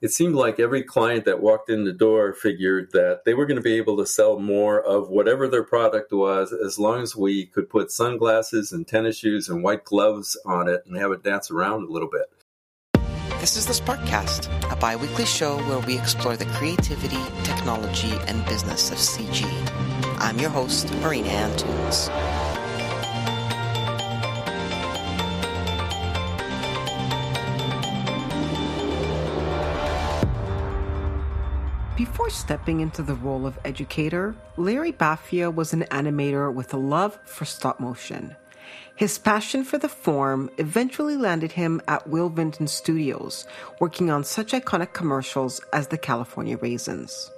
it 0.00 0.10
seemed 0.10 0.34
like 0.34 0.58
every 0.58 0.82
client 0.82 1.26
that 1.26 1.42
walked 1.42 1.68
in 1.68 1.84
the 1.84 1.92
door 1.92 2.32
figured 2.32 2.90
that 2.92 3.22
they 3.26 3.34
were 3.34 3.44
going 3.44 3.56
to 3.56 3.62
be 3.62 3.74
able 3.74 3.98
to 3.98 4.06
sell 4.06 4.38
more 4.38 4.80
of 4.80 5.10
whatever 5.10 5.46
their 5.46 5.62
product 5.62 6.10
was 6.10 6.52
as 6.52 6.78
long 6.78 7.02
as 7.02 7.14
we 7.14 7.44
could 7.44 7.68
put 7.68 7.90
sunglasses 7.90 8.72
and 8.72 8.88
tennis 8.88 9.18
shoes 9.18 9.48
and 9.48 9.62
white 9.62 9.84
gloves 9.84 10.40
on 10.46 10.68
it 10.68 10.82
and 10.86 10.96
have 10.96 11.12
it 11.12 11.22
dance 11.22 11.50
around 11.50 11.82
a 11.82 11.92
little 11.92 12.08
bit. 12.08 12.26
This 13.40 13.56
is 13.56 13.66
the 13.66 13.72
Sparkcast, 13.72 14.48
a 14.70 14.76
bi 14.76 14.96
weekly 14.96 15.24
show 15.24 15.56
where 15.64 15.78
we 15.80 15.98
explore 15.98 16.36
the 16.36 16.44
creativity, 16.46 17.22
technology, 17.42 18.12
and 18.26 18.44
business 18.46 18.90
of 18.90 18.98
CG. 18.98 19.46
I'm 20.18 20.38
your 20.38 20.50
host, 20.50 20.92
Marina 20.96 21.28
Antunes. 21.28 22.49
Before 32.00 32.30
stepping 32.30 32.80
into 32.80 33.02
the 33.02 33.14
role 33.14 33.46
of 33.46 33.58
educator, 33.62 34.34
Larry 34.56 34.90
Bafia 34.90 35.54
was 35.54 35.74
an 35.74 35.84
animator 35.90 36.50
with 36.50 36.72
a 36.72 36.78
love 36.78 37.18
for 37.26 37.44
stop 37.44 37.78
motion. 37.78 38.34
His 38.96 39.18
passion 39.18 39.64
for 39.64 39.76
the 39.76 39.90
form 39.90 40.48
eventually 40.56 41.18
landed 41.18 41.52
him 41.52 41.82
at 41.86 42.08
Will 42.08 42.30
Vinton 42.30 42.68
Studios, 42.68 43.46
working 43.80 44.10
on 44.10 44.24
such 44.24 44.52
iconic 44.52 44.94
commercials 44.94 45.60
as 45.74 45.88
the 45.88 45.98
California 45.98 46.56
Raisins. 46.56 47.30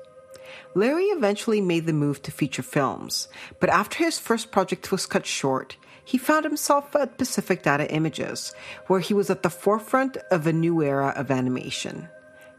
Larry 0.77 1.07
eventually 1.07 1.61
made 1.61 1.87
the 1.87 1.93
move 1.93 2.23
to 2.23 2.31
feature 2.31 2.63
films, 2.63 3.27
but 3.59 3.69
after 3.69 4.05
his 4.05 4.21
first 4.21 4.53
project 4.53 4.93
was 4.93 5.07
cut 5.07 5.27
short, 5.27 5.77
he 6.05 6.19
found 6.19 6.45
himself 6.45 6.95
at 6.95 7.19
Pacific 7.19 7.65
Data 7.65 7.93
Images, 7.93 8.55
where 8.87 9.01
he 9.01 9.13
was 9.13 9.29
at 9.29 9.43
the 9.43 9.51
forefront 9.51 10.19
of 10.31 10.47
a 10.47 10.53
new 10.53 10.81
era 10.85 11.13
of 11.17 11.33
animation 11.33 12.09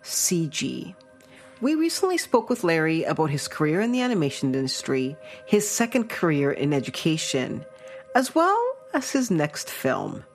CG. 0.04 0.96
We 1.64 1.76
recently 1.76 2.18
spoke 2.18 2.50
with 2.50 2.66
Larry 2.66 3.06
about 3.06 3.30
his 3.30 3.48
career 3.48 3.80
in 3.80 3.94
the 3.94 4.02
animation 4.02 4.54
industry, 4.54 5.16
his 5.46 5.66
second 5.66 6.10
career 6.10 6.52
in 6.52 6.74
education, 6.74 7.64
as 8.16 8.36
well 8.36 8.62
as 8.94 9.12
his 9.12 9.32
next 9.32 9.70
film. 9.70 10.26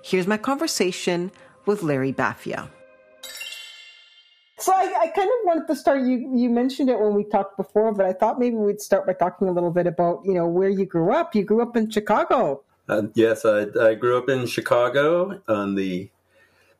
Here's 0.00 0.26
my 0.26 0.38
conversation 0.38 1.30
with 1.66 1.82
Larry 1.82 2.12
Bafia. 2.12 2.70
So 4.60 4.72
I, 4.72 4.94
I, 4.98 5.06
kind 5.08 5.28
of 5.28 5.36
wanted 5.44 5.66
to 5.66 5.76
start. 5.76 6.06
You 6.06 6.32
you 6.34 6.48
mentioned 6.48 6.88
it 6.88 6.98
when 6.98 7.12
we 7.12 7.22
talked 7.22 7.58
before, 7.58 7.92
but 7.92 8.06
I 8.06 8.14
thought 8.14 8.38
maybe 8.40 8.56
we'd 8.56 8.80
start 8.80 9.06
by 9.06 9.12
talking 9.12 9.46
a 9.46 9.52
little 9.52 9.70
bit 9.70 9.86
about 9.86 10.22
you 10.24 10.32
know 10.32 10.48
where 10.48 10.70
you 10.70 10.86
grew 10.86 11.12
up. 11.12 11.34
You 11.34 11.44
grew 11.44 11.60
up 11.60 11.76
in 11.76 11.90
Chicago. 11.90 12.62
Uh, 12.88 13.02
yes, 13.12 13.44
I, 13.44 13.66
I 13.78 13.94
grew 13.94 14.16
up 14.16 14.30
in 14.30 14.46
Chicago 14.46 15.42
on 15.48 15.74
the 15.74 16.08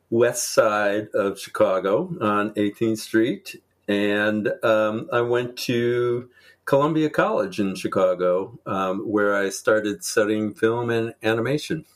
west 0.09 0.55
side 0.55 1.09
of 1.13 1.39
Chicago 1.39 2.09
on 2.23 2.55
18th 2.55 2.99
Street, 2.99 3.57
and 3.89 4.53
um, 4.63 5.09
I 5.13 5.23
went 5.23 5.57
to 5.59 6.29
Columbia 6.67 7.09
College 7.09 7.59
in 7.59 7.75
Chicago, 7.75 8.59
um, 8.67 9.01
where 9.01 9.35
I 9.35 9.49
started 9.49 10.05
studying 10.05 10.55
film 10.55 10.91
and 10.91 11.15
animation. 11.23 11.87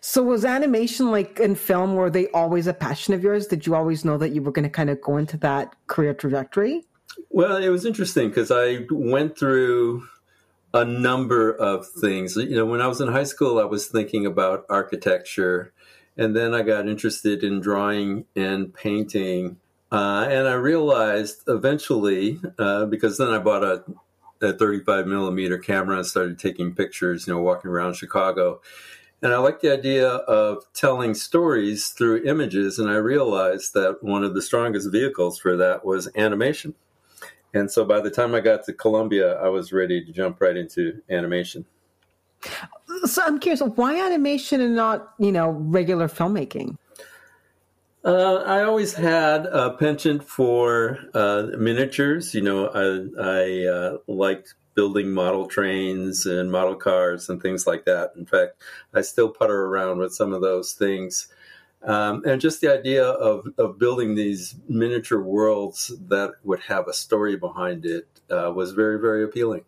So, 0.00 0.22
was 0.22 0.44
animation 0.44 1.10
like 1.10 1.38
in 1.38 1.54
film? 1.54 1.94
Were 1.94 2.10
they 2.10 2.28
always 2.28 2.66
a 2.66 2.74
passion 2.74 3.14
of 3.14 3.22
yours? 3.22 3.46
Did 3.46 3.66
you 3.66 3.74
always 3.74 4.04
know 4.04 4.18
that 4.18 4.30
you 4.30 4.42
were 4.42 4.52
going 4.52 4.64
to 4.64 4.70
kind 4.70 4.90
of 4.90 5.00
go 5.00 5.16
into 5.18 5.36
that 5.38 5.76
career 5.86 6.14
trajectory? 6.14 6.84
Well, 7.30 7.56
it 7.56 7.68
was 7.68 7.84
interesting 7.84 8.28
because 8.28 8.50
I 8.50 8.86
went 8.90 9.38
through 9.38 10.06
a 10.74 10.84
number 10.84 11.52
of 11.52 11.86
things. 11.86 12.36
You 12.36 12.56
know, 12.56 12.66
when 12.66 12.80
I 12.80 12.86
was 12.86 13.00
in 13.00 13.08
high 13.08 13.24
school, 13.24 13.58
I 13.58 13.64
was 13.64 13.86
thinking 13.86 14.24
about 14.26 14.64
architecture, 14.70 15.72
and 16.16 16.34
then 16.34 16.54
I 16.54 16.62
got 16.62 16.88
interested 16.88 17.44
in 17.44 17.60
drawing 17.60 18.24
and 18.34 18.72
painting 18.72 19.58
uh, 19.92 20.26
and 20.30 20.48
I 20.48 20.54
realized 20.54 21.42
eventually, 21.46 22.40
uh, 22.58 22.86
because 22.86 23.18
then 23.18 23.28
I 23.28 23.38
bought 23.38 23.62
a, 23.62 23.84
a 24.40 24.54
35 24.54 25.06
millimeter 25.06 25.58
camera 25.58 25.98
and 25.98 26.06
started 26.06 26.38
taking 26.38 26.74
pictures, 26.74 27.26
you 27.26 27.34
know, 27.34 27.42
walking 27.42 27.70
around 27.70 27.96
Chicago. 27.96 28.62
And 29.20 29.34
I 29.34 29.36
liked 29.36 29.60
the 29.60 29.70
idea 29.70 30.08
of 30.08 30.64
telling 30.72 31.12
stories 31.12 31.88
through 31.88 32.24
images. 32.24 32.78
And 32.78 32.88
I 32.90 32.96
realized 32.96 33.74
that 33.74 34.02
one 34.02 34.24
of 34.24 34.34
the 34.34 34.40
strongest 34.40 34.90
vehicles 34.90 35.38
for 35.38 35.58
that 35.58 35.84
was 35.84 36.08
animation. 36.16 36.74
And 37.52 37.70
so 37.70 37.84
by 37.84 38.00
the 38.00 38.10
time 38.10 38.34
I 38.34 38.40
got 38.40 38.64
to 38.64 38.72
Columbia, 38.72 39.38
I 39.40 39.48
was 39.50 39.74
ready 39.74 40.02
to 40.02 40.10
jump 40.10 40.40
right 40.40 40.56
into 40.56 41.02
animation. 41.10 41.66
So 43.04 43.22
I'm 43.22 43.38
curious, 43.38 43.60
why 43.60 44.02
animation 44.02 44.62
and 44.62 44.74
not, 44.74 45.12
you 45.18 45.32
know, 45.32 45.50
regular 45.50 46.08
filmmaking? 46.08 46.78
Uh, 48.04 48.42
I 48.44 48.64
always 48.64 48.94
had 48.94 49.46
a 49.46 49.70
penchant 49.70 50.24
for 50.24 50.98
uh, 51.14 51.48
miniatures. 51.56 52.34
You 52.34 52.42
know, 52.42 52.66
I, 52.66 53.20
I 53.20 53.66
uh, 53.66 53.98
liked 54.08 54.54
building 54.74 55.12
model 55.12 55.46
trains 55.46 56.26
and 56.26 56.50
model 56.50 56.74
cars 56.74 57.28
and 57.28 57.40
things 57.40 57.66
like 57.66 57.84
that. 57.84 58.12
In 58.16 58.26
fact, 58.26 58.60
I 58.92 59.02
still 59.02 59.28
putter 59.28 59.66
around 59.66 59.98
with 59.98 60.14
some 60.14 60.32
of 60.32 60.40
those 60.40 60.72
things. 60.72 61.28
Um, 61.84 62.22
and 62.24 62.40
just 62.40 62.60
the 62.60 62.72
idea 62.72 63.04
of, 63.04 63.46
of 63.58 63.78
building 63.78 64.14
these 64.14 64.54
miniature 64.68 65.20
worlds 65.20 65.92
that 66.08 66.34
would 66.42 66.60
have 66.60 66.88
a 66.88 66.92
story 66.92 67.36
behind 67.36 67.84
it 67.84 68.08
uh, 68.30 68.52
was 68.54 68.72
very, 68.72 69.00
very 69.00 69.22
appealing. 69.24 69.64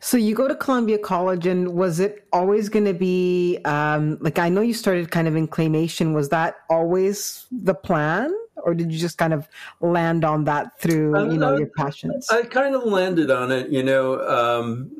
So 0.00 0.16
you 0.16 0.34
go 0.34 0.48
to 0.48 0.54
Columbia 0.54 0.98
College, 0.98 1.46
and 1.46 1.74
was 1.74 2.00
it 2.00 2.26
always 2.32 2.68
going 2.68 2.84
to 2.84 2.94
be 2.94 3.58
um, 3.64 4.18
like 4.20 4.38
I 4.38 4.48
know 4.48 4.60
you 4.60 4.74
started 4.74 5.10
kind 5.10 5.28
of 5.28 5.36
in 5.36 5.48
claymation? 5.48 6.14
Was 6.14 6.28
that 6.30 6.56
always 6.70 7.46
the 7.50 7.74
plan, 7.74 8.34
or 8.56 8.74
did 8.74 8.92
you 8.92 8.98
just 8.98 9.18
kind 9.18 9.32
of 9.32 9.48
land 9.80 10.24
on 10.24 10.44
that 10.44 10.78
through 10.80 11.32
you 11.32 11.38
know 11.38 11.56
your 11.56 11.70
passions? 11.76 12.28
I 12.30 12.42
kind 12.42 12.74
of 12.74 12.84
landed 12.84 13.30
on 13.30 13.52
it. 13.52 13.70
You 13.70 13.82
know, 13.82 14.20
um, 14.26 14.90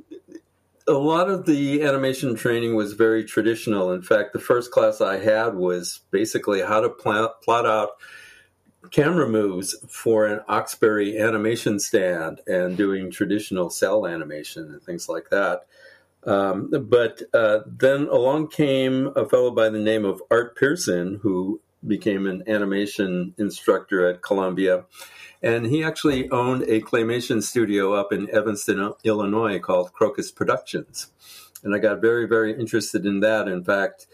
a 0.86 0.92
lot 0.92 1.30
of 1.30 1.46
the 1.46 1.82
animation 1.82 2.34
training 2.34 2.74
was 2.74 2.92
very 2.92 3.24
traditional. 3.24 3.92
In 3.92 4.02
fact, 4.02 4.32
the 4.32 4.38
first 4.38 4.70
class 4.70 5.00
I 5.00 5.18
had 5.18 5.54
was 5.54 6.00
basically 6.10 6.60
how 6.60 6.80
to 6.80 6.90
plot, 6.90 7.42
plot 7.42 7.66
out 7.66 7.90
camera 8.90 9.28
moves 9.28 9.76
for 9.88 10.26
an 10.26 10.40
Oxberry 10.48 11.20
animation 11.20 11.78
stand 11.78 12.40
and 12.46 12.76
doing 12.76 13.10
traditional 13.10 13.70
cell 13.70 14.06
animation 14.06 14.64
and 14.64 14.82
things 14.82 15.08
like 15.08 15.30
that. 15.30 15.66
Um, 16.26 16.70
but 16.88 17.22
uh, 17.34 17.60
then 17.66 18.08
along 18.08 18.48
came 18.48 19.12
a 19.14 19.28
fellow 19.28 19.50
by 19.50 19.68
the 19.68 19.78
name 19.78 20.04
of 20.04 20.22
Art 20.30 20.56
Pearson, 20.56 21.20
who 21.22 21.60
became 21.86 22.26
an 22.26 22.42
animation 22.46 23.34
instructor 23.36 24.06
at 24.06 24.22
Columbia. 24.22 24.84
And 25.42 25.66
he 25.66 25.84
actually 25.84 26.30
owned 26.30 26.62
a 26.62 26.80
claymation 26.80 27.42
studio 27.42 27.92
up 27.92 28.12
in 28.12 28.30
Evanston, 28.30 28.94
Illinois 29.04 29.58
called 29.58 29.92
Crocus 29.92 30.30
Productions. 30.30 31.10
And 31.62 31.74
I 31.74 31.78
got 31.78 32.00
very, 32.00 32.26
very 32.26 32.58
interested 32.58 33.04
in 33.04 33.20
that. 33.20 33.48
In 33.48 33.62
fact, 33.62 34.06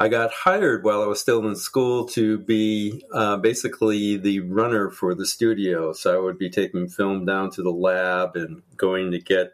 I 0.00 0.08
got 0.08 0.32
hired 0.32 0.82
while 0.82 1.02
I 1.02 1.06
was 1.06 1.20
still 1.20 1.46
in 1.46 1.54
school 1.56 2.06
to 2.06 2.38
be 2.38 3.04
uh, 3.12 3.36
basically 3.36 4.16
the 4.16 4.40
runner 4.40 4.88
for 4.88 5.14
the 5.14 5.26
studio. 5.26 5.92
So 5.92 6.16
I 6.16 6.18
would 6.18 6.38
be 6.38 6.48
taking 6.48 6.88
film 6.88 7.26
down 7.26 7.50
to 7.50 7.62
the 7.62 7.70
lab 7.70 8.34
and 8.34 8.62
going 8.78 9.10
to 9.10 9.18
get 9.18 9.52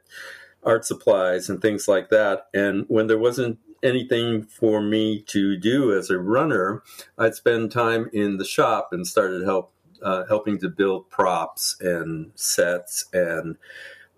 art 0.63 0.85
supplies 0.85 1.49
and 1.49 1.61
things 1.61 1.89
like 1.89 2.11
that. 2.11 2.47
And 2.55 2.85
when 2.87 3.09
there 3.09 3.19
wasn't 3.19 3.59
anything 3.83 4.45
for 4.45 4.81
me 4.81 5.23
to 5.23 5.57
do 5.57 5.93
as 5.93 6.11
a 6.11 6.19
runner, 6.19 6.85
I'd 7.19 7.35
spend 7.35 7.73
time 7.73 8.09
in 8.13 8.37
the 8.37 8.45
shop 8.45 8.91
and 8.93 9.05
started 9.05 9.43
help 9.43 9.73
uh, 10.01 10.27
helping 10.29 10.61
to 10.61 10.69
build 10.69 11.11
props 11.11 11.77
and 11.81 12.31
sets 12.37 13.07
and 13.13 13.57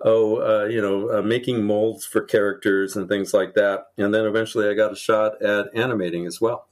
oh, 0.03 0.36
uh, 0.36 0.66
you 0.66 0.81
know, 0.81 1.19
uh, 1.19 1.22
making 1.22 1.64
molds 1.64 2.04
for 2.04 2.20
characters 2.20 2.97
and 2.97 3.09
things 3.09 3.34
like 3.34 3.54
that. 3.54 3.86
And 3.97 4.14
then 4.14 4.25
eventually 4.25 4.69
I 4.69 4.75
got 4.75 4.92
a 4.92 4.97
shot 4.97 5.42
at 5.42 5.66
animating 5.75 6.26
as 6.26 6.41
well. 6.41 6.66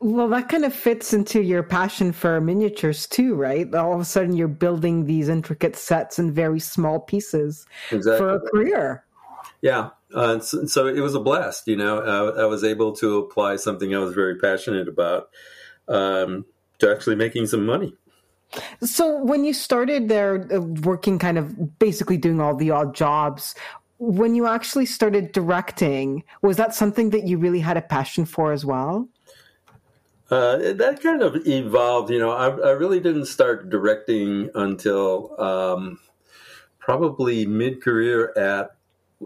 Well, 0.00 0.28
that 0.28 0.48
kind 0.48 0.64
of 0.64 0.74
fits 0.74 1.12
into 1.12 1.42
your 1.42 1.62
passion 1.62 2.12
for 2.12 2.40
miniatures 2.40 3.06
too, 3.06 3.34
right? 3.34 3.72
All 3.74 3.92
of 3.92 4.00
a 4.00 4.04
sudden 4.04 4.34
you're 4.34 4.48
building 4.48 5.04
these 5.04 5.28
intricate 5.28 5.76
sets 5.76 6.18
in 6.18 6.32
very 6.32 6.60
small 6.60 7.00
pieces 7.00 7.66
exactly. 7.90 8.18
for 8.18 8.34
a 8.36 8.40
career. 8.40 9.04
Yeah. 9.60 9.90
Uh, 10.14 10.38
so, 10.38 10.64
so, 10.64 10.86
it 10.86 11.00
was 11.00 11.14
a 11.14 11.20
blast, 11.20 11.68
you 11.68 11.76
know. 11.76 11.98
I, 12.00 12.42
I, 12.42 12.44
was 12.46 12.64
able 12.64 12.92
to 12.96 13.18
apply 13.18 13.56
something 13.56 13.94
I 13.94 13.98
was 13.98 14.14
very 14.14 14.38
passionate 14.38 14.88
about 14.88 15.28
um, 15.86 16.46
to 16.78 16.90
actually 16.90 17.16
making 17.16 17.46
some 17.46 17.66
money. 17.66 17.94
So 18.82 19.22
when 19.22 19.44
you 19.44 19.52
started 19.52 20.08
there 20.08 20.46
uh, 20.52 20.60
working 20.60 21.18
kind 21.18 21.38
of 21.38 21.78
basically 21.78 22.16
doing 22.16 22.40
all 22.40 22.54
the 22.54 22.70
odd 22.70 22.94
jobs, 22.94 23.54
when 23.98 24.34
you 24.34 24.46
actually 24.46 24.86
started 24.86 25.32
directing, 25.32 26.22
was 26.42 26.56
that 26.56 26.74
something 26.74 27.10
that 27.10 27.24
you 27.24 27.38
really 27.38 27.60
had 27.60 27.76
a 27.76 27.82
passion 27.82 28.24
for 28.24 28.52
as 28.52 28.64
well? 28.64 29.08
Uh, 30.30 30.72
that 30.74 31.00
kind 31.02 31.22
of 31.22 31.46
evolved. 31.46 32.10
You 32.10 32.18
know, 32.18 32.30
I, 32.30 32.50
I 32.50 32.70
really 32.70 33.00
didn't 33.00 33.26
start 33.26 33.70
directing 33.70 34.50
until 34.54 35.40
um, 35.40 35.98
probably 36.78 37.46
mid 37.46 37.82
career 37.82 38.32
at 38.36 38.70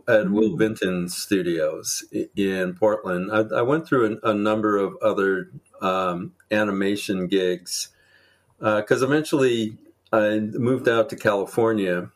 at 0.09 0.25
mm. 0.27 0.31
Will 0.31 0.57
Vinton 0.57 1.09
Studios 1.09 2.05
in 2.35 2.75
Portland. 2.75 3.31
I, 3.31 3.59
I 3.59 3.63
went 3.63 3.87
through 3.87 4.19
a, 4.23 4.31
a, 4.31 4.35
number 4.35 4.79
of 4.79 4.97
other 5.03 5.51
um, 5.83 6.33
animation 6.51 7.27
gigs 7.27 7.91
because 8.63 9.03
uh, 9.03 9.07
eventually 9.07 9.77
I 10.13 10.39
moved 10.39 10.89
out 10.89 11.11
to 11.11 11.17
California 11.17 12.11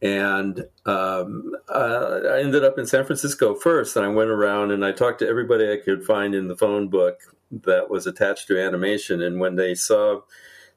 and 0.00 0.66
um, 0.86 1.52
uh, 1.68 2.20
I 2.30 2.40
ended 2.40 2.62
up 2.62 2.78
in 2.78 2.86
San 2.86 3.04
Francisco 3.04 3.54
first. 3.54 3.96
And 3.96 4.04
I 4.04 4.08
went 4.08 4.30
around 4.30 4.70
and 4.70 4.84
I 4.84 4.92
talked 4.92 5.18
to 5.20 5.28
everybody 5.28 5.72
I 5.72 5.78
could 5.78 6.04
find 6.04 6.34
in 6.34 6.46
the 6.46 6.56
phone 6.56 6.88
book 6.88 7.20
that 7.50 7.90
was 7.90 8.06
attached 8.06 8.46
to 8.48 8.60
animation. 8.60 9.20
And 9.20 9.40
when 9.40 9.56
they 9.56 9.74
saw 9.74 10.20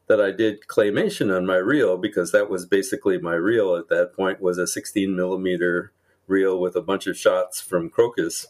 that 0.08 0.22
I 0.22 0.32
did 0.32 0.68
claymation 0.68 1.36
on 1.36 1.46
my 1.46 1.58
reel, 1.58 1.98
because 1.98 2.32
that 2.32 2.50
was 2.50 2.66
basically 2.66 3.20
my 3.20 3.34
reel 3.34 3.76
at 3.76 3.90
that 3.90 4.14
point, 4.16 4.42
was 4.42 4.58
a 4.58 4.66
16 4.66 5.16
millimeter 5.16 5.92
reel 6.26 6.60
with 6.60 6.76
a 6.76 6.82
bunch 6.82 7.06
of 7.06 7.18
shots 7.18 7.60
from 7.60 7.90
Crocus. 7.90 8.48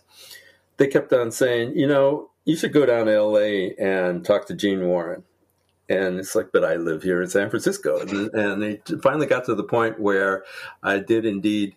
They 0.78 0.88
kept 0.88 1.12
on 1.12 1.32
saying, 1.32 1.76
you 1.76 1.88
know, 1.88 2.30
you 2.46 2.56
should 2.56 2.72
go 2.72 2.86
down 2.86 3.08
to 3.08 3.20
LA 3.20 3.74
and 3.84 4.24
talk 4.24 4.46
to 4.46 4.54
Gene 4.54 4.88
Warren. 4.88 5.24
And 5.90 6.20
it's 6.20 6.36
like, 6.36 6.50
but 6.52 6.66
I 6.66 6.76
live 6.76 7.04
here 7.04 7.22
in 7.22 7.30
San 7.30 7.50
Francisco. 7.50 8.00
And, 8.00 8.34
and 8.34 8.64
it 8.64 8.92
finally 9.02 9.26
got 9.26 9.46
to 9.46 9.56
the 9.56 9.64
point 9.64 10.00
where 10.00 10.44
I 10.84 11.00
did 11.00 11.26
indeed 11.26 11.76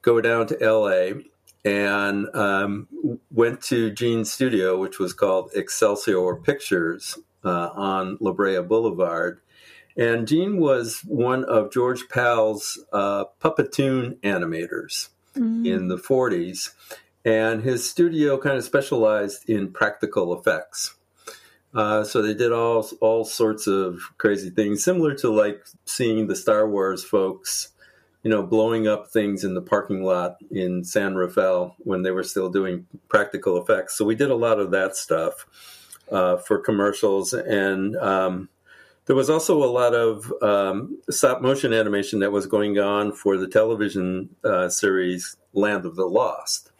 go 0.00 0.20
down 0.20 0.46
to 0.48 0.56
LA 0.60 1.20
and 1.64 2.34
um, 2.34 2.88
went 3.30 3.62
to 3.62 3.90
Gene's 3.90 4.32
studio, 4.32 4.78
which 4.78 4.98
was 4.98 5.12
called 5.12 5.50
Excelsior 5.54 6.36
Pictures 6.36 7.18
uh, 7.44 7.68
on 7.74 8.16
La 8.20 8.32
Brea 8.32 8.60
Boulevard. 8.62 9.40
And 9.96 10.26
Gene 10.26 10.58
was 10.58 11.00
one 11.06 11.44
of 11.44 11.70
George 11.70 12.08
Pal's 12.08 12.82
uh, 12.92 13.24
puppetoon 13.40 14.16
animators 14.20 15.10
mm-hmm. 15.36 15.66
in 15.66 15.88
the 15.88 15.98
40s. 15.98 16.70
And 17.24 17.62
his 17.62 17.88
studio 17.88 18.38
kind 18.38 18.56
of 18.56 18.64
specialized 18.64 19.48
in 19.48 19.72
practical 19.72 20.36
effects. 20.36 20.96
Uh, 21.74 22.04
so 22.04 22.20
they 22.20 22.34
did 22.34 22.52
all 22.52 22.86
all 23.00 23.24
sorts 23.24 23.66
of 23.66 24.00
crazy 24.18 24.50
things, 24.50 24.84
similar 24.84 25.14
to 25.14 25.30
like 25.30 25.64
seeing 25.86 26.26
the 26.26 26.36
Star 26.36 26.68
Wars 26.68 27.02
folks, 27.02 27.68
you 28.22 28.30
know, 28.30 28.42
blowing 28.42 28.86
up 28.86 29.10
things 29.10 29.42
in 29.42 29.54
the 29.54 29.62
parking 29.62 30.02
lot 30.02 30.36
in 30.50 30.84
San 30.84 31.14
Rafael 31.14 31.74
when 31.78 32.02
they 32.02 32.10
were 32.10 32.22
still 32.22 32.50
doing 32.50 32.86
practical 33.08 33.56
effects. 33.60 33.96
So 33.96 34.04
we 34.04 34.14
did 34.14 34.30
a 34.30 34.36
lot 34.36 34.60
of 34.60 34.70
that 34.72 34.96
stuff 34.96 35.46
uh, 36.10 36.36
for 36.36 36.58
commercials, 36.58 37.32
and 37.32 37.96
um, 37.96 38.50
there 39.06 39.16
was 39.16 39.30
also 39.30 39.64
a 39.64 39.66
lot 39.66 39.94
of 39.94 40.32
um, 40.42 41.00
stop 41.10 41.40
motion 41.40 41.72
animation 41.72 42.20
that 42.20 42.32
was 42.32 42.46
going 42.46 42.78
on 42.78 43.12
for 43.12 43.36
the 43.36 43.48
television 43.48 44.28
uh, 44.44 44.68
series 44.68 45.36
Land 45.54 45.86
of 45.86 45.96
the 45.96 46.06
Lost. 46.06 46.70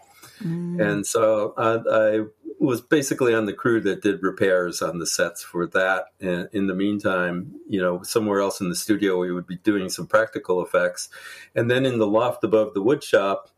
Mm. 0.41 0.81
And 0.81 1.07
so 1.07 1.55
I, 1.57 1.81
I 1.91 2.25
was 2.63 2.81
basically 2.81 3.35
on 3.35 3.47
the 3.47 3.53
crew 3.53 3.81
that 3.81 4.03
did 4.03 4.23
repairs 4.23 4.83
on 4.83 4.99
the 4.99 5.07
sets 5.07 5.43
for 5.43 5.67
that. 5.67 6.07
And 6.21 6.49
in 6.53 6.69
the 6.69 6.75
meantime, 6.75 7.57
you 7.69 7.81
know, 7.81 8.03
somewhere 8.03 8.41
else 8.41 8.61
in 8.61 8.69
the 8.69 8.77
studio, 8.77 9.19
we 9.19 9.33
would 9.33 9.47
be 9.47 9.57
doing 9.57 9.89
some 9.89 10.07
practical 10.07 10.63
effects. 10.63 11.09
And 11.55 11.71
then 11.71 11.85
in 11.85 11.99
the 11.99 12.07
loft 12.07 12.45
above 12.45 12.73
the 12.73 12.83
wood 12.83 13.03
shop, 13.03 13.51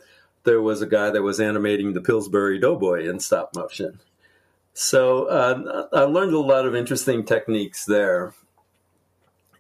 there 0.44 0.62
was 0.62 0.80
a 0.80 0.86
guy 0.86 1.10
that 1.10 1.22
was 1.22 1.38
animating 1.38 1.92
the 1.92 2.00
Pillsbury 2.00 2.58
Doughboy 2.58 3.08
in 3.08 3.20
stop 3.20 3.54
motion. 3.54 4.00
So 4.72 5.26
uh, 5.26 5.86
I 5.92 6.02
learned 6.04 6.32
a 6.32 6.40
lot 6.40 6.66
of 6.66 6.74
interesting 6.74 7.24
techniques 7.24 7.84
there. 7.84 8.32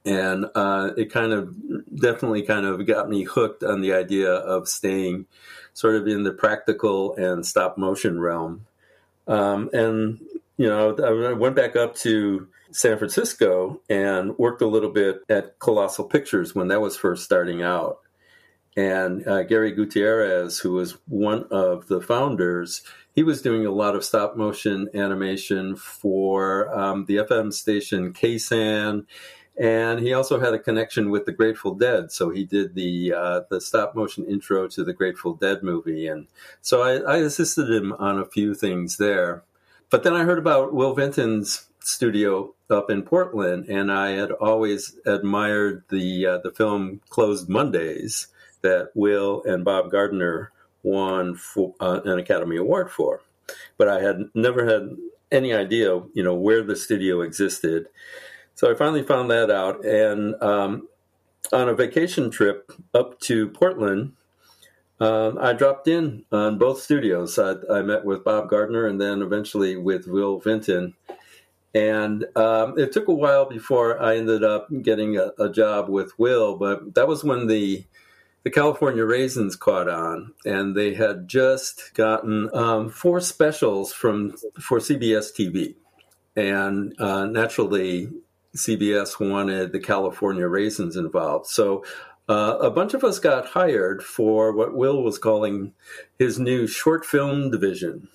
And 0.06 0.46
uh, 0.54 0.90
it 0.96 1.10
kind 1.10 1.32
of 1.32 1.54
definitely 1.94 2.42
kind 2.42 2.66
of 2.66 2.86
got 2.86 3.08
me 3.08 3.24
hooked 3.24 3.62
on 3.62 3.80
the 3.80 3.94
idea 3.94 4.32
of 4.32 4.68
staying 4.68 5.26
sort 5.72 5.96
of 5.96 6.06
in 6.06 6.24
the 6.24 6.32
practical 6.32 7.14
and 7.16 7.44
stop 7.46 7.78
motion 7.78 8.20
realm. 8.20 8.66
Um, 9.26 9.70
and, 9.72 10.20
you 10.56 10.68
know, 10.68 10.96
I 10.96 11.32
went 11.32 11.56
back 11.56 11.76
up 11.76 11.94
to 11.96 12.48
San 12.70 12.98
Francisco 12.98 13.80
and 13.88 14.36
worked 14.38 14.62
a 14.62 14.66
little 14.66 14.90
bit 14.90 15.20
at 15.28 15.58
Colossal 15.58 16.04
Pictures 16.04 16.54
when 16.54 16.68
that 16.68 16.80
was 16.80 16.96
first 16.96 17.24
starting 17.24 17.62
out. 17.62 17.98
And 18.76 19.26
uh, 19.28 19.44
Gary 19.44 19.70
Gutierrez, 19.70 20.58
who 20.58 20.72
was 20.72 20.96
one 21.06 21.44
of 21.50 21.86
the 21.86 22.00
founders, 22.00 22.82
he 23.14 23.22
was 23.22 23.40
doing 23.40 23.64
a 23.64 23.70
lot 23.70 23.94
of 23.94 24.04
stop 24.04 24.36
motion 24.36 24.88
animation 24.94 25.76
for 25.76 26.76
um, 26.76 27.04
the 27.04 27.18
FM 27.18 27.52
station 27.52 28.12
KSAN 28.12 29.06
and 29.56 30.00
he 30.00 30.12
also 30.12 30.40
had 30.40 30.54
a 30.54 30.58
connection 30.58 31.10
with 31.10 31.26
the 31.26 31.32
Grateful 31.32 31.74
Dead. 31.74 32.10
So 32.10 32.30
he 32.30 32.44
did 32.44 32.74
the 32.74 33.12
uh, 33.12 33.40
the 33.50 33.60
stop 33.60 33.94
motion 33.94 34.24
intro 34.24 34.66
to 34.68 34.84
the 34.84 34.92
Grateful 34.92 35.34
Dead 35.34 35.62
movie, 35.62 36.06
and 36.06 36.26
so 36.60 36.82
I, 36.82 37.14
I, 37.14 37.16
assisted 37.18 37.70
him 37.70 37.92
on 37.92 38.18
a 38.18 38.24
few 38.24 38.54
things 38.54 38.96
there. 38.96 39.42
But 39.90 40.02
then 40.02 40.14
I 40.14 40.24
heard 40.24 40.38
about 40.38 40.74
Will 40.74 40.94
Vinton's 40.94 41.68
studio 41.80 42.54
up 42.70 42.90
in 42.90 43.02
Portland, 43.02 43.66
and 43.68 43.92
I 43.92 44.10
had 44.10 44.32
always 44.32 44.96
admired 45.06 45.84
the 45.88 46.26
uh, 46.26 46.38
the 46.38 46.50
film 46.50 47.00
Closed 47.08 47.48
Mondays 47.48 48.28
that 48.62 48.90
Will 48.94 49.42
and 49.44 49.64
Bob 49.64 49.90
Gardner 49.90 50.50
won 50.82 51.34
for, 51.36 51.74
uh, 51.80 52.00
an 52.04 52.18
Academy 52.18 52.56
Award 52.56 52.90
for. 52.90 53.20
But 53.76 53.88
I 53.88 54.00
had 54.00 54.30
never 54.34 54.64
had 54.66 54.96
any 55.30 55.52
idea, 55.52 56.00
you 56.14 56.22
know, 56.22 56.34
where 56.34 56.62
the 56.62 56.76
studio 56.76 57.20
existed. 57.20 57.88
So 58.54 58.70
I 58.70 58.74
finally 58.74 59.02
found 59.02 59.30
that 59.30 59.50
out. 59.50 59.84
And 59.84 60.40
um, 60.42 60.88
on 61.52 61.68
a 61.68 61.74
vacation 61.74 62.30
trip 62.30 62.72
up 62.92 63.20
to 63.20 63.48
Portland, 63.48 64.12
uh, 65.00 65.32
I 65.40 65.52
dropped 65.52 65.88
in 65.88 66.24
on 66.30 66.58
both 66.58 66.80
studios. 66.80 67.38
I, 67.38 67.54
I, 67.70 67.82
met 67.82 68.04
with 68.04 68.24
Bob 68.24 68.48
Gardner 68.48 68.86
and 68.86 69.00
then 69.00 69.22
eventually 69.22 69.76
with 69.76 70.06
Will 70.06 70.38
Vinton. 70.38 70.94
And 71.74 72.24
um, 72.36 72.78
it 72.78 72.92
took 72.92 73.08
a 73.08 73.14
while 73.14 73.46
before 73.46 74.00
I 74.00 74.16
ended 74.16 74.44
up 74.44 74.68
getting 74.82 75.16
a, 75.16 75.32
a, 75.40 75.50
job 75.50 75.88
with 75.88 76.16
Will, 76.18 76.56
but 76.56 76.94
that 76.94 77.08
was 77.08 77.24
when 77.24 77.48
the 77.48 77.84
the 78.44 78.50
California 78.50 79.04
Raisins 79.04 79.56
caught 79.56 79.88
on, 79.88 80.34
and 80.44 80.76
they 80.76 80.94
had 80.94 81.26
just 81.26 81.92
gotten 81.94 82.48
um, 82.54 82.90
four 82.90 83.18
specials 83.20 83.92
from 83.92 84.36
for 84.60 84.78
CBS 84.78 85.32
TV, 85.34 85.74
and 86.36 86.94
uh, 87.00 87.24
naturally 87.24 88.10
CBS 88.56 89.18
wanted 89.18 89.72
the 89.72 89.80
California 89.80 90.46
Raisins 90.46 90.96
involved. 90.96 91.46
So 91.46 91.84
uh, 92.28 92.58
a 92.60 92.70
bunch 92.70 92.94
of 92.94 93.04
us 93.04 93.18
got 93.18 93.46
hired 93.46 94.02
for 94.02 94.52
what 94.52 94.74
Will 94.74 95.02
was 95.02 95.18
calling 95.18 95.72
his 96.18 96.38
new 96.38 96.66
short 96.66 97.04
film 97.04 97.50
division. 97.50 98.08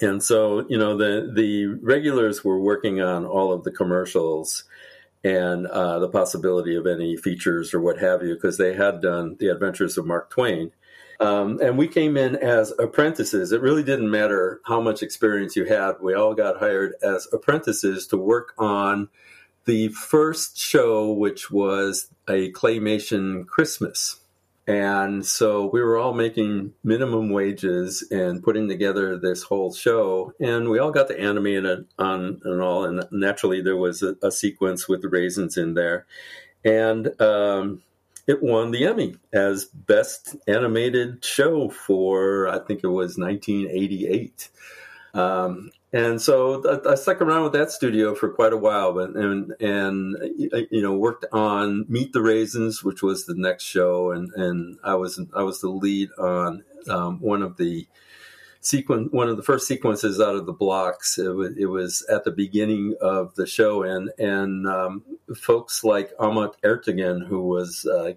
And 0.00 0.22
so, 0.22 0.64
you 0.68 0.78
know, 0.78 0.96
the, 0.96 1.30
the 1.34 1.66
regulars 1.82 2.42
were 2.42 2.58
working 2.58 3.02
on 3.02 3.26
all 3.26 3.52
of 3.52 3.64
the 3.64 3.70
commercials 3.70 4.64
and 5.22 5.66
uh, 5.66 5.98
the 5.98 6.08
possibility 6.08 6.74
of 6.74 6.86
any 6.86 7.16
features 7.16 7.74
or 7.74 7.80
what 7.80 7.98
have 7.98 8.22
you, 8.22 8.34
because 8.34 8.56
they 8.56 8.74
had 8.74 9.02
done 9.02 9.36
The 9.38 9.48
Adventures 9.48 9.98
of 9.98 10.06
Mark 10.06 10.30
Twain. 10.30 10.72
Um, 11.20 11.60
and 11.60 11.76
we 11.76 11.86
came 11.86 12.16
in 12.16 12.36
as 12.36 12.72
apprentices. 12.78 13.52
It 13.52 13.60
really 13.60 13.82
didn't 13.82 14.10
matter 14.10 14.62
how 14.64 14.80
much 14.80 15.02
experience 15.02 15.54
you 15.54 15.66
had. 15.66 15.96
We 16.00 16.14
all 16.14 16.34
got 16.34 16.60
hired 16.60 16.94
as 17.02 17.28
apprentices 17.30 18.06
to 18.06 18.16
work 18.16 18.54
on 18.56 19.10
the 19.64 19.88
first 19.88 20.58
show, 20.58 21.12
which 21.12 21.50
was 21.50 22.08
a 22.28 22.50
claymation 22.52 23.46
Christmas. 23.46 24.20
And 24.66 25.26
so 25.26 25.66
we 25.66 25.82
were 25.82 25.98
all 25.98 26.12
making 26.12 26.74
minimum 26.84 27.30
wages 27.30 28.06
and 28.10 28.42
putting 28.42 28.68
together 28.68 29.18
this 29.18 29.42
whole 29.42 29.72
show. 29.72 30.32
And 30.38 30.68
we 30.68 30.78
all 30.78 30.92
got 30.92 31.08
to 31.08 31.18
animate 31.18 31.64
it 31.64 31.86
on 31.98 32.40
and 32.44 32.60
all. 32.60 32.84
And 32.84 33.04
naturally, 33.10 33.62
there 33.62 33.76
was 33.76 34.02
a, 34.02 34.16
a 34.22 34.30
sequence 34.30 34.88
with 34.88 35.02
the 35.02 35.08
raisins 35.08 35.56
in 35.56 35.74
there. 35.74 36.06
And 36.64 37.20
um, 37.20 37.82
it 38.26 38.42
won 38.42 38.70
the 38.70 38.86
Emmy 38.86 39.16
as 39.32 39.64
Best 39.64 40.36
Animated 40.46 41.24
Show 41.24 41.70
for, 41.70 42.46
I 42.46 42.60
think 42.60 42.84
it 42.84 42.88
was 42.88 43.18
1988. 43.18 44.50
Um, 45.14 45.72
and 45.92 46.22
so 46.22 46.82
I, 46.88 46.94
stuck 46.94 47.20
around 47.20 47.42
with 47.44 47.52
that 47.54 47.72
studio 47.72 48.14
for 48.14 48.28
quite 48.28 48.52
a 48.52 48.56
while, 48.56 48.92
but 48.92 49.16
and 49.16 49.52
and 49.60 50.16
you 50.70 50.82
know 50.82 50.94
worked 50.94 51.26
on 51.32 51.84
Meet 51.88 52.12
the 52.12 52.22
Raisins, 52.22 52.84
which 52.84 53.02
was 53.02 53.26
the 53.26 53.34
next 53.34 53.64
show, 53.64 54.12
and 54.12 54.32
and 54.34 54.78
I 54.84 54.94
was 54.94 55.20
I 55.34 55.42
was 55.42 55.60
the 55.60 55.68
lead 55.68 56.10
on 56.16 56.62
um, 56.88 57.20
one 57.20 57.42
of 57.42 57.56
the 57.56 57.88
sequence 58.60 59.10
one 59.10 59.28
of 59.28 59.36
the 59.36 59.42
first 59.42 59.66
sequences 59.66 60.20
out 60.20 60.36
of 60.36 60.46
the 60.46 60.52
blocks. 60.52 61.18
It 61.18 61.34
was, 61.34 61.56
it 61.56 61.66
was 61.66 62.06
at 62.08 62.22
the 62.22 62.30
beginning 62.30 62.94
of 63.00 63.34
the 63.34 63.46
show, 63.46 63.82
and 63.82 64.10
and 64.16 64.68
um, 64.68 65.02
folks 65.36 65.82
like 65.82 66.12
Ahmet 66.20 66.52
Ertegun, 66.62 67.26
who 67.26 67.42
was 67.42 67.84
uh, 67.84 68.12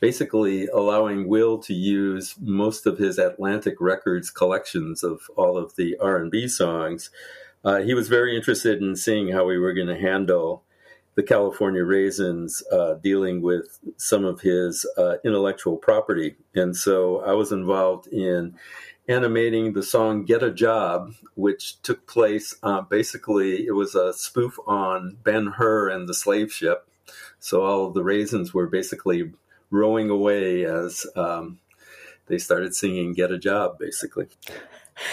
basically 0.00 0.66
allowing 0.66 1.28
Will 1.28 1.58
to 1.58 1.74
use 1.74 2.34
most 2.40 2.86
of 2.86 2.98
his 2.98 3.18
Atlantic 3.18 3.74
Records 3.80 4.30
collections 4.30 5.02
of 5.02 5.22
all 5.36 5.56
of 5.56 5.74
the 5.76 5.96
R&B 5.98 6.48
songs. 6.48 7.10
Uh, 7.64 7.78
he 7.78 7.94
was 7.94 8.08
very 8.08 8.36
interested 8.36 8.80
in 8.80 8.94
seeing 8.94 9.32
how 9.32 9.44
we 9.44 9.58
were 9.58 9.72
going 9.72 9.88
to 9.88 9.98
handle 9.98 10.62
the 11.16 11.22
California 11.24 11.82
Raisins 11.82 12.62
uh, 12.70 12.94
dealing 12.94 13.42
with 13.42 13.80
some 13.96 14.24
of 14.24 14.40
his 14.40 14.86
uh, 14.96 15.16
intellectual 15.24 15.76
property. 15.76 16.36
And 16.54 16.76
so 16.76 17.20
I 17.22 17.32
was 17.32 17.50
involved 17.50 18.06
in 18.06 18.54
animating 19.08 19.72
the 19.72 19.82
song 19.82 20.24
Get 20.24 20.44
a 20.44 20.52
Job, 20.52 21.14
which 21.34 21.82
took 21.82 22.06
place 22.06 22.54
uh, 22.62 22.82
basically, 22.82 23.66
it 23.66 23.72
was 23.72 23.96
a 23.96 24.12
spoof 24.12 24.58
on 24.64 25.16
Ben 25.24 25.46
Hur 25.56 25.88
and 25.88 26.08
the 26.08 26.14
slave 26.14 26.52
ship. 26.52 26.86
So 27.40 27.64
all 27.64 27.86
of 27.86 27.94
the 27.94 28.04
raisins 28.04 28.54
were 28.54 28.68
basically 28.68 29.32
rowing 29.70 30.10
away 30.10 30.64
as 30.64 31.06
um, 31.16 31.58
they 32.26 32.38
started 32.38 32.74
singing 32.74 33.12
Get 33.12 33.30
a 33.30 33.38
Job, 33.38 33.78
basically. 33.78 34.26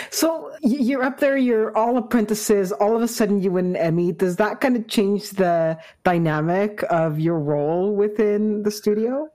So 0.09 0.51
you're 0.61 1.03
up 1.03 1.19
there, 1.19 1.37
you're 1.37 1.75
all 1.77 1.97
apprentices. 1.97 2.71
All 2.71 2.95
of 2.95 3.01
a 3.01 3.07
sudden, 3.07 3.41
you 3.41 3.51
win 3.51 3.67
an 3.67 3.75
Emmy. 3.75 4.11
Does 4.11 4.37
that 4.37 4.61
kind 4.61 4.75
of 4.75 4.87
change 4.87 5.31
the 5.31 5.77
dynamic 6.03 6.83
of 6.89 7.19
your 7.19 7.39
role 7.39 7.95
within 7.95 8.63
the 8.63 8.71
studio? 8.71 9.29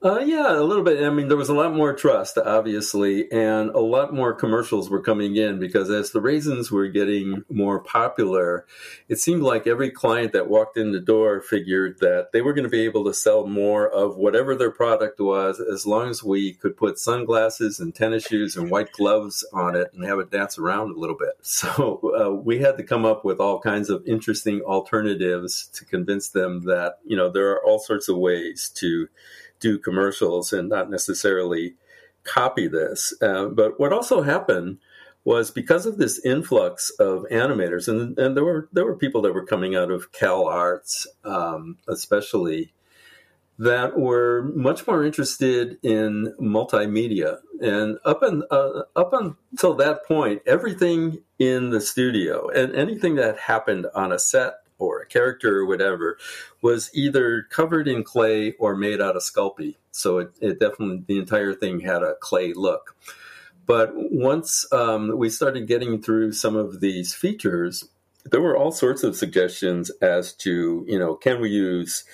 Uh, 0.00 0.20
yeah, 0.20 0.56
a 0.56 0.62
little 0.62 0.84
bit. 0.84 1.02
I 1.02 1.10
mean, 1.10 1.26
there 1.26 1.36
was 1.36 1.48
a 1.48 1.54
lot 1.54 1.74
more 1.74 1.92
trust, 1.92 2.38
obviously, 2.38 3.28
and 3.32 3.70
a 3.70 3.80
lot 3.80 4.14
more 4.14 4.32
commercials 4.32 4.88
were 4.88 5.02
coming 5.02 5.34
in 5.34 5.58
because 5.58 5.90
as 5.90 6.12
the 6.12 6.20
raisins 6.20 6.70
were 6.70 6.86
getting 6.86 7.42
more 7.50 7.80
popular, 7.80 8.64
it 9.08 9.18
seemed 9.18 9.42
like 9.42 9.66
every 9.66 9.90
client 9.90 10.32
that 10.34 10.48
walked 10.48 10.76
in 10.76 10.92
the 10.92 11.00
door 11.00 11.40
figured 11.40 11.98
that 11.98 12.28
they 12.32 12.42
were 12.42 12.52
going 12.52 12.62
to 12.62 12.70
be 12.70 12.84
able 12.84 13.04
to 13.06 13.12
sell 13.12 13.48
more 13.48 13.88
of 13.88 14.16
whatever 14.16 14.54
their 14.54 14.70
product 14.70 15.18
was 15.18 15.58
as 15.58 15.84
long 15.84 16.08
as 16.10 16.22
we 16.22 16.52
could 16.52 16.76
put 16.76 17.00
sunglasses 17.00 17.80
and 17.80 17.92
tennis 17.92 18.24
shoes 18.24 18.56
and 18.56 18.70
white 18.70 18.92
gloves 18.92 19.44
on 19.52 19.74
it 19.74 19.90
and 19.92 20.04
have 20.04 20.20
it 20.20 20.30
dance 20.30 20.60
around 20.60 20.92
a 20.92 20.98
little 20.98 21.16
bit. 21.16 21.34
So 21.58 22.12
uh, 22.16 22.40
we 22.40 22.60
had 22.60 22.76
to 22.76 22.84
come 22.84 23.04
up 23.04 23.24
with 23.24 23.40
all 23.40 23.58
kinds 23.58 23.90
of 23.90 24.06
interesting 24.06 24.60
alternatives 24.60 25.68
to 25.74 25.84
convince 25.84 26.28
them 26.28 26.62
that, 26.66 26.98
you 27.04 27.16
know, 27.16 27.30
there 27.30 27.50
are 27.50 27.64
all 27.64 27.80
sorts 27.80 28.08
of 28.08 28.16
ways 28.16 28.70
to 28.76 29.08
do 29.60 29.78
commercials 29.78 30.52
and 30.52 30.68
not 30.68 30.90
necessarily 30.90 31.74
copy 32.24 32.68
this. 32.68 33.12
Uh, 33.20 33.46
but 33.46 33.78
what 33.78 33.92
also 33.92 34.22
happened 34.22 34.78
was 35.24 35.50
because 35.50 35.84
of 35.84 35.98
this 35.98 36.24
influx 36.24 36.90
of 36.98 37.26
animators, 37.30 37.88
and, 37.88 38.18
and 38.18 38.36
there 38.36 38.44
were 38.44 38.68
there 38.72 38.84
were 38.84 38.96
people 38.96 39.20
that 39.22 39.34
were 39.34 39.44
coming 39.44 39.76
out 39.76 39.90
of 39.90 40.12
Cal 40.12 40.46
Arts, 40.46 41.06
um, 41.24 41.76
especially, 41.86 42.72
that 43.58 43.98
were 43.98 44.50
much 44.54 44.86
more 44.86 45.04
interested 45.04 45.76
in 45.82 46.34
multimedia. 46.40 47.38
And 47.60 47.98
up 48.04 48.22
and 48.22 48.44
uh, 48.50 48.84
up 48.94 49.12
until 49.12 49.74
that 49.74 50.06
point, 50.06 50.42
everything 50.46 51.18
in 51.38 51.70
the 51.70 51.80
studio 51.80 52.48
and 52.48 52.74
anything 52.74 53.16
that 53.16 53.38
happened 53.38 53.86
on 53.94 54.12
a 54.12 54.18
set 54.18 54.60
or 54.78 55.00
a 55.00 55.06
character 55.06 55.58
or 55.58 55.66
whatever 55.66 56.18
was 56.62 56.90
either 56.94 57.42
covered 57.50 57.88
in 57.88 58.04
clay 58.04 58.52
or 58.58 58.76
made 58.76 59.00
out 59.00 59.16
of 59.16 59.22
Sculpey. 59.22 59.76
So 59.90 60.18
it, 60.18 60.30
it 60.40 60.60
definitely, 60.60 61.04
the 61.06 61.18
entire 61.18 61.54
thing 61.54 61.80
had 61.80 62.02
a 62.02 62.14
clay 62.20 62.52
look. 62.52 62.96
But 63.66 63.90
once 63.94 64.66
um, 64.72 65.18
we 65.18 65.28
started 65.28 65.66
getting 65.68 66.00
through 66.00 66.32
some 66.32 66.56
of 66.56 66.80
these 66.80 67.14
features, 67.14 67.84
there 68.24 68.40
were 68.40 68.56
all 68.56 68.72
sorts 68.72 69.02
of 69.02 69.16
suggestions 69.16 69.90
as 70.00 70.32
to, 70.34 70.84
you 70.88 70.98
know, 70.98 71.14
can 71.14 71.40
we 71.40 71.50
use 71.50 72.04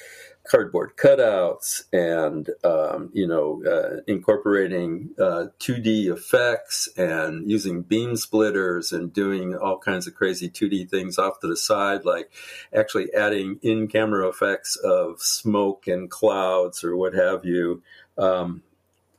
cardboard 0.47 0.97
cutouts 0.97 1.85
and 1.93 2.51
um, 2.65 3.11
you 3.13 3.27
know 3.27 3.63
uh, 3.65 4.01
incorporating 4.07 5.11
uh, 5.19 5.47
2D 5.59 6.07
effects 6.13 6.89
and 6.97 7.51
using 7.51 7.83
beam 7.83 8.17
splitters 8.17 8.93
and 8.93 9.13
doing 9.13 9.57
all 9.57 9.79
kinds 9.79 10.07
of 10.07 10.15
crazy 10.15 10.49
2D 10.51 10.89
things 10.91 11.19
off 11.19 11.41
to 11.41 11.47
the 11.47 11.57
side, 11.57 12.05
like 12.05 12.31
actually 12.75 13.13
adding 13.15 13.59
in-camera 13.63 14.29
effects 14.29 14.77
of 14.77 15.21
smoke 15.21 15.87
and 15.87 16.11
clouds 16.11 16.85
or 16.85 16.97
what 16.97 17.15
have 17.15 17.45
you 17.45 17.83
um, 18.19 18.63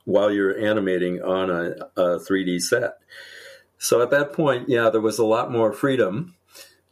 while 0.04 0.30
you're 0.30 0.58
animating 0.58 1.20
on 1.22 1.50
a, 1.50 1.70
a 2.00 2.18
3D 2.20 2.60
set. 2.62 2.98
So 3.78 4.00
at 4.00 4.10
that 4.10 4.32
point, 4.32 4.68
yeah, 4.68 4.88
there 4.88 5.00
was 5.00 5.18
a 5.18 5.24
lot 5.24 5.52
more 5.52 5.72
freedom 5.72 6.35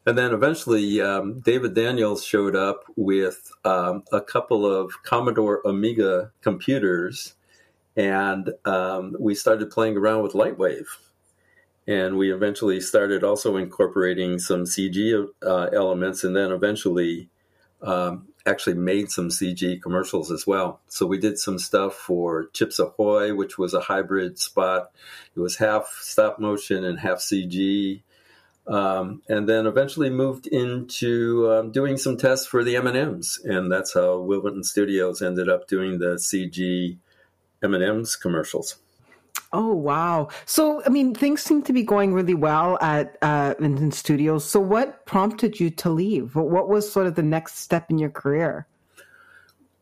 and 0.07 0.19
then 0.19 0.33
eventually, 0.33 1.01
um, 1.01 1.41
David 1.41 1.75
Daniels 1.75 2.25
showed 2.25 2.55
up 2.55 2.85
with 2.97 3.51
um, 3.65 4.05
a 4.13 4.21
couple 4.21 4.67
of 4.67 5.03
Commodore 5.03 5.63
Amiga 5.65 6.31
computers, 6.43 7.35
and 7.97 8.51
um, 8.65 9.17
we 9.19 9.35
started 9.35 9.71
playing 9.71 9.97
around 9.97 10.23
with 10.23 10.33
Lightwave. 10.33 10.87
And 11.87 12.17
we 12.17 12.33
eventually 12.33 12.81
started 12.81 13.23
also 13.23 13.57
incorporating 13.57 14.39
some 14.39 14.65
CG 14.65 15.27
uh, 15.43 15.69
elements, 15.73 16.25
and 16.25 16.35
then 16.35 16.51
eventually 16.51 17.29
um, 17.83 18.29
actually 18.47 18.75
made 18.75 19.11
some 19.11 19.29
CG 19.29 19.81
commercials 19.81 20.31
as 20.31 20.47
well. 20.47 20.81
So 20.89 21.07
we 21.07 21.19
did 21.19 21.39
some 21.39 21.59
stuff 21.59 21.95
for 21.95 22.47
Chips 22.53 22.79
Ahoy, 22.79 23.35
which 23.35 23.59
was 23.59 23.75
a 23.75 23.81
hybrid 23.81 24.39
spot. 24.39 24.91
It 25.35 25.41
was 25.41 25.57
half 25.57 25.99
stop 26.01 26.39
motion 26.39 26.85
and 26.85 26.99
half 26.99 27.19
CG 27.19 28.03
um, 28.67 29.23
and 29.29 29.49
then 29.49 29.67
eventually 29.67 30.11
moved 30.11 30.47
into 30.47 31.51
um, 31.51 31.71
doing 31.71 31.97
some 31.97 32.17
tests 32.17 32.47
for 32.47 32.65
the 32.65 32.77
M&Ms, 32.77 33.41
and 33.45 33.71
that's 33.71 33.95
how 33.95 34.21
Will 34.21 34.41
Vinton 34.41 34.65
Studios 34.65 35.21
ended 35.21 35.49
up 35.49 35.69
doing 35.69 35.99
the 35.99 36.17
CG 36.17 36.97
M&Ms 37.63 38.17
commercials. 38.17 38.77
Oh 39.53 39.73
wow! 39.73 40.29
So 40.47 40.83
I 40.85 40.89
mean, 40.89 41.15
things 41.15 41.43
seem 41.43 41.63
to 41.63 41.73
be 41.73 41.83
going 41.83 42.13
really 42.13 42.35
well 42.35 42.77
at 42.81 43.17
uh, 43.23 43.55
Vinton 43.61 43.93
Studios. 43.93 44.45
So 44.45 44.59
what 44.59 45.07
prompted 45.07 45.61
you 45.61 45.71
to 45.71 45.91
leave? 45.91 46.35
What 46.35 46.69
was 46.69 46.91
sort 46.91 47.07
of 47.07 47.15
the 47.15 47.23
next 47.23 47.59
step 47.59 47.91
in 47.91 47.99
your 47.99 48.11
career? 48.11 48.67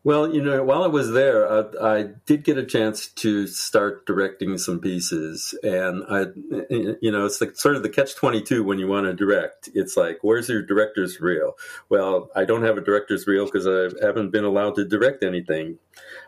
Well, 0.05 0.33
you 0.33 0.41
know, 0.41 0.61
while 0.65 0.83
I 0.83 0.87
was 0.87 1.11
there, 1.11 1.49
I, 1.49 1.99
I, 1.99 2.03
did 2.25 2.43
get 2.43 2.57
a 2.57 2.65
chance 2.65 3.07
to 3.07 3.47
start 3.47 4.05
directing 4.05 4.57
some 4.57 4.81
pieces, 4.81 5.57
and 5.63 6.03
I, 6.09 6.25
you 6.69 7.09
know, 7.09 7.25
it's 7.25 7.39
like 7.39 7.55
sort 7.55 7.77
of 7.77 7.83
the 7.83 7.89
catch 7.89 8.13
twenty 8.13 8.41
two 8.41 8.65
when 8.65 8.79
you 8.79 8.87
want 8.87 9.05
to 9.05 9.13
direct. 9.13 9.69
It's 9.73 9.95
like, 9.95 10.19
where's 10.21 10.49
your 10.49 10.61
director's 10.61 11.21
reel? 11.21 11.53
Well, 11.87 12.29
I 12.35 12.43
don't 12.43 12.63
have 12.63 12.77
a 12.77 12.81
director's 12.81 13.27
reel 13.27 13.45
because 13.45 13.65
I 13.65 14.05
haven't 14.05 14.31
been 14.31 14.43
allowed 14.43 14.75
to 14.75 14.83
direct 14.85 15.23
anything, 15.23 15.79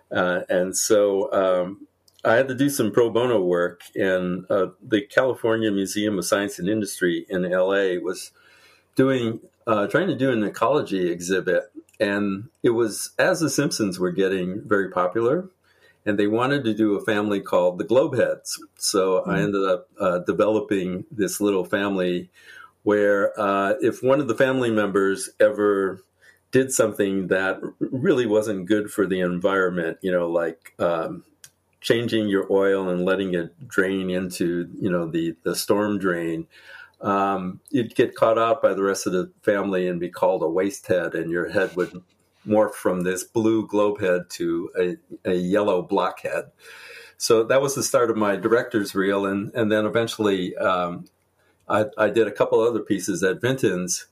uh, 0.10 0.42
and 0.48 0.78
so 0.78 1.30
um, 1.34 1.86
I 2.24 2.36
had 2.36 2.48
to 2.48 2.56
do 2.56 2.70
some 2.70 2.94
pro 2.94 3.10
bono 3.10 3.42
work. 3.42 3.82
And 3.94 4.46
uh, 4.50 4.68
the 4.82 5.02
California 5.02 5.70
Museum 5.70 6.18
of 6.18 6.26
Science 6.26 6.60
and 6.60 6.68
Industry 6.68 7.26
in 7.30 7.44
LA 7.44 8.00
was 8.02 8.32
doing, 8.96 9.42
uh, 9.68 9.88
trying 9.88 10.08
to 10.08 10.18
do 10.18 10.32
an 10.32 10.44
ecology 10.44 11.12
exhibit 11.12 11.72
and 12.00 12.50
it 12.64 12.72
was 12.72 13.12
as 13.18 13.40
the 13.40 13.50
Simpsons 13.50 14.00
were 14.00 14.12
getting 14.12 14.62
very 14.66 14.90
popular, 14.90 15.50
and 16.06 16.20
they 16.20 16.28
wanted 16.28 16.64
to 16.66 16.74
do 16.74 16.96
a 16.96 17.04
family 17.04 17.42
called 17.42 17.78
the 17.78 17.86
Globeheads. 17.86 18.60
So 18.78 19.22
mm-hmm. 19.22 19.30
I 19.30 19.42
ended 19.42 19.64
up 19.64 19.88
uh, 20.00 20.20
developing 20.20 21.06
this 21.12 21.42
little 21.42 21.66
family 21.66 22.30
where 22.84 23.38
uh, 23.40 23.74
if 23.82 24.04
one 24.04 24.22
of 24.22 24.28
the 24.28 24.36
family 24.36 24.70
members 24.70 25.30
ever 25.40 26.04
did 26.52 26.72
something 26.72 27.28
that 27.28 27.60
really 27.80 28.26
wasn't 28.28 28.68
good 28.68 28.92
for 28.92 29.08
the 29.08 29.20
environment, 29.20 29.98
you 30.02 30.12
know, 30.12 30.30
like 30.30 30.74
um, 30.80 31.24
changing 31.82 32.30
your 32.30 32.46
oil 32.52 32.88
and 32.88 33.04
letting 33.04 33.34
it 33.34 33.68
drain 33.68 34.10
into, 34.10 34.70
you 34.80 34.90
know, 34.90 35.10
the, 35.10 35.36
the 35.44 35.56
storm 35.56 35.98
drain, 35.98 36.48
um, 37.06 37.60
you'd 37.70 37.94
get 37.94 38.16
caught 38.16 38.40
out 38.40 38.64
by 38.64 38.74
the 38.74 38.82
rest 38.82 39.06
of 39.06 39.14
the 39.14 39.32
family 39.44 39.88
and 39.88 40.00
be 40.00 40.10
called 40.10 40.42
a 40.42 40.50
waste 40.50 40.88
head, 40.88 41.14
and 41.14 41.30
your 41.30 41.50
head 41.50 41.76
would 41.76 42.02
morph 42.48 42.74
from 42.74 43.02
this 43.02 43.24
blue 43.24 43.68
globe 43.68 44.02
head 44.02 44.24
to 44.32 44.72
a, 44.80 45.30
a 45.30 45.36
yellow 45.36 45.84
blockhead. 45.84 46.46
So 47.18 47.44
that 47.44 47.62
was 47.62 47.76
the 47.76 47.84
start 47.84 48.10
of 48.10 48.18
my 48.18 48.36
director's 48.36 48.96
reel, 48.96 49.28
and 49.28 49.54
and 49.54 49.72
then 49.72 49.86
eventually 49.86 50.58
um, 50.58 51.06
I, 51.70 51.86
I, 51.96 52.10
did 52.10 52.28
a 52.28 52.32
couple 52.32 52.60
other 52.60 52.82
pieces 52.82 53.22
at 53.24 53.40
Vinton's. 53.40 54.08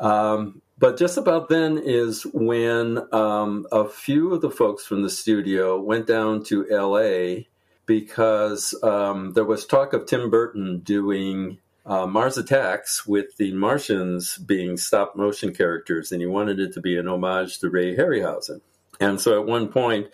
Um, 0.00 0.62
but 0.78 0.98
just 0.98 1.16
about 1.16 1.48
then 1.48 1.78
is 1.78 2.24
when 2.34 2.98
um, 3.14 3.66
a 3.70 3.88
few 3.88 4.34
of 4.34 4.40
the 4.40 4.50
folks 4.50 4.84
from 4.84 5.02
the 5.02 5.10
studio 5.10 5.80
went 5.80 6.08
down 6.08 6.42
to 6.46 6.68
L.A. 6.68 7.48
because 7.86 8.74
um, 8.82 9.32
there 9.34 9.44
was 9.44 9.64
talk 9.64 9.92
of 9.92 10.06
Tim 10.06 10.28
Burton 10.28 10.80
doing 10.80 11.58
uh, 11.84 12.06
Mars 12.06 12.38
Attacks 12.38 13.06
with 13.06 13.36
the 13.36 13.52
Martians 13.52 14.38
being 14.38 14.76
stop 14.76 15.16
motion 15.16 15.54
characters, 15.54 16.12
and 16.12 16.20
he 16.20 16.26
wanted 16.26 16.60
it 16.60 16.72
to 16.74 16.80
be 16.80 16.96
an 16.96 17.08
homage 17.08 17.58
to 17.58 17.70
Ray 17.70 17.96
Harryhausen. 17.96 18.60
And 19.00 19.20
so 19.20 19.40
at 19.40 19.46
one 19.46 19.68
point, 19.68 20.08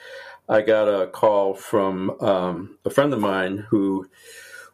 I 0.49 0.63
got 0.63 0.89
a 0.89 1.09
call 1.09 1.55
from 1.55 2.11
um, 2.21 2.79
a 2.85 2.91
friend 2.91 3.13
of 3.13 3.21
mine 3.21 3.67
who 3.69 4.09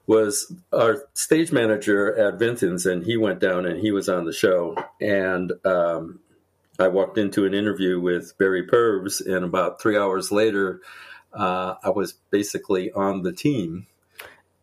was 0.06 0.52
our 0.72 1.04
stage 1.14 1.50
manager 1.50 2.14
at 2.16 2.38
Vinton's, 2.38 2.86
and 2.86 3.04
he 3.04 3.16
went 3.16 3.40
down 3.40 3.66
and 3.66 3.80
he 3.80 3.90
was 3.90 4.08
on 4.08 4.24
the 4.24 4.32
show. 4.32 4.76
And 5.00 5.52
um, 5.64 6.20
I 6.78 6.88
walked 6.88 7.18
into 7.18 7.44
an 7.44 7.54
interview 7.54 7.98
with 8.00 8.36
Barry 8.38 8.64
Purves, 8.64 9.20
and 9.20 9.44
about 9.44 9.80
three 9.80 9.96
hours 9.96 10.30
later, 10.30 10.80
uh, 11.32 11.74
I 11.82 11.90
was 11.90 12.12
basically 12.30 12.92
on 12.92 13.22
the 13.22 13.32
team 13.32 13.86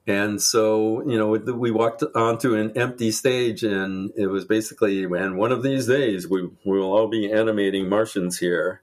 and 0.07 0.41
so, 0.41 1.07
you 1.07 1.17
know, 1.17 1.29
we 1.29 1.69
walked 1.69 2.03
onto 2.15 2.55
an 2.55 2.75
empty 2.75 3.11
stage, 3.11 3.63
and 3.63 4.11
it 4.15 4.27
was 4.27 4.45
basically, 4.45 5.03
and 5.03 5.37
one 5.37 5.51
of 5.51 5.61
these 5.61 5.87
days 5.87 6.27
we, 6.27 6.43
we 6.65 6.79
will 6.79 6.91
all 6.91 7.07
be 7.07 7.31
animating 7.31 7.87
Martians 7.87 8.39
here. 8.39 8.81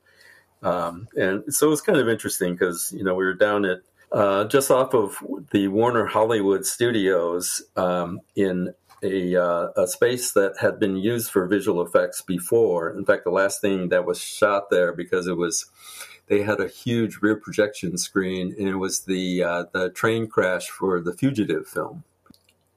Um, 0.63 1.09
and 1.17 1.53
so 1.53 1.69
it 1.69 1.71
was 1.71 1.81
kind 1.81 1.99
of 1.99 2.09
interesting 2.09 2.55
because, 2.55 2.93
you 2.97 3.03
know, 3.03 3.15
we 3.15 3.25
were 3.25 3.35
down 3.35 3.65
at 3.65 3.79
uh, 4.13 4.45
just 4.45 4.71
off 4.71 4.95
of 4.95 5.17
the 5.51 5.69
Warner 5.69 6.07
Hollywood 6.07 6.65
Studios 6.65 7.63
um, 7.77 8.21
in 8.35 8.75
a, 9.03 9.37
uh, 9.37 9.69
a, 9.77 9.87
space 9.87 10.33
that 10.33 10.57
had 10.61 10.81
been 10.81 10.97
used 10.97 11.31
for 11.31 11.47
visual 11.47 11.83
effects 11.83 12.23
before. 12.23 12.91
In 12.91 13.05
fact, 13.05 13.25
the 13.25 13.31
last 13.31 13.61
thing 13.61 13.91
that 13.91 14.07
was 14.07 14.21
shot 14.21 14.71
there 14.71 14.93
because 14.93 15.27
it 15.27 15.37
was 15.37 15.67
they 16.29 16.43
had 16.43 16.61
a 16.61 16.69
huge 16.69 17.19
rear 17.23 17.37
projection 17.37 17.99
screen, 17.99 18.55
and 18.59 18.69
it 18.69 18.77
was 18.77 19.01
the 19.01 19.43
uh, 19.43 19.65
the 19.73 19.91
train 19.91 20.27
crash 20.27 20.69
for 20.69 21.01
the 21.01 21.13
Fugitive 21.13 21.67
film, 21.67 22.05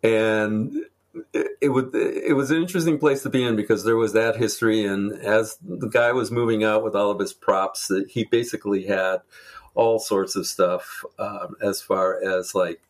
and 0.04 0.86
it, 1.34 1.70
was 1.70 1.86
it 1.94 2.36
was 2.36 2.52
an 2.52 2.58
interesting 2.58 2.98
place 2.98 3.24
to 3.24 3.30
be 3.30 3.44
in 3.44 3.56
because 3.56 3.84
there 3.84 3.98
was 3.98 4.14
that 4.14 4.38
history, 4.38 4.86
and 4.86 5.14
as 5.14 5.58
the 5.62 5.90
guy 5.90 6.12
was 6.12 6.32
moving 6.32 6.64
out 6.64 6.84
with 6.84 6.96
all 6.96 7.12
of 7.12 7.20
his 7.20 7.34
props, 7.34 7.88
that 7.88 8.10
he 8.10 8.24
basically 8.24 8.86
had 8.86 9.18
all 9.74 10.00
sorts 10.00 10.36
of 10.36 10.46
stuff 10.46 11.04
um, 11.20 11.56
as 11.62 11.82
far 11.82 12.22
as 12.24 12.56
like 12.56 12.82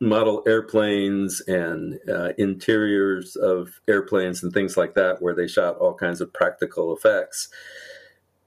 model 0.00 0.42
airplanes 0.46 1.40
and 1.42 1.98
uh, 2.08 2.32
interiors 2.38 3.34
of 3.36 3.80
airplanes 3.88 4.42
and 4.42 4.52
things 4.52 4.76
like 4.76 4.94
that, 4.94 5.20
where 5.20 5.34
they 5.34 5.48
shot 5.48 5.76
all 5.78 5.94
kinds 5.94 6.20
of 6.20 6.32
practical 6.32 6.94
effects. 6.94 7.48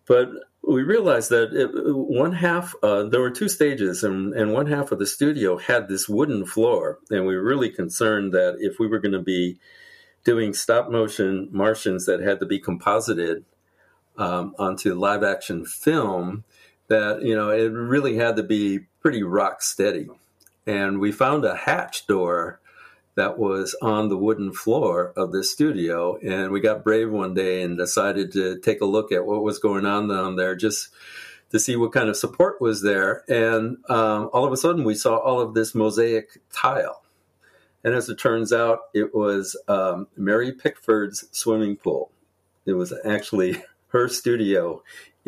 But 0.05 0.29
we 0.63 0.83
realized 0.83 1.29
that 1.31 1.53
it, 1.53 1.69
one 1.73 2.33
half, 2.33 2.75
uh, 2.83 3.03
there 3.03 3.21
were 3.21 3.31
two 3.31 3.49
stages, 3.49 4.03
and, 4.03 4.33
and 4.33 4.53
one 4.53 4.67
half 4.67 4.91
of 4.91 4.99
the 4.99 5.07
studio 5.07 5.57
had 5.57 5.87
this 5.87 6.07
wooden 6.07 6.45
floor. 6.45 6.99
And 7.09 7.25
we 7.25 7.35
were 7.35 7.43
really 7.43 7.69
concerned 7.69 8.33
that 8.33 8.57
if 8.59 8.79
we 8.79 8.87
were 8.87 8.99
going 8.99 9.13
to 9.13 9.19
be 9.19 9.57
doing 10.23 10.53
stop 10.53 10.91
motion 10.91 11.49
Martians 11.51 12.05
that 12.05 12.21
had 12.21 12.39
to 12.39 12.45
be 12.45 12.59
composited 12.59 13.43
um, 14.17 14.53
onto 14.59 14.93
live 14.93 15.23
action 15.23 15.65
film, 15.65 16.43
that, 16.89 17.23
you 17.23 17.35
know, 17.35 17.49
it 17.49 17.71
really 17.71 18.17
had 18.17 18.35
to 18.35 18.43
be 18.43 18.81
pretty 18.99 19.23
rock 19.23 19.63
steady. 19.63 20.09
And 20.67 20.99
we 20.99 21.11
found 21.11 21.43
a 21.43 21.55
hatch 21.55 22.05
door 22.05 22.59
that 23.15 23.37
was 23.37 23.75
on 23.81 24.09
the 24.09 24.17
wooden 24.17 24.53
floor 24.53 25.13
of 25.17 25.31
the 25.31 25.43
studio. 25.43 26.17
And 26.17 26.51
we 26.51 26.59
got 26.59 26.83
brave 26.83 27.11
one 27.11 27.33
day 27.33 27.61
and 27.61 27.77
decided 27.77 28.31
to 28.33 28.59
take 28.59 28.81
a 28.81 28.85
look 28.85 29.11
at 29.11 29.25
what 29.25 29.43
was 29.43 29.59
going 29.59 29.85
on 29.85 30.07
down 30.07 30.35
there 30.35 30.55
just 30.55 30.89
to 31.51 31.59
see 31.59 31.75
what 31.75 31.91
kind 31.91 32.09
of 32.09 32.15
support 32.15 32.61
was 32.61 32.81
there. 32.81 33.23
And 33.27 33.77
um, 33.89 34.29
all 34.31 34.45
of 34.45 34.53
a 34.53 34.57
sudden, 34.57 34.85
we 34.85 34.95
saw 34.95 35.17
all 35.17 35.41
of 35.41 35.53
this 35.53 35.75
mosaic 35.75 36.41
tile. 36.53 37.03
And 37.83 37.93
as 37.93 38.07
it 38.09 38.19
turns 38.19 38.53
out, 38.53 38.79
it 38.93 39.13
was 39.13 39.57
um, 39.67 40.07
Mary 40.15 40.53
Pickford's 40.53 41.25
swimming 41.31 41.75
pool. 41.75 42.11
It 42.65 42.73
was 42.73 42.93
actually 43.05 43.61
her 43.87 44.07
studio 44.07 44.83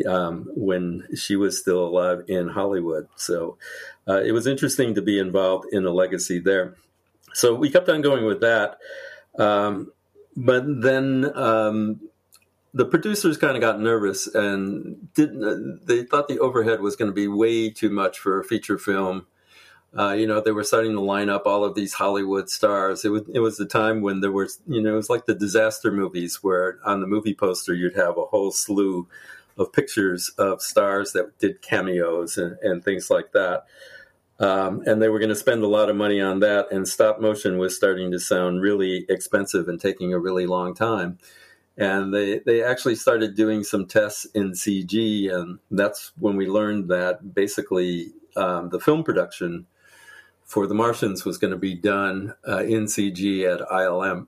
um, 0.08 0.48
when 0.54 1.06
she 1.14 1.36
was 1.36 1.58
still 1.58 1.84
alive 1.84 2.22
in 2.28 2.48
Hollywood. 2.48 3.08
So 3.16 3.58
uh, 4.08 4.22
it 4.22 4.32
was 4.32 4.46
interesting 4.46 4.94
to 4.94 5.02
be 5.02 5.18
involved 5.18 5.66
in 5.72 5.84
a 5.84 5.90
legacy 5.90 6.38
there 6.38 6.76
so 7.34 7.54
we 7.54 7.70
kept 7.70 7.88
on 7.88 8.00
going 8.00 8.24
with 8.24 8.40
that. 8.40 8.78
Um, 9.38 9.92
but 10.36 10.64
then 10.66 11.30
um, 11.36 12.00
the 12.72 12.84
producers 12.84 13.36
kind 13.36 13.56
of 13.56 13.60
got 13.60 13.80
nervous 13.80 14.26
and 14.26 15.12
didn't. 15.14 15.86
They 15.86 16.04
thought 16.04 16.28
the 16.28 16.40
overhead 16.40 16.80
was 16.80 16.96
going 16.96 17.10
to 17.10 17.14
be 17.14 17.28
way 17.28 17.70
too 17.70 17.90
much 17.90 18.18
for 18.18 18.40
a 18.40 18.44
feature 18.44 18.78
film. 18.78 19.26
Uh, 19.96 20.12
you 20.12 20.26
know, 20.26 20.40
they 20.40 20.50
were 20.50 20.64
starting 20.64 20.92
to 20.92 21.00
line 21.00 21.28
up 21.28 21.46
all 21.46 21.64
of 21.64 21.76
these 21.76 21.94
Hollywood 21.94 22.50
stars. 22.50 23.04
It 23.04 23.10
was 23.10 23.22
it 23.32 23.38
was 23.38 23.58
the 23.58 23.66
time 23.66 24.00
when 24.00 24.20
there 24.20 24.32
was, 24.32 24.58
you 24.66 24.82
know, 24.82 24.94
it 24.94 24.96
was 24.96 25.10
like 25.10 25.26
the 25.26 25.36
disaster 25.36 25.92
movies 25.92 26.42
where 26.42 26.78
on 26.84 27.00
the 27.00 27.06
movie 27.06 27.34
poster 27.34 27.74
you'd 27.74 27.94
have 27.94 28.18
a 28.18 28.24
whole 28.24 28.50
slew 28.50 29.06
of 29.56 29.72
pictures 29.72 30.30
of 30.30 30.60
stars 30.60 31.12
that 31.12 31.38
did 31.38 31.62
cameos 31.62 32.36
and, 32.36 32.56
and 32.62 32.84
things 32.84 33.08
like 33.08 33.30
that. 33.32 33.66
Um, 34.44 34.82
and 34.84 35.00
they 35.00 35.08
were 35.08 35.18
going 35.18 35.30
to 35.30 35.34
spend 35.34 35.62
a 35.62 35.68
lot 35.68 35.88
of 35.88 35.96
money 35.96 36.20
on 36.20 36.40
that. 36.40 36.70
And 36.70 36.86
stop 36.86 37.18
motion 37.18 37.56
was 37.56 37.74
starting 37.74 38.10
to 38.10 38.20
sound 38.20 38.60
really 38.60 39.06
expensive 39.08 39.68
and 39.68 39.80
taking 39.80 40.12
a 40.12 40.18
really 40.18 40.44
long 40.44 40.74
time. 40.74 41.18
And 41.78 42.12
they, 42.12 42.40
they 42.40 42.62
actually 42.62 42.96
started 42.96 43.34
doing 43.34 43.64
some 43.64 43.86
tests 43.86 44.26
in 44.34 44.52
CG. 44.52 45.32
And 45.32 45.60
that's 45.70 46.12
when 46.18 46.36
we 46.36 46.46
learned 46.46 46.90
that 46.90 47.34
basically 47.34 48.12
um, 48.36 48.68
the 48.68 48.78
film 48.78 49.02
production 49.02 49.66
for 50.44 50.66
The 50.66 50.74
Martians 50.74 51.24
was 51.24 51.38
going 51.38 51.52
to 51.52 51.58
be 51.58 51.74
done 51.74 52.34
uh, 52.46 52.64
in 52.64 52.84
CG 52.84 53.50
at 53.50 53.66
ILM. 53.66 54.26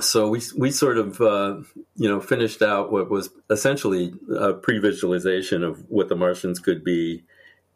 So 0.00 0.28
we 0.28 0.40
we 0.56 0.70
sort 0.70 0.98
of 0.98 1.20
uh, 1.20 1.56
you 1.96 2.08
know 2.08 2.20
finished 2.20 2.62
out 2.62 2.92
what 2.92 3.10
was 3.10 3.30
essentially 3.50 4.14
a 4.38 4.52
pre-visualization 4.52 5.64
of 5.64 5.84
what 5.90 6.08
the 6.08 6.14
Martians 6.14 6.60
could 6.60 6.84
be 6.84 7.24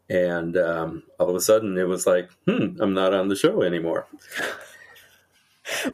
and 0.09 0.57
um, 0.57 1.03
all 1.19 1.29
of 1.29 1.35
a 1.35 1.41
sudden 1.41 1.77
it 1.77 1.87
was 1.87 2.05
like, 2.05 2.29
hmm, 2.47 2.79
I'm 2.79 2.93
not 2.93 3.13
on 3.13 3.27
the 3.27 3.35
show 3.35 3.61
anymore. 3.61 4.07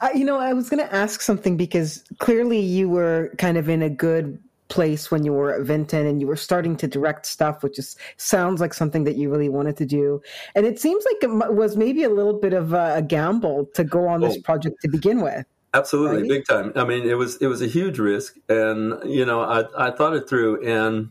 Uh, 0.01 0.09
you 0.13 0.25
know, 0.25 0.37
I 0.37 0.53
was 0.53 0.69
going 0.69 0.85
to 0.85 0.93
ask 0.93 1.21
something 1.21 1.55
because 1.55 2.03
clearly 2.19 2.59
you 2.59 2.89
were 2.89 3.31
kind 3.37 3.57
of 3.57 3.69
in 3.69 3.81
a 3.81 3.89
good 3.89 4.37
place 4.71 5.11
when 5.11 5.23
you 5.23 5.33
were 5.33 5.53
at 5.53 5.61
Vinton 5.61 6.07
and 6.07 6.19
you 6.19 6.27
were 6.27 6.35
starting 6.35 6.75
to 6.77 6.87
direct 6.87 7.25
stuff, 7.25 7.61
which 7.61 7.75
just 7.75 7.99
sounds 8.17 8.59
like 8.61 8.73
something 8.73 9.03
that 9.03 9.15
you 9.15 9.29
really 9.29 9.49
wanted 9.49 9.77
to 9.77 9.85
do. 9.85 10.21
And 10.55 10.65
it 10.65 10.79
seems 10.79 11.05
like 11.05 11.23
it 11.23 11.53
was 11.53 11.77
maybe 11.77 12.03
a 12.03 12.09
little 12.09 12.33
bit 12.33 12.53
of 12.53 12.73
a, 12.73 13.01
gamble 13.01 13.65
to 13.73 13.83
go 13.83 14.07
on 14.07 14.21
this 14.21 14.37
oh, 14.37 14.41
project 14.41 14.81
to 14.81 14.87
begin 14.87 15.21
with. 15.21 15.45
Absolutely, 15.73 16.21
right? 16.21 16.29
big 16.29 16.45
time. 16.45 16.71
I 16.75 16.83
mean, 16.83 17.07
it 17.07 17.17
was 17.17 17.37
it 17.37 17.47
was 17.47 17.61
a 17.61 17.67
huge 17.67 17.97
risk, 17.97 18.35
and 18.49 18.93
you 19.05 19.25
know, 19.25 19.41
I 19.41 19.87
I 19.87 19.91
thought 19.91 20.13
it 20.13 20.27
through 20.27 20.65
and 20.65 21.09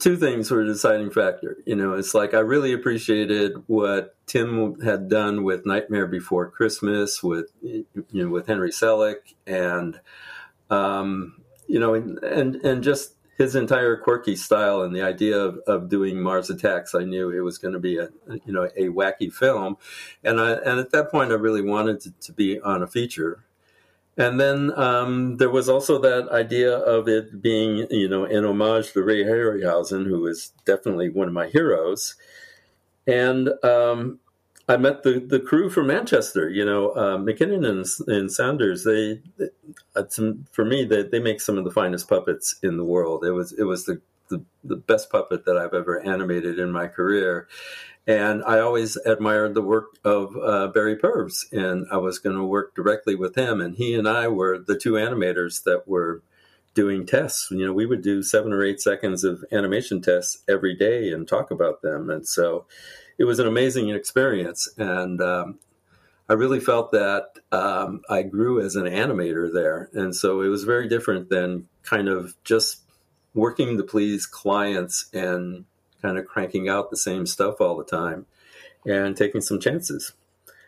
two 0.00 0.16
things 0.16 0.50
were 0.50 0.62
a 0.62 0.66
deciding 0.66 1.10
factor. 1.10 1.58
You 1.66 1.76
know, 1.76 1.92
it's 1.94 2.14
like 2.14 2.34
I 2.34 2.40
really 2.40 2.72
appreciated 2.72 3.52
what 3.66 4.14
Tim 4.26 4.80
had 4.80 5.08
done 5.08 5.44
with 5.44 5.66
Nightmare 5.66 6.06
Before 6.06 6.50
Christmas, 6.50 7.22
with 7.22 7.50
you 7.62 7.86
know, 8.12 8.28
with 8.28 8.46
Henry 8.46 8.70
Selick, 8.70 9.34
and 9.46 10.00
um, 10.70 11.40
you 11.66 11.78
know, 11.78 11.94
and, 11.94 12.18
and 12.56 12.82
just 12.82 13.14
his 13.38 13.54
entire 13.54 13.96
quirky 13.96 14.36
style 14.36 14.82
and 14.82 14.94
the 14.94 15.02
idea 15.02 15.38
of, 15.38 15.58
of 15.66 15.88
doing 15.88 16.20
Mars 16.20 16.50
Attacks. 16.50 16.94
I 16.94 17.04
knew 17.04 17.30
it 17.30 17.40
was 17.40 17.58
going 17.58 17.74
to 17.74 17.80
be 17.80 17.98
a 17.98 18.08
you 18.44 18.52
know 18.52 18.64
a 18.76 18.88
wacky 18.88 19.32
film, 19.32 19.76
and 20.22 20.40
I 20.40 20.52
and 20.52 20.78
at 20.80 20.90
that 20.92 21.10
point 21.10 21.32
I 21.32 21.36
really 21.36 21.62
wanted 21.62 22.00
to, 22.00 22.12
to 22.12 22.32
be 22.32 22.60
on 22.60 22.82
a 22.82 22.86
feature 22.86 23.44
and 24.16 24.38
then 24.38 24.78
um, 24.78 25.36
there 25.38 25.50
was 25.50 25.68
also 25.68 25.98
that 25.98 26.28
idea 26.30 26.76
of 26.76 27.08
it 27.08 27.40
being, 27.40 27.86
you 27.90 28.08
know, 28.08 28.24
an 28.24 28.44
homage 28.44 28.92
to 28.92 29.02
Ray 29.02 29.24
Harryhausen, 29.24 30.06
who 30.06 30.26
is 30.26 30.52
definitely 30.64 31.08
one 31.08 31.28
of 31.28 31.34
my 31.34 31.48
heroes. 31.48 32.14
And 33.06 33.48
um, 33.64 34.20
I 34.68 34.76
met 34.76 35.02
the, 35.02 35.18
the 35.18 35.40
crew 35.40 35.70
from 35.70 35.86
Manchester, 35.86 36.48
you 36.48 36.64
know, 36.64 36.94
uh, 36.94 37.18
Mackinnon 37.18 37.64
and, 37.64 37.86
and. 38.06 38.30
They, 38.84 39.20
they 39.38 39.48
uh, 39.96 40.04
for 40.52 40.64
me, 40.64 40.84
they, 40.84 41.02
they 41.02 41.18
make 41.18 41.40
some 41.40 41.58
of 41.58 41.64
the 41.64 41.70
finest 41.70 42.08
puppets 42.08 42.56
in 42.62 42.76
the 42.76 42.84
world. 42.84 43.24
It 43.24 43.32
was 43.32 43.52
it 43.52 43.64
was 43.64 43.86
the, 43.86 44.00
the, 44.28 44.42
the 44.62 44.76
best 44.76 45.10
puppet 45.10 45.46
that 45.46 45.56
I've 45.56 45.74
ever 45.74 46.00
animated 46.00 46.58
in 46.58 46.70
my 46.70 46.86
career, 46.86 47.48
and 48.06 48.42
I 48.44 48.58
always 48.58 48.96
admired 48.96 49.54
the 49.54 49.62
work 49.62 49.96
of 50.04 50.36
uh, 50.36 50.68
Barry 50.68 50.96
Purves, 50.96 51.46
and 51.52 51.86
I 51.92 51.98
was 51.98 52.18
going 52.18 52.36
to 52.36 52.44
work 52.44 52.74
directly 52.74 53.14
with 53.14 53.36
him. 53.36 53.60
And 53.60 53.76
he 53.76 53.94
and 53.94 54.08
I 54.08 54.28
were 54.28 54.58
the 54.58 54.78
two 54.78 54.92
animators 54.92 55.62
that 55.64 55.86
were 55.86 56.22
doing 56.74 57.06
tests. 57.06 57.48
You 57.50 57.66
know, 57.66 57.72
we 57.72 57.86
would 57.86 58.02
do 58.02 58.22
seven 58.22 58.52
or 58.52 58.64
eight 58.64 58.80
seconds 58.80 59.24
of 59.24 59.44
animation 59.52 60.00
tests 60.00 60.42
every 60.48 60.74
day 60.74 61.12
and 61.12 61.28
talk 61.28 61.50
about 61.50 61.82
them. 61.82 62.10
And 62.10 62.26
so 62.26 62.66
it 63.18 63.24
was 63.24 63.38
an 63.38 63.46
amazing 63.46 63.90
experience. 63.90 64.68
And 64.76 65.20
um, 65.20 65.58
I 66.28 66.32
really 66.32 66.60
felt 66.60 66.92
that 66.92 67.26
um, 67.52 68.02
I 68.08 68.22
grew 68.22 68.60
as 68.60 68.74
an 68.74 68.86
animator 68.86 69.52
there. 69.52 69.90
And 69.92 70.16
so 70.16 70.40
it 70.40 70.48
was 70.48 70.64
very 70.64 70.88
different 70.88 71.28
than 71.28 71.68
kind 71.82 72.08
of 72.08 72.34
just 72.42 72.80
working 73.34 73.76
to 73.76 73.82
please 73.82 74.26
clients 74.26 75.08
and 75.12 75.66
kind 76.02 76.18
of 76.18 76.26
cranking 76.26 76.68
out 76.68 76.90
the 76.90 76.96
same 76.96 77.26
stuff 77.26 77.60
all 77.60 77.76
the 77.76 77.84
time 77.84 78.26
and 78.84 79.16
taking 79.16 79.40
some 79.40 79.60
chances. 79.60 80.12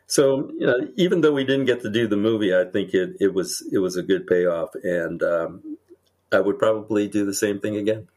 So 0.07 0.51
you 0.59 0.66
know, 0.66 0.88
even 0.97 1.20
though 1.20 1.33
we 1.33 1.44
didn't 1.44 1.66
get 1.66 1.83
to 1.83 1.90
do 1.90 2.07
the 2.07 2.16
movie, 2.16 2.55
I 2.55 2.64
think 2.64 2.94
it, 2.94 3.16
it 3.20 3.35
was 3.35 3.66
it 3.73 3.79
was 3.79 3.97
a 3.97 4.03
good 4.03 4.27
payoff, 4.27 4.75
and 4.83 5.23
um, 5.23 5.79
I 6.31 6.40
would 6.40 6.59
probably 6.59 7.09
do 7.09 7.25
the 7.25 7.35
same 7.35 7.59
thing 7.59 7.77
again. 7.77 8.09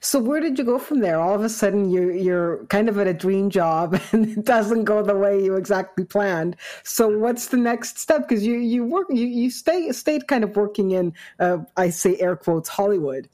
So 0.00 0.18
where 0.18 0.40
did 0.40 0.58
you 0.58 0.64
go 0.64 0.78
from 0.78 1.00
there? 1.00 1.20
All 1.20 1.34
of 1.34 1.42
a 1.42 1.48
sudden, 1.48 1.90
you're 1.90 2.12
you're 2.12 2.64
kind 2.66 2.88
of 2.88 2.98
at 2.98 3.06
a 3.06 3.14
dream 3.14 3.50
job, 3.50 4.00
and 4.12 4.38
it 4.38 4.44
doesn't 4.44 4.84
go 4.84 5.02
the 5.02 5.16
way 5.16 5.42
you 5.42 5.56
exactly 5.56 6.04
planned. 6.04 6.56
So 6.84 7.08
what's 7.08 7.48
the 7.48 7.56
next 7.56 7.98
step? 7.98 8.28
Because 8.28 8.46
you 8.46 8.58
you 8.58 8.84
work 8.84 9.08
you 9.10 9.26
you 9.26 9.50
stay 9.50 9.90
stayed 9.92 10.28
kind 10.28 10.44
of 10.44 10.56
working 10.56 10.92
in 10.92 11.12
uh, 11.40 11.58
I 11.76 11.90
say 11.90 12.16
air 12.18 12.36
quotes 12.36 12.68
Hollywood. 12.68 13.28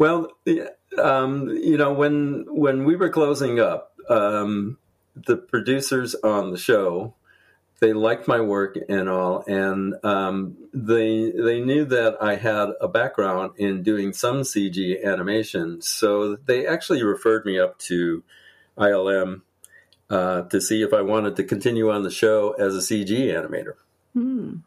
Well, 0.00 0.32
um, 0.96 1.50
you 1.50 1.76
know, 1.76 1.92
when 1.92 2.46
when 2.48 2.86
we 2.86 2.96
were 2.96 3.10
closing 3.10 3.60
up, 3.60 3.92
um, 4.08 4.78
the 5.14 5.36
producers 5.36 6.14
on 6.14 6.52
the 6.52 6.56
show 6.56 7.14
they 7.80 7.92
liked 7.92 8.26
my 8.26 8.40
work 8.40 8.78
and 8.88 9.10
all, 9.10 9.44
and 9.46 9.94
um, 10.02 10.56
they 10.72 11.30
they 11.30 11.60
knew 11.60 11.84
that 11.84 12.16
I 12.22 12.36
had 12.36 12.70
a 12.80 12.88
background 12.88 13.52
in 13.56 13.82
doing 13.82 14.14
some 14.14 14.40
CG 14.40 15.04
animation, 15.04 15.82
so 15.82 16.36
they 16.36 16.66
actually 16.66 17.02
referred 17.02 17.44
me 17.44 17.58
up 17.58 17.78
to 17.80 18.22
ILM, 18.78 19.42
uh, 20.08 20.42
to 20.42 20.60
see 20.62 20.82
if 20.82 20.94
I 20.94 21.02
wanted 21.02 21.36
to 21.36 21.44
continue 21.44 21.90
on 21.90 22.04
the 22.04 22.10
show 22.10 22.52
as 22.52 22.74
a 22.74 22.78
CG 22.78 23.08
animator. 23.08 23.74
Mm. 24.16 24.62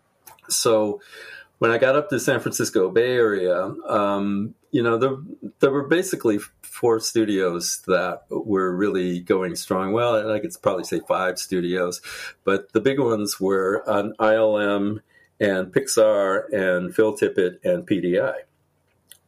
So 0.47 1.01
when 1.63 1.71
I 1.71 1.78
got 1.78 1.95
up 1.95 2.10
to 2.10 2.19
San 2.19 2.41
Francisco 2.41 2.89
Bay 2.89 3.13
Area, 3.13 3.73
um, 3.88 4.54
you 4.71 4.84
know, 4.84 4.97
there, 4.97 5.15
there 5.62 5.71
were 5.71 5.88
basically 5.88 6.38
four 6.62 6.99
studios 6.99 7.82
that 7.88 8.23
were 8.30 8.76
really 8.76 9.21
going 9.21 9.56
strong. 9.56 9.93
Well, 9.93 10.30
I 10.30 10.41
could 10.41 10.52
probably 10.62 10.84
say 10.84 10.99
five 11.08 11.39
studios, 11.39 12.02
but 12.43 12.73
the 12.73 12.82
big 12.82 12.99
ones 12.99 13.39
were 13.39 13.82
on 13.89 14.13
ILM 14.19 14.99
and 15.39 15.71
Pixar 15.71 16.52
and 16.52 16.93
Phil 16.93 17.15
Tippett 17.17 17.63
and 17.63 17.88
PDI. 17.88 18.34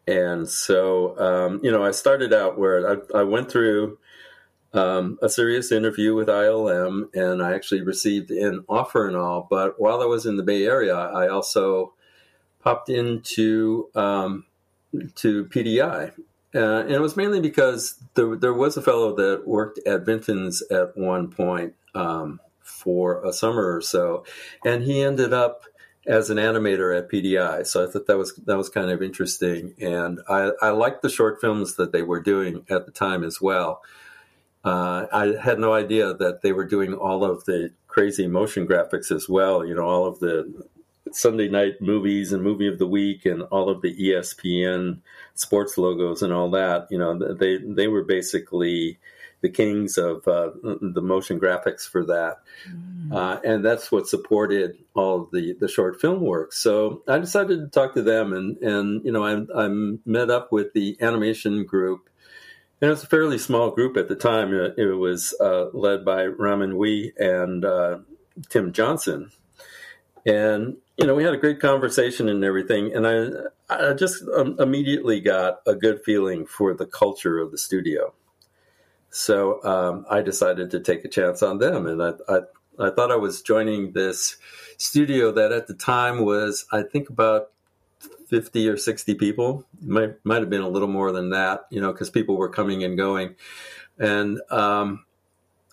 And 0.05 0.49
so, 0.49 1.17
um, 1.17 1.61
you 1.63 1.71
know, 1.71 1.85
I 1.85 1.91
started 1.91 2.33
out 2.33 2.59
where 2.59 2.97
I, 3.15 3.19
I 3.19 3.23
went 3.23 3.49
through 3.49 3.97
um, 4.73 5.17
a 5.21 5.29
serious 5.29 5.71
interview 5.71 6.13
with 6.13 6.27
ILM, 6.27 7.05
and 7.13 7.41
I 7.41 7.53
actually 7.53 7.83
received 7.83 8.29
an 8.29 8.65
offer 8.67 9.07
and 9.07 9.15
all. 9.15 9.47
But 9.49 9.79
while 9.79 10.01
I 10.01 10.05
was 10.05 10.25
in 10.25 10.35
the 10.35 10.43
Bay 10.43 10.65
Area, 10.65 10.97
I 10.97 11.29
also 11.29 11.93
popped 12.65 12.89
into 12.89 13.89
um, 13.95 14.45
to 15.15 15.45
PDI, 15.45 16.11
uh, 16.53 16.59
and 16.81 16.91
it 16.91 16.99
was 16.99 17.15
mainly 17.15 17.39
because 17.39 17.95
there, 18.15 18.35
there 18.35 18.53
was 18.53 18.75
a 18.75 18.81
fellow 18.81 19.15
that 19.15 19.47
worked 19.47 19.79
at 19.87 20.05
Vinton's 20.05 20.63
at 20.71 20.97
one 20.97 21.29
point 21.29 21.75
um, 21.93 22.41
for 22.61 23.23
a 23.23 23.31
summer 23.31 23.75
or 23.75 23.81
so, 23.81 24.25
and 24.65 24.83
he 24.83 25.01
ended 25.01 25.31
up 25.31 25.63
as 26.07 26.29
an 26.29 26.37
animator 26.37 26.97
at 26.97 27.09
PDI. 27.09 27.65
So 27.65 27.87
I 27.87 27.91
thought 27.91 28.07
that 28.07 28.17
was 28.17 28.35
that 28.45 28.57
was 28.57 28.69
kind 28.69 28.89
of 28.89 29.01
interesting, 29.01 29.75
and 29.79 30.19
I, 30.27 30.51
I 30.61 30.69
liked 30.69 31.03
the 31.03 31.09
short 31.09 31.39
films 31.39 31.75
that 31.75 31.91
they 31.91 32.01
were 32.01 32.21
doing 32.21 32.65
at 32.69 32.85
the 32.85 32.91
time 32.91 33.23
as 33.23 33.39
well. 33.39 33.81
Uh, 34.63 35.05
I 35.13 35.35
had 35.39 35.59
no 35.59 35.73
idea 35.73 36.15
that 36.15 36.41
they 36.41 36.51
were 36.51 36.65
doing 36.65 36.95
all 36.95 37.23
of 37.23 37.45
the 37.45 37.71
crazy 37.87 38.25
motion 38.25 38.67
graphics 38.67 39.11
as 39.11 39.29
well. 39.29 39.63
You 39.63 39.75
know, 39.75 39.85
all 39.85 40.07
of 40.07 40.19
the 40.19 40.65
Sunday 41.15 41.47
night 41.47 41.81
movies 41.81 42.33
and 42.33 42.43
movie 42.43 42.67
of 42.67 42.77
the 42.77 42.87
week, 42.87 43.25
and 43.25 43.43
all 43.43 43.69
of 43.69 43.81
the 43.81 43.95
ESPN 43.95 44.99
sports 45.33 45.77
logos 45.77 46.21
and 46.21 46.33
all 46.33 46.49
that. 46.51 46.87
You 46.89 46.97
know, 46.97 47.33
they 47.33 47.57
they 47.57 47.87
were 47.87 48.03
basically 48.03 48.99
the 49.41 49.49
kings 49.49 49.97
of 49.97 50.27
uh, 50.27 50.51
the 50.81 51.01
motion 51.01 51.39
graphics 51.39 51.87
for 51.87 52.05
that, 52.05 52.37
mm. 52.69 53.13
uh, 53.13 53.39
and 53.43 53.63
that's 53.63 53.91
what 53.91 54.07
supported 54.07 54.77
all 54.93 55.21
of 55.21 55.31
the 55.31 55.53
the 55.59 55.67
short 55.67 56.01
film 56.01 56.21
work. 56.21 56.51
So 56.51 57.03
I 57.07 57.19
decided 57.19 57.59
to 57.59 57.67
talk 57.67 57.93
to 57.93 58.01
them, 58.01 58.33
and 58.33 58.57
and 58.57 59.05
you 59.05 59.11
know 59.11 59.23
I, 59.23 59.65
I 59.65 59.67
met 60.05 60.29
up 60.29 60.51
with 60.51 60.73
the 60.73 60.97
animation 61.01 61.65
group. 61.65 62.09
And 62.81 62.89
it 62.89 62.91
was 62.91 63.03
a 63.03 63.07
fairly 63.07 63.37
small 63.37 63.71
group 63.71 63.95
at 63.95 64.09
the 64.09 64.17
time. 64.17 64.53
It, 64.53 64.77
it 64.77 64.95
was 64.95 65.33
uh, 65.39 65.67
led 65.71 66.03
by 66.03 66.25
Raman 66.25 66.71
Hui 66.71 67.11
and 67.17 67.63
uh, 67.63 67.99
Tim 68.49 68.73
Johnson, 68.73 69.31
and 70.25 70.75
you 70.97 71.05
know 71.05 71.15
we 71.15 71.23
had 71.23 71.33
a 71.33 71.37
great 71.37 71.59
conversation 71.59 72.29
and 72.29 72.43
everything. 72.43 72.93
And 72.93 73.07
I 73.07 73.27
I 73.69 73.93
just 73.93 74.23
um, 74.37 74.55
immediately 74.59 75.19
got 75.21 75.61
a 75.65 75.75
good 75.75 76.01
feeling 76.03 76.45
for 76.45 76.73
the 76.73 76.85
culture 76.85 77.39
of 77.39 77.51
the 77.51 77.57
studio 77.57 78.13
so 79.15 79.63
um, 79.63 80.05
I 80.09 80.21
decided 80.21 80.71
to 80.71 80.81
take 80.81 81.05
a 81.05 81.07
chance 81.07 81.41
on 81.41 81.57
them, 81.59 81.87
and 81.87 82.03
I, 82.03 82.11
I, 82.27 82.39
I 82.77 82.89
thought 82.89 83.13
I 83.13 83.15
was 83.15 83.41
joining 83.41 83.93
this 83.93 84.35
studio 84.77 85.31
that 85.31 85.53
at 85.53 85.67
the 85.67 85.73
time 85.73 86.25
was 86.25 86.65
I 86.73 86.83
think 86.83 87.09
about 87.09 87.47
fifty 88.27 88.67
or 88.67 88.75
sixty 88.75 89.15
people. 89.15 89.63
Might 89.81 90.15
might 90.25 90.41
have 90.41 90.49
been 90.49 90.63
a 90.63 90.67
little 90.67 90.89
more 90.89 91.13
than 91.13 91.29
that, 91.29 91.61
you 91.69 91.79
know, 91.79 91.93
because 91.93 92.09
people 92.09 92.35
were 92.35 92.49
coming 92.49 92.83
and 92.83 92.97
going, 92.97 93.35
and 93.97 94.41
um, 94.51 95.05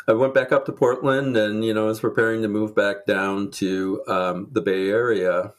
I 0.08 0.12
went 0.14 0.34
back 0.34 0.52
up 0.52 0.66
to 0.66 0.72
Portland, 0.72 1.36
and 1.36 1.64
you 1.64 1.74
know, 1.74 1.86
was 1.86 2.00
preparing 2.00 2.42
to 2.42 2.48
move 2.48 2.74
back 2.74 3.06
down 3.06 3.50
to 3.52 4.02
um, 4.08 4.48
the 4.50 4.60
Bay 4.60 4.88
Area. 4.88 5.52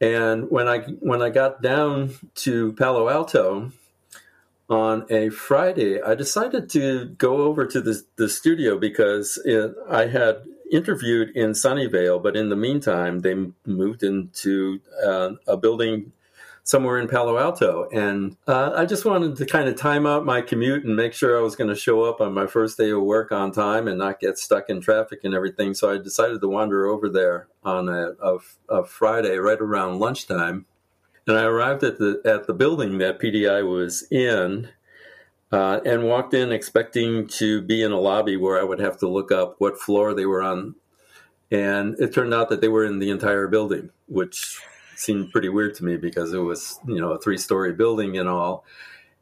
And 0.00 0.50
when 0.50 0.68
I 0.68 0.80
when 1.00 1.22
I 1.22 1.30
got 1.30 1.62
down 1.62 2.14
to 2.36 2.72
Palo 2.74 3.08
Alto, 3.08 3.72
on 4.72 5.06
a 5.10 5.28
Friday, 5.28 6.00
I 6.00 6.14
decided 6.14 6.70
to 6.70 7.06
go 7.06 7.42
over 7.42 7.66
to 7.66 7.80
the, 7.80 8.02
the 8.16 8.28
studio 8.28 8.78
because 8.78 9.40
it, 9.44 9.74
I 9.88 10.06
had 10.06 10.44
interviewed 10.70 11.30
in 11.36 11.50
Sunnyvale, 11.50 12.22
but 12.22 12.36
in 12.36 12.48
the 12.48 12.56
meantime, 12.56 13.20
they 13.20 13.34
moved 13.66 14.02
into 14.02 14.80
uh, 15.04 15.32
a 15.46 15.56
building 15.56 16.12
somewhere 16.64 16.98
in 16.98 17.08
Palo 17.08 17.38
Alto. 17.38 17.88
And 17.92 18.36
uh, 18.46 18.72
I 18.74 18.86
just 18.86 19.04
wanted 19.04 19.36
to 19.36 19.46
kind 19.46 19.68
of 19.68 19.76
time 19.76 20.06
out 20.06 20.24
my 20.24 20.40
commute 20.40 20.84
and 20.84 20.94
make 20.94 21.12
sure 21.12 21.36
I 21.36 21.42
was 21.42 21.56
going 21.56 21.70
to 21.70 21.76
show 21.76 22.04
up 22.04 22.20
on 22.20 22.32
my 22.32 22.46
first 22.46 22.78
day 22.78 22.90
of 22.90 23.02
work 23.02 23.32
on 23.32 23.50
time 23.50 23.88
and 23.88 23.98
not 23.98 24.20
get 24.20 24.38
stuck 24.38 24.68
in 24.68 24.80
traffic 24.80 25.20
and 25.24 25.34
everything. 25.34 25.74
So 25.74 25.92
I 25.92 25.98
decided 25.98 26.40
to 26.40 26.48
wander 26.48 26.86
over 26.86 27.08
there 27.08 27.48
on 27.64 27.88
a, 27.88 28.12
a, 28.22 28.38
a 28.68 28.84
Friday 28.84 29.36
right 29.36 29.60
around 29.60 29.98
lunchtime 29.98 30.66
and 31.26 31.36
I 31.36 31.44
arrived 31.44 31.84
at 31.84 31.98
the 31.98 32.20
at 32.24 32.46
the 32.46 32.54
building 32.54 32.98
that 32.98 33.20
PDI 33.20 33.68
was 33.68 34.06
in, 34.10 34.68
uh, 35.50 35.80
and 35.84 36.04
walked 36.04 36.34
in 36.34 36.52
expecting 36.52 37.26
to 37.28 37.62
be 37.62 37.82
in 37.82 37.92
a 37.92 38.00
lobby 38.00 38.36
where 38.36 38.60
I 38.60 38.64
would 38.64 38.80
have 38.80 38.98
to 38.98 39.08
look 39.08 39.30
up 39.30 39.56
what 39.58 39.78
floor 39.78 40.14
they 40.14 40.26
were 40.26 40.42
on, 40.42 40.74
and 41.50 41.94
it 41.98 42.12
turned 42.12 42.34
out 42.34 42.48
that 42.48 42.60
they 42.60 42.68
were 42.68 42.84
in 42.84 42.98
the 42.98 43.10
entire 43.10 43.46
building, 43.46 43.90
which 44.06 44.60
seemed 45.02 45.32
pretty 45.32 45.48
weird 45.48 45.74
to 45.76 45.84
me 45.84 45.96
because 45.96 46.32
it 46.32 46.38
was 46.38 46.78
you 46.86 47.00
know 47.00 47.12
a 47.12 47.18
three 47.18 47.38
story 47.38 47.72
building 47.72 48.16
and 48.18 48.28
all. 48.28 48.64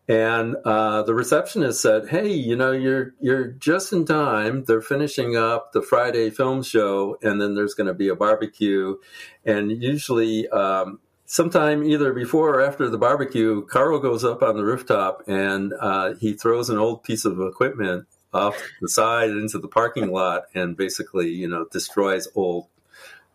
And 0.09 0.57
uh, 0.65 1.03
the 1.05 1.15
receptionist 1.15 1.81
said, 1.81 2.09
"Hey, 2.09 2.33
you 2.33 2.57
know, 2.57 2.73
you're 2.73 3.15
you're 3.21 3.49
just 3.49 3.93
in 3.93 4.05
time. 4.05 4.65
They're 4.65 4.83
finishing 4.83 5.37
up 5.37 5.73
the 5.73 5.83
Friday 5.83 6.31
film 6.31 6.63
show, 6.63 7.17
and 7.23 7.41
then 7.41 7.55
there's 7.55 7.75
going 7.75 7.87
to 7.87 7.95
be 7.95 8.09
a 8.09 8.17
barbecue. 8.17 8.97
And 9.45 9.71
usually, 9.71 10.49
um, 10.49 10.99
sometime 11.31 11.85
either 11.85 12.13
before 12.13 12.57
or 12.57 12.61
after 12.61 12.91
the 12.91 12.99
barbecue, 12.99 13.65
Carl 13.67 14.01
goes 14.01 14.25
up 14.25 14.43
on 14.43 14.57
the 14.57 14.65
rooftop 14.65 15.23
and 15.29 15.73
uh, 15.81 16.15
he 16.15 16.33
throws 16.33 16.69
an 16.71 16.77
old 16.77 17.05
piece 17.05 17.25
of 17.25 17.41
equipment 17.41 18.09
off 18.35 18.61
the 18.81 18.89
side 18.89 19.31
into 19.31 19.61
the 19.61 19.69
parking 19.69 20.11
lot 20.11 20.47
and 20.57 20.77
basically, 20.77 21.29
you 21.29 21.49
know, 21.49 21.67
destroys 21.71 22.27
old 22.35 22.67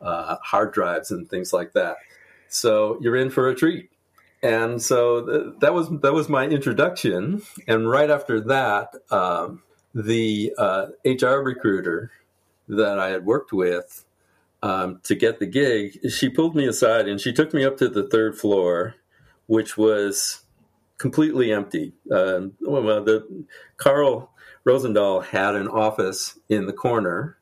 uh, 0.02 0.36
hard 0.44 0.74
drives 0.74 1.10
and 1.10 1.30
things 1.30 1.54
like 1.54 1.72
that. 1.72 1.96
So 2.56 2.98
you're 3.02 3.16
in 3.16 3.30
for 3.30 3.50
a 3.50 3.56
treat. 3.56 3.90
And 4.42 4.82
so 4.82 5.26
th- 5.26 5.60
that 5.62 5.74
was 5.74 5.90
that 6.02 6.14
was 6.14 6.30
my 6.30 6.46
introduction. 6.46 7.42
And 7.68 7.90
right 7.90 8.10
after 8.10 8.40
that, 8.42 8.94
um, 9.10 9.64
the 9.94 10.54
uh, 10.58 10.88
HR 11.04 11.38
recruiter 11.38 12.12
that 12.68 13.00
I 13.00 13.10
had 13.10 13.26
worked 13.26 13.54
with 13.54 14.06
um, 14.62 15.00
to 15.04 15.16
get 15.16 15.40
the 15.40 15.46
gig, 15.46 16.12
she 16.12 16.30
pulled 16.30 16.56
me 16.56 16.68
aside 16.68 17.08
and 17.08 17.20
she 17.20 17.32
took 17.32 17.54
me 17.54 17.64
up 17.64 17.78
to 17.78 17.88
the 17.88 18.08
third 18.08 18.38
floor, 18.38 18.96
which 19.48 19.78
was 19.78 20.42
completely 20.98 21.52
empty. 21.52 21.94
Uh, 22.12 22.48
well, 22.62 23.04
the 23.04 23.46
Carl 23.78 24.32
Rosendahl 24.66 25.24
had 25.26 25.56
an 25.56 25.68
office 25.68 26.40
in 26.50 26.66
the 26.66 26.74
corner, 26.74 27.38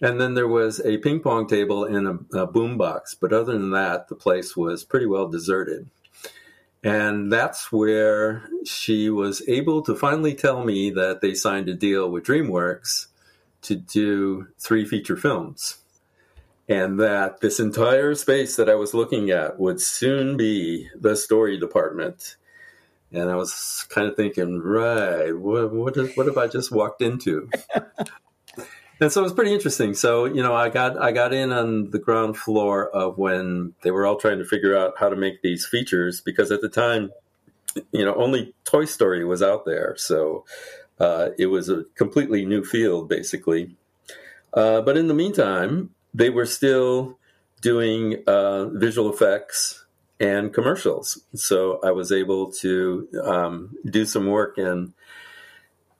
and 0.00 0.20
then 0.20 0.34
there 0.34 0.48
was 0.48 0.80
a 0.84 0.98
ping 0.98 1.20
pong 1.20 1.46
table 1.46 1.84
and 1.84 2.06
a, 2.06 2.40
a 2.42 2.46
boom 2.46 2.76
box. 2.76 3.14
But 3.14 3.32
other 3.32 3.52
than 3.52 3.70
that, 3.70 4.08
the 4.08 4.14
place 4.14 4.56
was 4.56 4.84
pretty 4.84 5.06
well 5.06 5.28
deserted. 5.28 5.88
And 6.84 7.32
that's 7.32 7.72
where 7.72 8.48
she 8.64 9.10
was 9.10 9.42
able 9.48 9.82
to 9.82 9.96
finally 9.96 10.34
tell 10.34 10.64
me 10.64 10.90
that 10.90 11.20
they 11.20 11.34
signed 11.34 11.68
a 11.68 11.74
deal 11.74 12.08
with 12.08 12.24
DreamWorks 12.24 13.06
to 13.62 13.74
do 13.74 14.46
three 14.58 14.84
feature 14.84 15.16
films 15.16 15.78
and 16.68 17.00
that 17.00 17.40
this 17.40 17.58
entire 17.58 18.14
space 18.14 18.56
that 18.56 18.68
I 18.68 18.74
was 18.74 18.92
looking 18.94 19.30
at 19.30 19.58
would 19.58 19.80
soon 19.80 20.36
be 20.36 20.88
the 20.94 21.16
story 21.16 21.58
department. 21.58 22.36
And 23.10 23.30
I 23.30 23.36
was 23.36 23.86
kind 23.88 24.06
of 24.06 24.16
thinking, 24.16 24.60
right, 24.60 25.36
what, 25.36 25.72
what, 25.72 25.96
is, 25.96 26.14
what 26.14 26.26
have 26.26 26.36
I 26.36 26.46
just 26.46 26.70
walked 26.70 27.00
into? 27.00 27.48
and 29.00 29.12
so 29.12 29.20
it 29.20 29.24
was 29.24 29.32
pretty 29.32 29.52
interesting. 29.52 29.94
So 29.94 30.24
you 30.24 30.42
know, 30.42 30.54
I 30.54 30.68
got 30.68 31.00
I 31.00 31.12
got 31.12 31.32
in 31.32 31.52
on 31.52 31.90
the 31.90 31.98
ground 31.98 32.36
floor 32.36 32.88
of 32.90 33.18
when 33.18 33.74
they 33.82 33.90
were 33.90 34.06
all 34.06 34.16
trying 34.16 34.38
to 34.38 34.44
figure 34.44 34.76
out 34.76 34.94
how 34.98 35.08
to 35.08 35.16
make 35.16 35.42
these 35.42 35.66
features 35.66 36.20
because 36.20 36.50
at 36.50 36.60
the 36.60 36.68
time, 36.68 37.10
you 37.92 38.04
know, 38.04 38.14
only 38.14 38.54
Toy 38.64 38.84
Story 38.84 39.24
was 39.24 39.42
out 39.42 39.64
there, 39.64 39.94
so 39.96 40.44
uh, 41.00 41.30
it 41.38 41.46
was 41.46 41.68
a 41.68 41.84
completely 41.94 42.44
new 42.44 42.64
field, 42.64 43.08
basically. 43.08 43.76
Uh, 44.52 44.80
but 44.80 44.96
in 44.96 45.08
the 45.08 45.14
meantime, 45.14 45.90
they 46.14 46.30
were 46.30 46.46
still 46.46 47.18
doing 47.60 48.22
uh, 48.26 48.66
visual 48.66 49.12
effects 49.12 49.84
and 50.20 50.52
commercials. 50.52 51.22
So 51.34 51.80
I 51.84 51.90
was 51.92 52.10
able 52.10 52.50
to 52.52 53.08
um, 53.22 53.76
do 53.88 54.04
some 54.04 54.26
work 54.26 54.58
and 54.58 54.92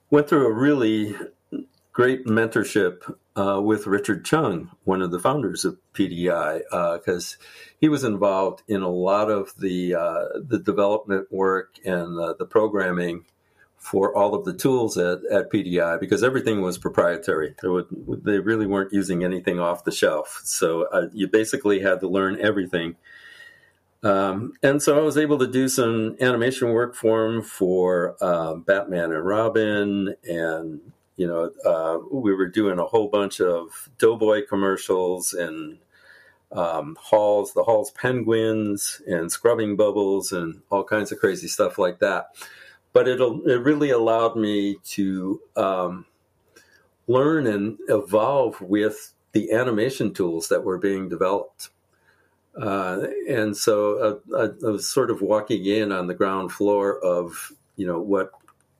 went 0.09 0.27
through 0.27 0.47
a 0.47 0.53
really 0.53 1.15
great 1.91 2.25
mentorship 2.25 3.13
uh, 3.35 3.61
with 3.61 3.87
Richard 3.87 4.25
Chuang, 4.25 4.69
one 4.83 5.01
of 5.01 5.11
the 5.11 5.19
founders 5.19 5.65
of 5.65 5.77
PDI, 5.93 6.61
because 6.97 7.37
uh, 7.39 7.43
he 7.79 7.89
was 7.89 8.03
involved 8.03 8.63
in 8.67 8.81
a 8.81 8.89
lot 8.89 9.29
of 9.29 9.53
the 9.57 9.95
uh, 9.95 10.25
the 10.45 10.59
development 10.59 11.31
work 11.31 11.75
and 11.85 12.17
the 12.17 12.47
programming 12.49 13.25
for 13.79 14.15
all 14.15 14.35
of 14.35 14.43
the 14.43 14.53
tools 14.53 14.97
at, 14.97 15.19
at 15.31 15.49
PDI 15.49 15.99
because 15.99 16.21
everything 16.21 16.61
was 16.61 16.77
proprietary. 16.77 17.55
Would, 17.63 17.87
they 18.25 18.39
really 18.39 18.67
weren't 18.67 18.93
using 18.93 19.23
anything 19.23 19.59
off 19.59 19.85
the 19.85 19.91
shelf. 19.91 20.41
So 20.43 20.83
uh, 20.91 21.07
you 21.13 21.27
basically 21.27 21.79
had 21.79 22.01
to 22.01 22.07
learn 22.07 22.39
everything. 22.41 22.97
Um, 24.03 24.53
and 24.61 24.81
so 24.81 24.97
I 24.97 25.01
was 25.01 25.17
able 25.17 25.39
to 25.39 25.47
do 25.47 25.69
some 25.69 26.17
animation 26.19 26.71
work 26.71 26.93
for 26.93 27.25
him 27.25 27.41
for 27.41 28.17
uh, 28.21 28.55
Batman 28.55 29.11
and 29.13 29.25
Robin. 29.25 30.15
And, 30.27 30.91
you 31.19 31.27
know, 31.27 31.51
uh, 31.65 31.99
we 32.11 32.33
were 32.33 32.47
doing 32.47 32.79
a 32.79 32.85
whole 32.85 33.09
bunch 33.09 33.39
of 33.41 33.89
Doughboy 33.99 34.47
commercials 34.47 35.33
and 35.33 35.77
um, 36.51 36.97
Halls, 36.99 37.53
the 37.53 37.63
Halls 37.63 37.91
Penguins 37.91 39.01
and 39.07 39.31
Scrubbing 39.31 39.75
Bubbles 39.75 40.31
and 40.31 40.61
all 40.71 40.83
kinds 40.83 41.11
of 41.11 41.19
crazy 41.19 41.47
stuff 41.47 41.77
like 41.77 41.99
that 41.99 42.29
but 42.93 43.07
it 43.07 43.19
it 43.19 43.61
really 43.61 43.91
allowed 43.91 44.35
me 44.35 44.77
to 44.83 45.41
um, 45.55 46.05
learn 47.07 47.47
and 47.47 47.77
evolve 47.87 48.59
with 48.61 49.13
the 49.31 49.51
animation 49.51 50.13
tools 50.13 50.47
that 50.49 50.63
were 50.63 50.77
being 50.77 51.07
developed. 51.09 51.69
Uh, 52.59 53.07
and 53.27 53.55
so 53.55 54.21
uh, 54.33 54.37
I, 54.37 54.67
I, 54.67 54.71
was 54.71 54.89
sort 54.89 55.11
of 55.11 55.21
walking 55.21 55.65
in 55.65 55.91
on 55.91 56.07
the 56.07 56.15
ground 56.15 56.51
floor 56.51 56.99
of 56.99 57.53
you 57.75 57.85
know 57.85 57.99
what 57.99 58.31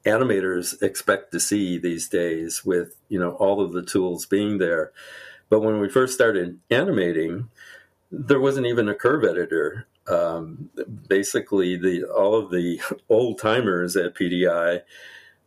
animators 0.05 0.81
expect 0.81 1.31
to 1.31 1.39
see 1.39 1.77
these 1.77 2.07
days 2.07 2.65
with 2.65 2.95
you 3.09 3.19
know 3.19 3.31
all 3.31 3.62
of 3.62 3.73
the 3.73 3.83
tools 3.83 4.25
being 4.25 4.57
there. 4.57 4.91
But 5.49 5.62
when 5.62 5.79
we 5.79 5.89
first 5.89 6.13
started 6.13 6.59
animating, 6.69 7.49
there 8.12 8.39
wasn't 8.39 8.67
even 8.67 8.88
a 8.88 8.95
curve 8.95 9.23
editor 9.23 9.88
um, 10.09 10.69
basically 11.07 11.75
the 11.75 12.03
all 12.03 12.35
of 12.35 12.49
the 12.49 12.81
old 13.09 13.39
timers 13.39 13.95
at 13.95 14.15
PDI 14.15 14.81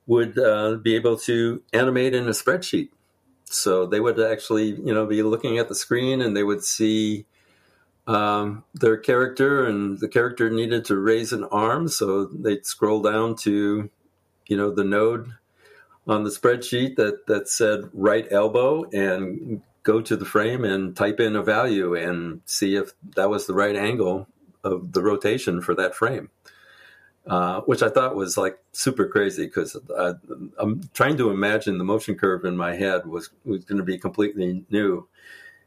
would 0.06 0.38
uh, 0.38 0.76
be 0.76 0.94
able 0.94 1.16
to 1.16 1.62
animate 1.72 2.14
in 2.14 2.26
a 2.26 2.30
spreadsheet. 2.30 2.88
So 3.44 3.86
they 3.86 4.00
would 4.00 4.18
actually, 4.18 4.70
you 4.70 4.94
know, 4.94 5.06
be 5.06 5.22
looking 5.22 5.58
at 5.58 5.68
the 5.68 5.74
screen 5.74 6.20
and 6.20 6.36
they 6.36 6.42
would 6.42 6.64
see 6.64 7.26
um, 8.06 8.64
their 8.74 8.96
character, 8.96 9.64
and 9.64 10.00
the 10.00 10.08
character 10.08 10.50
needed 10.50 10.84
to 10.86 10.96
raise 10.96 11.32
an 11.32 11.44
arm, 11.44 11.86
so 11.86 12.24
they'd 12.24 12.66
scroll 12.66 13.00
down 13.00 13.36
to, 13.36 13.90
you 14.52 14.58
know, 14.58 14.70
the 14.70 14.84
node 14.84 15.32
on 16.06 16.24
the 16.24 16.30
spreadsheet 16.30 16.96
that 16.96 17.26
that 17.26 17.48
said 17.48 17.88
right 17.94 18.26
elbow 18.30 18.84
and 18.90 19.62
go 19.82 20.02
to 20.02 20.14
the 20.14 20.26
frame 20.26 20.62
and 20.62 20.94
type 20.94 21.20
in 21.20 21.36
a 21.36 21.42
value 21.42 21.94
and 21.94 22.42
see 22.44 22.76
if 22.76 22.92
that 23.16 23.30
was 23.30 23.46
the 23.46 23.54
right 23.54 23.76
angle 23.76 24.28
of 24.62 24.92
the 24.92 25.02
rotation 25.02 25.62
for 25.62 25.74
that 25.74 25.94
frame, 25.94 26.28
uh, 27.26 27.62
which 27.62 27.82
I 27.82 27.88
thought 27.88 28.14
was 28.14 28.36
like 28.36 28.58
super 28.72 29.06
crazy 29.08 29.46
because 29.46 29.74
I'm 30.58 30.90
trying 30.92 31.16
to 31.16 31.30
imagine 31.30 31.78
the 31.78 31.84
motion 31.84 32.14
curve 32.14 32.44
in 32.44 32.58
my 32.58 32.74
head 32.74 33.06
was 33.06 33.30
was 33.46 33.64
going 33.64 33.78
to 33.78 33.84
be 33.84 33.96
completely 33.96 34.66
new. 34.68 35.08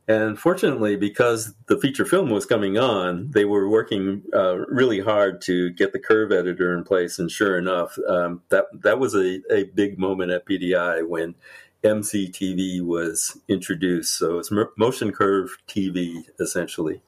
And 0.08 0.38
fortunately, 0.38 0.96
because 0.96 1.56
the 1.66 1.80
feature 1.80 2.06
film 2.06 2.30
was 2.30 2.46
coming 2.46 2.78
on, 2.78 3.32
they 3.32 3.46
were 3.46 3.68
working 3.68 4.22
uh, 4.34 4.58
really 4.68 5.00
hard 5.00 5.42
to 5.42 5.72
get 5.72 5.94
the 5.94 6.00
curve 6.00 6.32
editor 6.32 6.78
in 6.78 6.84
place. 6.84 7.18
And 7.18 7.32
sure 7.32 7.58
enough, 7.58 7.98
um, 8.08 8.44
that 8.50 8.66
that 8.84 9.00
was 9.00 9.16
a, 9.16 9.42
a 9.52 9.64
big 9.64 9.98
moment 9.98 10.32
at 10.32 10.46
PDI 10.46 11.08
when 11.08 11.34
MCTV 11.84 12.82
was 12.82 13.40
introduced. 13.48 14.16
So 14.18 14.38
it's 14.38 14.52
motion 14.78 15.12
curve 15.12 15.58
TV 15.68 16.24
essentially. 16.40 17.02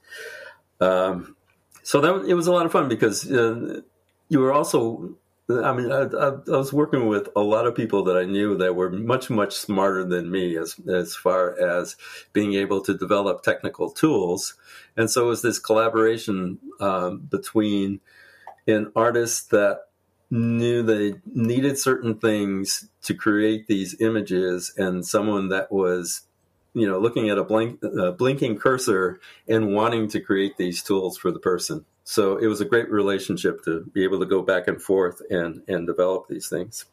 Um, 0.79 1.36
so 1.83 2.01
that 2.01 2.25
it 2.27 2.33
was 2.33 2.47
a 2.47 2.51
lot 2.51 2.65
of 2.65 2.71
fun 2.71 2.89
because 2.89 3.31
uh, 3.31 3.81
you 4.29 4.39
were 4.39 4.53
also 4.53 5.15
I 5.49 5.73
mean, 5.73 5.91
I, 5.91 6.01
I, 6.01 6.27
I, 6.27 6.57
was 6.57 6.73
working 6.73 7.07
with 7.07 7.29
a 7.33 7.41
lot 7.41 7.67
of 7.67 7.75
people 7.75 8.03
that 8.03 8.17
I 8.17 8.25
knew 8.25 8.57
that 8.57 8.75
were 8.75 8.89
much, 8.89 9.29
much 9.29 9.55
smarter 9.55 10.03
than 10.03 10.29
me 10.29 10.57
as 10.57 10.75
as 10.89 11.15
far 11.15 11.57
as 11.57 11.95
being 12.33 12.53
able 12.53 12.81
to 12.81 12.97
develop 12.97 13.43
technical 13.43 13.89
tools, 13.89 14.55
and 14.97 15.10
so 15.10 15.25
it 15.25 15.29
was 15.29 15.41
this 15.41 15.57
collaboration 15.57 16.60
um, 16.81 17.19
between 17.19 18.01
an 18.67 18.91
artist 18.93 19.51
that 19.51 19.83
knew 20.29 20.83
they 20.83 21.13
needed 21.33 21.77
certain 21.77 22.15
things 22.15 22.89
to 23.03 23.13
create 23.13 23.67
these 23.67 23.95
images, 24.01 24.73
and 24.75 25.05
someone 25.05 25.47
that 25.47 25.71
was 25.71 26.23
you 26.77 26.88
know, 26.88 26.99
looking 26.99 27.29
at 27.29 27.39
a 27.39 27.41
uh, 27.41 28.12
blinking 28.12 28.55
cursor 28.57 29.19
and 29.47 29.73
wanting 29.73 30.07
to 30.10 30.19
create 30.19 30.57
these 30.57 30.83
tools 30.83 31.17
for 31.17 31.31
the 31.31 31.39
person. 31.39 31.86
So 32.09 32.37
it 32.37 32.47
was 32.47 32.61
a 32.61 32.65
great 32.65 32.89
relationship 32.89 33.65
to 33.65 33.83
be 33.91 34.01
able 34.05 34.17
to 34.19 34.25
go 34.25 34.41
back 34.41 34.69
and 34.69 34.81
forth 34.81 35.21
and 35.29 35.61
and 35.67 35.85
develop 35.85 36.29
these 36.29 36.47
things. 36.47 36.85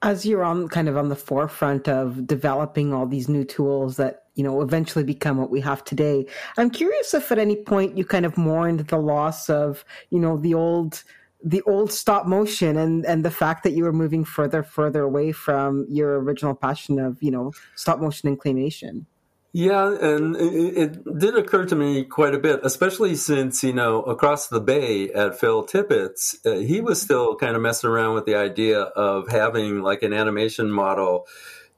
As 0.00 0.24
you're 0.24 0.42
on 0.42 0.68
kind 0.68 0.88
of 0.88 0.96
on 0.96 1.10
the 1.10 1.16
forefront 1.16 1.86
of 1.86 2.26
developing 2.26 2.94
all 2.94 3.06
these 3.06 3.28
new 3.28 3.44
tools 3.44 3.98
that 3.98 4.22
you 4.36 4.42
know 4.42 4.62
eventually 4.62 5.04
become 5.04 5.36
what 5.36 5.50
we 5.50 5.60
have 5.60 5.84
today, 5.84 6.24
I'm 6.56 6.70
curious 6.70 7.12
if 7.12 7.30
at 7.30 7.38
any 7.38 7.56
point 7.56 7.98
you 7.98 8.06
kind 8.06 8.24
of 8.24 8.38
mourned 8.38 8.80
the 8.88 8.96
loss 8.96 9.50
of 9.50 9.84
you 10.08 10.18
know 10.18 10.38
the 10.38 10.54
old 10.54 11.04
the 11.44 11.60
old 11.62 11.92
stop 11.92 12.26
motion 12.26 12.78
and 12.78 13.04
and 13.04 13.22
the 13.22 13.30
fact 13.30 13.64
that 13.64 13.72
you 13.72 13.84
were 13.84 13.92
moving 13.92 14.24
further 14.24 14.62
further 14.62 15.02
away 15.02 15.30
from 15.30 15.84
your 15.90 16.22
original 16.22 16.54
passion 16.54 16.98
of 16.98 17.22
you 17.22 17.30
know 17.30 17.52
stop 17.74 18.00
motion 18.00 18.30
and 18.30 18.40
claymation 18.40 19.04
yeah, 19.56 19.96
and 20.00 20.34
it, 20.34 20.76
it, 20.76 21.18
did 21.18 21.38
occur 21.38 21.64
to 21.66 21.76
me 21.76 22.02
quite 22.02 22.34
a 22.34 22.40
bit, 22.40 22.58
especially 22.64 23.14
since, 23.14 23.62
you 23.62 23.72
know, 23.72 24.02
across 24.02 24.48
the 24.48 24.58
bay 24.58 25.12
at 25.12 25.38
Phil 25.38 25.62
Tippett's, 25.62 26.36
uh, 26.44 26.56
he 26.56 26.80
was 26.80 27.00
still 27.00 27.36
kind 27.36 27.54
of 27.54 27.62
messing 27.62 27.88
around 27.88 28.14
with 28.14 28.26
the 28.26 28.34
idea 28.34 28.80
of 28.80 29.28
having 29.28 29.80
like 29.80 30.02
an 30.02 30.12
animation 30.12 30.72
model 30.72 31.28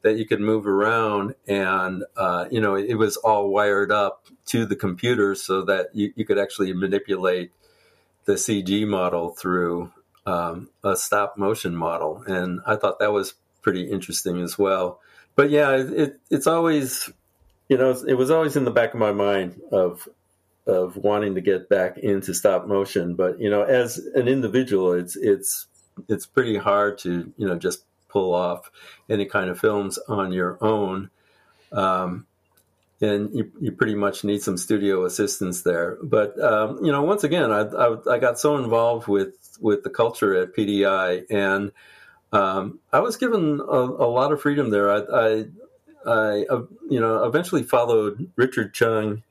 that 0.01 0.17
you 0.17 0.25
could 0.25 0.41
move 0.41 0.67
around 0.67 1.35
and, 1.47 2.03
uh, 2.17 2.47
you 2.51 2.63
know, 2.63 2.77
it 2.77 2.95
was 2.95 3.19
all 3.19 3.51
wired 3.51 3.93
up 3.93 4.25
to 4.47 4.65
the 4.65 4.77
computer 4.77 5.35
so 5.35 5.61
that 5.61 5.89
you, 5.93 6.15
you 6.17 6.25
could 6.25 6.39
actually 6.39 6.73
manipulate 6.73 7.53
the 8.25 8.37
CG 8.37 8.89
model 8.89 9.29
through 9.29 9.93
um, 10.25 10.71
a 10.83 10.97
stop 10.97 11.37
motion 11.37 11.77
model. 11.77 12.25
And 12.27 12.61
I 12.67 12.77
thought 12.77 13.01
that 13.01 13.13
was 13.13 13.35
pretty 13.61 13.83
interesting 13.83 14.41
as 14.41 14.59
well. 14.59 14.99
But 15.35 15.51
yeah, 15.51 15.73
it, 15.73 16.19
it's 16.31 16.47
always 16.47 17.11
you 17.69 17.77
know, 17.77 17.91
it 18.07 18.15
was 18.15 18.31
always 18.31 18.57
in 18.57 18.65
the 18.65 18.71
back 18.71 18.95
of 18.95 19.01
my 19.01 19.13
mind 19.13 19.61
of 19.73 20.09
of 20.67 20.97
wanting 20.97 21.37
to 21.37 21.41
get 21.41 21.69
back 21.69 21.97
into 21.99 22.35
stop 22.35 22.67
motion. 22.67 23.15
But 23.15 23.41
you 23.41 23.51
know, 23.51 23.63
as 23.63 23.99
an 24.15 24.29
individual, 24.29 24.93
it's 24.93 25.17
it's 25.17 25.67
it's 26.09 26.27
pretty 26.27 26.57
hard 26.57 26.99
to 26.99 27.33
you 27.37 27.47
know 27.47 27.59
just 27.59 27.85
pull 28.09 28.35
off 28.35 28.71
any 29.09 29.27
kind 29.27 29.51
of 29.51 29.59
films 29.59 29.99
on 30.09 30.33
your 30.33 30.59
own. 30.61 31.11
Um, 31.73 32.27
and 33.01 33.31
you, 33.35 33.53
you 33.61 33.73
pretty 33.73 33.95
much 33.95 34.25
need 34.25 34.41
some 34.41 34.57
studio 34.57 35.05
assistance 35.05 35.63
there. 35.63 35.99
But 36.03 36.41
um, 36.41 36.83
you 36.85 36.91
know, 36.91 37.03
once 37.03 37.25
again, 37.25 37.53
I, 37.53 37.61
I, 37.61 38.15
I 38.15 38.19
got 38.19 38.39
so 38.39 38.57
involved 38.57 39.07
with 39.07 39.35
with 39.61 39.83
the 39.83 39.91
culture 39.91 40.35
at 40.35 40.55
PDI, 40.55 41.25
and 41.31 41.73
um, 42.33 42.81
I 42.93 43.01
was 43.01 43.17
given 43.17 43.61
a, 43.61 43.79
a, 43.79 44.09
lot 44.09 44.33
of 44.33 44.41
freedom 44.41 44.71
there. 44.71 44.91
I, 44.91 44.99
I, 44.99 45.45
I, 46.07 46.45
uh, 46.49 46.63
you 46.89 47.01
know, 47.01 47.25
eventually 47.25 47.63
followed 47.63 48.31
Richard 48.37 48.73
Chuang 48.75 49.23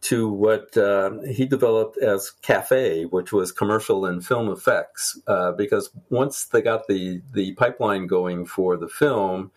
to 0.00 0.28
what 0.28 0.76
uh, 0.76 1.20
he 1.22 1.44
developed 1.44 1.98
as 1.98 2.30
Cafe, 2.42 3.04
which 3.06 3.32
was 3.32 3.50
commercial 3.50 4.06
and 4.06 4.24
film 4.24 4.48
effects. 4.48 5.20
Uh, 5.26 5.52
because 5.52 5.90
once 6.08 6.44
they 6.44 6.62
got 6.62 6.86
the 6.86 7.20
the 7.32 7.52
pipeline 7.54 8.06
going 8.06 8.46
for 8.46 8.76
the 8.76 8.88
film, 8.88 9.50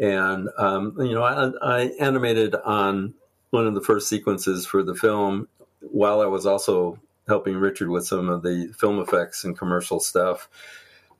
and 0.00 0.48
um, 0.56 0.94
you 0.98 1.14
know, 1.14 1.22
I, 1.22 1.52
I, 1.62 1.80
animated 2.00 2.54
on 2.54 3.14
one 3.50 3.66
of 3.66 3.74
the 3.74 3.82
first 3.82 4.08
sequences 4.08 4.66
for 4.66 4.82
the 4.82 4.94
film 4.94 5.48
while 5.80 6.20
I 6.20 6.26
was 6.26 6.46
also 6.46 6.98
helping 7.28 7.56
Richard 7.56 7.90
with 7.90 8.06
some 8.06 8.28
of 8.28 8.42
the 8.42 8.72
film 8.78 8.98
effects 8.98 9.44
and 9.44 9.58
commercial 9.58 10.00
stuff 10.00 10.48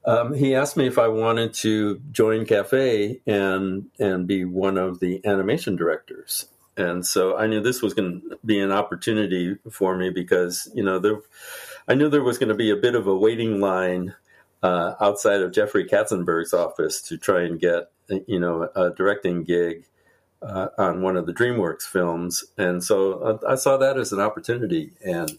um, 0.05 0.35
he 0.35 0.55
asked 0.55 0.77
me 0.77 0.87
if 0.87 0.99
I 0.99 1.09
wanted 1.09 1.55
to 1.55 2.01
join 2.11 2.45
Cafe 2.45 3.21
and 3.27 3.91
and 3.99 4.27
be 4.27 4.45
one 4.45 4.77
of 4.77 5.01
the 5.01 5.25
animation 5.25 5.77
directors. 5.77 6.47
And 6.77 7.07
so 7.07 7.37
I 7.37 7.47
knew 7.47 7.61
this 7.61 7.83
was 7.83 7.95
going 7.95 8.23
to 8.23 8.39
be 8.45 8.59
an 8.59 8.73
opportunity 8.73 9.57
for 9.71 9.97
me 9.97 10.11
because 10.11 10.69
you 10.75 10.83
know 10.83 10.99
there, 10.99 11.21
I 11.87 11.95
knew 11.95 12.09
there 12.09 12.23
was 12.23 12.39
going 12.39 12.49
to 12.49 12.55
be 12.55 12.71
a 12.71 12.77
bit 12.77 12.95
of 12.95 13.07
a 13.07 13.17
waiting 13.17 13.61
line 13.61 14.15
uh, 14.63 14.95
outside 15.01 15.41
of 15.41 15.53
Jeffrey 15.53 15.85
Katzenberg's 15.85 16.55
office 16.55 17.01
to 17.03 17.17
try 17.17 17.43
and 17.43 17.61
get 17.61 17.91
you 18.27 18.41
know 18.41 18.69
a 18.75 18.91
directing 18.91 19.45
gig 19.45 19.85
uh, 20.41 20.69
on 20.79 21.03
one 21.03 21.17
of 21.17 21.27
the 21.27 21.33
DreamWorks 21.33 21.83
films, 21.83 22.45
and 22.59 22.83
so 22.83 23.39
I, 23.47 23.53
I 23.53 23.55
saw 23.55 23.77
that 23.77 23.99
as 23.99 24.13
an 24.13 24.21
opportunity 24.21 24.93
and 25.05 25.39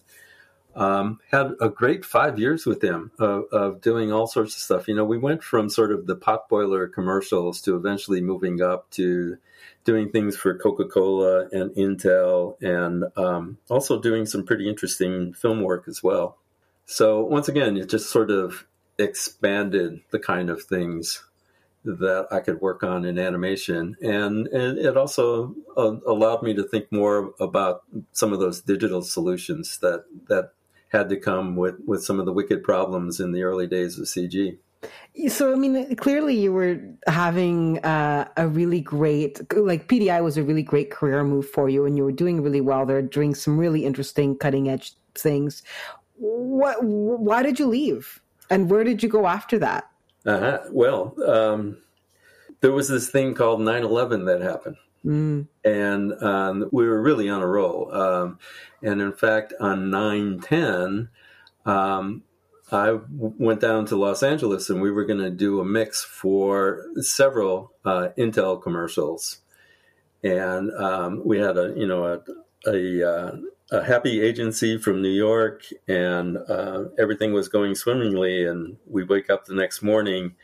um, 0.76 1.20
had 1.32 1.52
a 1.62 1.70
great 1.70 2.04
five 2.04 2.40
years 2.40 2.66
with 2.66 2.82
them 2.82 3.12
of, 3.20 3.46
of, 3.52 3.82
doing 3.82 4.12
all 4.12 4.28
sorts 4.28 4.56
of 4.56 4.62
stuff. 4.62 4.88
You 4.88 4.96
know, 4.96 5.06
we 5.06 5.18
went 5.18 5.44
from 5.44 5.70
sort 5.70 5.92
of 5.92 6.08
the 6.08 6.16
potboiler 6.16 6.92
commercials 6.92 7.62
to 7.62 7.76
eventually 7.76 8.22
moving 8.22 8.62
up 8.62 8.90
to 8.92 9.38
doing 9.84 10.10
things 10.10 10.36
for 10.36 10.58
Coca 10.58 10.86
Cola 10.86 11.48
and 11.52 11.72
Intel, 11.72 12.62
and 12.62 13.06
um, 13.18 13.58
also 13.70 14.00
doing 14.00 14.26
some 14.26 14.46
pretty 14.46 14.68
interesting 14.68 15.34
film 15.34 15.62
work 15.62 15.88
as 15.88 16.02
well. 16.02 16.38
So 16.86 17.24
once 17.24 17.48
again, 17.48 17.78
it 17.78 17.90
just 17.90 18.10
sort 18.10 18.32
of 18.32 18.66
expanded 18.98 20.02
the 20.12 20.20
kind 20.20 20.50
of 20.50 20.64
things 20.64 21.24
that 21.86 22.28
I 22.32 22.40
could 22.40 22.62
work 22.62 22.82
on 22.84 23.04
in 23.04 23.20
animation, 23.20 23.98
and 24.02 24.48
and 24.48 24.78
it 24.78 24.96
also 24.96 25.54
uh, 25.76 25.96
allowed 26.08 26.42
me 26.42 26.54
to 26.54 26.64
think 26.64 26.92
more 26.92 27.34
about 27.40 27.84
some 28.14 28.32
of 28.32 28.40
those 28.40 28.62
digital 28.62 29.02
solutions 29.02 29.80
that 29.80 30.06
that 30.30 30.52
had 30.94 31.10
to 31.10 31.18
come 31.18 31.56
with 31.56 31.76
with 31.86 32.04
some 32.04 32.20
of 32.20 32.26
the 32.26 32.32
wicked 32.32 32.64
problems 32.64 33.20
in 33.20 33.34
the 33.34 33.44
early 33.44 33.68
days 33.68 34.00
of 34.00 34.06
CG. 34.06 34.58
So, 35.28 35.54
I 35.54 35.56
mean, 35.56 35.96
clearly 35.96 36.36
you 36.36 36.52
were 36.52 36.82
having 37.08 37.80
uh, 37.86 38.28
a 38.36 38.48
really 38.48 38.82
great, 38.82 39.40
like 39.56 39.88
PDI 39.88 40.22
was 40.22 40.38
a 40.38 40.44
really 40.44 40.64
great 40.64 40.92
career 40.92 41.24
move 41.24 41.48
for 41.48 41.70
you, 41.70 41.86
and 41.86 41.96
you 41.96 42.04
were 42.04 42.12
doing 42.12 42.42
really 42.42 42.62
well 42.62 42.86
there, 42.86 43.02
doing 43.02 43.34
some 43.34 43.58
really 43.58 43.86
interesting, 43.86 44.36
cutting 44.38 44.70
edge 44.70 44.94
things. 45.16 45.64
What? 46.16 46.84
Why 46.84 47.44
did 47.44 47.60
you 47.60 47.68
leave? 47.68 48.22
And 48.50 48.70
where 48.70 48.84
did 48.84 49.02
you 49.02 49.10
go 49.10 49.26
after 49.28 49.58
that? 49.60 49.90
Uh-huh. 50.26 50.60
Well, 50.72 51.16
um, 51.26 51.78
there 52.62 52.72
was 52.72 52.88
this 52.88 53.10
thing 53.10 53.34
called 53.34 53.62
9 53.62 53.84
11 53.84 54.26
that 54.26 54.42
happened. 54.42 54.78
Mm. 55.06 55.48
And 55.64 56.24
um, 56.24 56.70
we 56.72 56.88
were 56.88 57.02
really 57.02 57.30
on 57.30 57.42
a 57.42 57.48
roll. 57.48 57.94
Um, 57.94 58.40
and 58.82 59.02
in 59.02 59.14
fact, 59.14 59.54
on 59.60 59.90
9 59.90 60.40
10, 60.40 61.10
um, 61.66 62.24
I 62.72 62.98
went 63.18 63.60
down 63.60 63.86
to 63.88 63.96
Los 63.96 64.24
Angeles 64.24 64.70
and 64.70 64.82
we 64.82 64.92
were 64.92 65.06
going 65.06 65.20
to 65.20 65.30
do 65.30 65.60
a 65.60 65.66
mix 65.66 66.04
for 66.04 66.86
several 66.98 67.74
uh, 67.86 68.10
Intel 68.18 68.62
commercials. 68.62 69.40
And 70.24 70.72
um, 70.72 71.22
we 71.26 71.40
had 71.40 71.58
a, 71.58 71.74
you 71.76 71.86
know, 71.86 72.06
a, 72.06 72.72
a, 72.72 73.10
uh, 73.10 73.38
a 73.72 73.84
happy 73.84 74.22
agency 74.22 74.78
from 74.78 75.02
New 75.02 75.10
York, 75.10 75.64
and 75.88 76.38
uh, 76.38 76.86
everything 77.00 77.34
was 77.34 77.48
going 77.48 77.76
swimmingly. 77.76 78.46
And 78.46 78.78
we 78.88 79.04
wake 79.04 79.30
up 79.30 79.46
the 79.46 79.56
next 79.56 79.82
morning, 79.82 80.36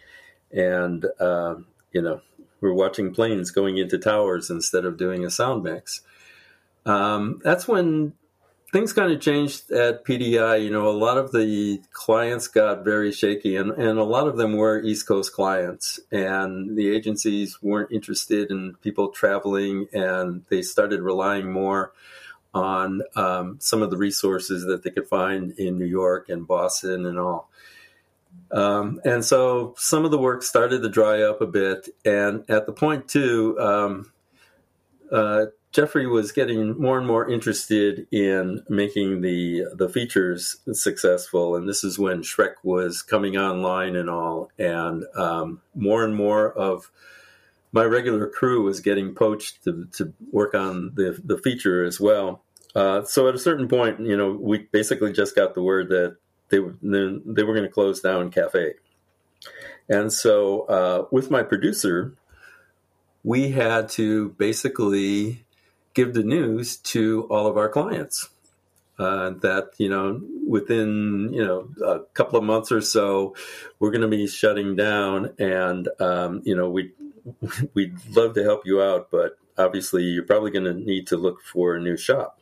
and 0.51 1.05
uh, 1.19 1.55
you 1.91 2.01
know 2.01 2.21
we're 2.61 2.73
watching 2.73 3.13
planes 3.13 3.51
going 3.51 3.77
into 3.77 3.97
towers 3.97 4.49
instead 4.49 4.85
of 4.85 4.97
doing 4.97 5.25
a 5.25 5.29
sound 5.29 5.63
mix. 5.63 6.01
Um, 6.85 7.39
that's 7.43 7.67
when 7.67 8.13
things 8.71 8.93
kind 8.93 9.11
of 9.11 9.21
changed 9.21 9.71
at 9.71 10.05
PDI. 10.05 10.63
You 10.63 10.69
know, 10.69 10.87
a 10.87 10.91
lot 10.91 11.17
of 11.17 11.31
the 11.31 11.81
clients 11.91 12.47
got 12.47 12.83
very 12.83 13.11
shaky, 13.11 13.55
and, 13.55 13.71
and 13.71 13.99
a 13.99 14.03
lot 14.03 14.27
of 14.27 14.37
them 14.37 14.55
were 14.55 14.81
East 14.81 15.07
Coast 15.07 15.33
clients, 15.33 15.99
and 16.11 16.77
the 16.77 16.89
agencies 16.89 17.61
weren't 17.61 17.91
interested 17.91 18.51
in 18.51 18.75
people 18.81 19.09
traveling, 19.09 19.87
and 19.93 20.43
they 20.49 20.61
started 20.61 21.01
relying 21.01 21.51
more 21.51 21.93
on 22.53 23.01
um, 23.15 23.57
some 23.59 23.81
of 23.81 23.91
the 23.91 23.97
resources 23.97 24.65
that 24.65 24.83
they 24.83 24.89
could 24.89 25.07
find 25.07 25.51
in 25.51 25.77
New 25.77 25.85
York 25.85 26.29
and 26.29 26.47
Boston 26.47 27.05
and 27.05 27.19
all. 27.19 27.49
Um, 28.51 28.99
and 29.05 29.23
so 29.23 29.75
some 29.77 30.05
of 30.05 30.11
the 30.11 30.17
work 30.17 30.43
started 30.43 30.81
to 30.81 30.89
dry 30.89 31.21
up 31.21 31.41
a 31.41 31.47
bit. 31.47 31.89
And 32.03 32.49
at 32.49 32.65
the 32.65 32.73
point, 32.73 33.07
too, 33.07 33.57
um, 33.59 34.11
uh, 35.11 35.45
Jeffrey 35.71 36.07
was 36.07 36.31
getting 36.31 36.79
more 36.81 36.97
and 36.97 37.05
more 37.05 37.29
interested 37.29 38.07
in 38.11 38.63
making 38.69 39.21
the 39.21 39.65
the 39.75 39.87
features 39.87 40.57
successful, 40.73 41.55
and 41.55 41.69
this 41.69 41.83
is 41.83 41.99
when 41.99 42.23
Shrek 42.23 42.55
was 42.63 43.03
coming 43.03 43.37
online 43.37 43.95
and 43.95 44.09
all, 44.09 44.49
and 44.57 45.03
um, 45.15 45.61
more 45.75 46.03
and 46.03 46.15
more 46.15 46.51
of 46.51 46.89
my 47.71 47.83
regular 47.83 48.27
crew 48.27 48.63
was 48.63 48.79
getting 48.79 49.13
poached 49.13 49.63
to, 49.63 49.87
to 49.93 50.11
work 50.31 50.55
on 50.55 50.91
the, 50.95 51.19
the 51.23 51.37
feature 51.37 51.83
as 51.83 51.99
well. 51.99 52.43
Uh, 52.75 53.03
so 53.03 53.27
at 53.27 53.35
a 53.35 53.39
certain 53.39 53.67
point, 53.67 53.99
you 53.99 54.17
know, 54.17 54.31
we 54.31 54.67
basically 54.71 55.11
just 55.11 55.35
got 55.35 55.53
the 55.53 55.61
word 55.61 55.89
that 55.89 56.17
they 56.49 56.59
were 56.59 56.75
they 56.81 57.43
were 57.43 57.53
going 57.53 57.63
to 57.63 57.69
close 57.69 58.01
down 58.01 58.31
Cafe, 58.31 58.73
and 59.87 60.11
so 60.11 60.61
uh, 60.61 61.05
with 61.11 61.31
my 61.31 61.43
producer, 61.43 62.13
we 63.23 63.51
had 63.51 63.89
to 63.89 64.29
basically 64.29 65.45
give 65.93 66.13
the 66.13 66.23
news 66.23 66.77
to 66.77 67.27
all 67.29 67.47
of 67.47 67.57
our 67.57 67.69
clients. 67.69 68.29
Uh, 68.97 69.29
that 69.29 69.69
you 69.77 69.87
know 69.87 70.19
within 70.45 71.29
you 71.31 71.41
know 71.41 71.69
a 71.85 71.99
couple 72.13 72.37
of 72.37 72.43
months 72.43 72.69
or 72.69 72.81
so 72.81 73.33
we're 73.79 73.91
going 73.91 74.01
to 74.01 74.09
be 74.09 74.27
shutting 74.27 74.75
down 74.75 75.33
and 75.39 75.87
um, 76.01 76.41
you 76.43 76.53
know 76.53 76.69
we 76.69 76.91
we'd 77.73 77.95
love 78.09 78.33
to 78.33 78.43
help 78.43 78.65
you 78.65 78.81
out 78.81 79.07
but 79.09 79.37
obviously 79.57 80.03
you're 80.03 80.25
probably 80.25 80.51
going 80.51 80.65
to 80.65 80.73
need 80.73 81.07
to 81.07 81.15
look 81.15 81.41
for 81.41 81.75
a 81.75 81.79
new 81.79 81.95
shop 81.95 82.41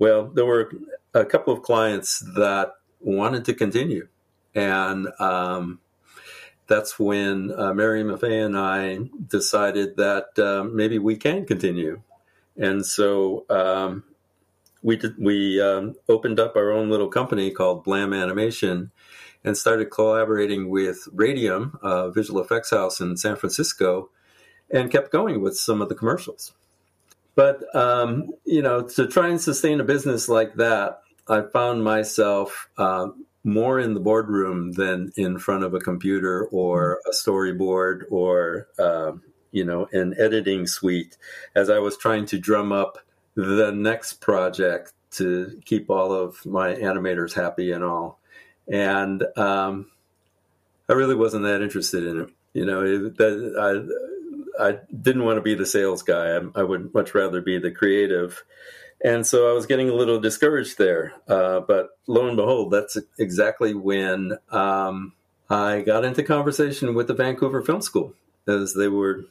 well 0.00 0.26
there 0.26 0.44
were 0.44 0.72
a 1.14 1.24
couple 1.24 1.52
of 1.52 1.62
clients 1.62 2.18
that 2.34 2.72
wanted 3.04 3.44
to 3.44 3.54
continue 3.54 4.08
and 4.54 5.08
um, 5.20 5.80
that's 6.66 6.98
when 6.98 7.52
uh, 7.56 7.74
Mary 7.74 8.02
Maffei 8.02 8.44
and 8.44 8.56
I 8.56 8.98
decided 9.28 9.96
that 9.96 10.38
uh, 10.38 10.64
maybe 10.64 10.98
we 10.98 11.16
can 11.16 11.44
continue 11.44 12.02
and 12.56 12.84
so 12.84 13.44
um, 13.50 14.04
we 14.84 14.96
did, 14.96 15.14
we 15.18 15.60
um, 15.60 15.94
opened 16.08 16.38
up 16.38 16.54
our 16.56 16.70
own 16.70 16.90
little 16.90 17.08
company 17.08 17.50
called 17.50 17.82
Blam 17.84 18.12
Animation, 18.12 18.92
and 19.42 19.56
started 19.56 19.86
collaborating 19.86 20.68
with 20.68 21.08
Radium, 21.12 21.78
a 21.82 22.10
visual 22.10 22.40
effects 22.40 22.70
house 22.70 23.00
in 23.00 23.16
San 23.16 23.36
Francisco, 23.36 24.10
and 24.70 24.90
kept 24.90 25.10
going 25.10 25.40
with 25.40 25.56
some 25.56 25.82
of 25.82 25.88
the 25.88 25.94
commercials. 25.94 26.52
But 27.34 27.74
um, 27.74 28.30
you 28.44 28.62
know, 28.62 28.82
to 28.82 29.06
try 29.06 29.28
and 29.28 29.40
sustain 29.40 29.80
a 29.80 29.84
business 29.84 30.28
like 30.28 30.54
that, 30.56 31.00
I 31.28 31.42
found 31.52 31.84
myself 31.84 32.68
uh, 32.76 33.08
more 33.44 33.78
in 33.78 33.94
the 33.94 34.00
boardroom 34.00 34.72
than 34.72 35.12
in 35.16 35.38
front 35.38 35.64
of 35.64 35.74
a 35.74 35.80
computer 35.80 36.46
or 36.46 37.00
a 37.06 37.10
storyboard 37.10 38.04
or 38.10 38.68
uh, 38.78 39.12
you 39.54 39.64
know, 39.64 39.88
an 39.92 40.14
editing 40.18 40.66
suite 40.66 41.16
as 41.54 41.70
I 41.70 41.78
was 41.78 41.96
trying 41.96 42.26
to 42.26 42.38
drum 42.38 42.72
up 42.72 42.98
the 43.36 43.70
next 43.70 44.14
project 44.14 44.92
to 45.12 45.60
keep 45.64 45.88
all 45.90 46.12
of 46.12 46.44
my 46.44 46.74
animators 46.74 47.34
happy 47.34 47.70
and 47.70 47.84
all. 47.84 48.18
And 48.66 49.22
um, 49.36 49.92
I 50.88 50.94
really 50.94 51.14
wasn't 51.14 51.44
that 51.44 51.62
interested 51.62 52.04
in 52.04 52.22
it. 52.22 52.30
You 52.52 52.66
know, 52.66 53.08
that, 53.10 53.96
I, 54.58 54.68
I 54.70 54.78
didn't 55.00 55.24
want 55.24 55.36
to 55.36 55.42
be 55.42 55.54
the 55.54 55.66
sales 55.66 56.02
guy. 56.02 56.36
I, 56.36 56.40
I, 56.56 56.62
would 56.64 56.92
much 56.92 57.14
rather 57.14 57.40
be 57.40 57.58
the 57.58 57.70
creative. 57.70 58.42
And 59.04 59.26
so 59.26 59.50
I 59.50 59.52
was 59.52 59.66
getting 59.66 59.90
a 59.90 59.94
little 59.94 60.18
discouraged 60.18 60.78
there. 60.78 61.12
Uh, 61.28 61.60
but 61.60 61.90
lo 62.06 62.26
and 62.26 62.38
behold, 62.38 62.72
that's 62.72 62.96
exactly 63.18 63.74
when 63.74 64.38
um, 64.50 65.12
I 65.50 65.82
got 65.82 66.06
into 66.06 66.22
conversation 66.22 66.94
with 66.94 67.08
the 67.08 67.14
Vancouver 67.14 67.60
Film 67.60 67.82
School 67.82 68.14
as 68.48 68.72
they 68.72 68.88
were 68.88 69.26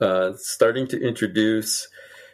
uh, 0.00 0.32
starting 0.38 0.88
to 0.88 1.00
introduce 1.00 1.88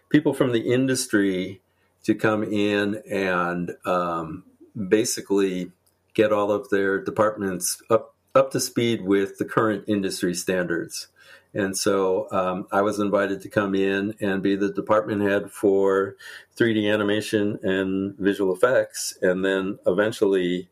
people 0.08 0.32
from 0.32 0.52
the 0.52 0.72
industry 0.72 1.60
to 2.04 2.14
come 2.14 2.44
in 2.44 3.02
and 3.10 3.72
um, 3.84 4.44
basically 4.88 5.72
get 6.14 6.32
all 6.32 6.52
of 6.52 6.70
their 6.70 7.02
departments 7.02 7.82
up 7.90 8.14
up 8.36 8.50
to 8.50 8.58
speed 8.58 9.02
with 9.02 9.38
the 9.38 9.44
current 9.44 9.84
industry 9.86 10.34
standards. 10.34 11.06
And 11.54 11.76
so 11.76 12.28
um, 12.32 12.66
I 12.72 12.82
was 12.82 12.98
invited 12.98 13.40
to 13.42 13.48
come 13.48 13.74
in 13.74 14.14
and 14.20 14.42
be 14.42 14.56
the 14.56 14.72
department 14.72 15.22
head 15.22 15.52
for 15.52 16.16
3D 16.56 16.92
animation 16.92 17.58
and 17.62 18.16
visual 18.18 18.52
effects. 18.52 19.16
And 19.22 19.44
then 19.44 19.78
eventually, 19.86 20.68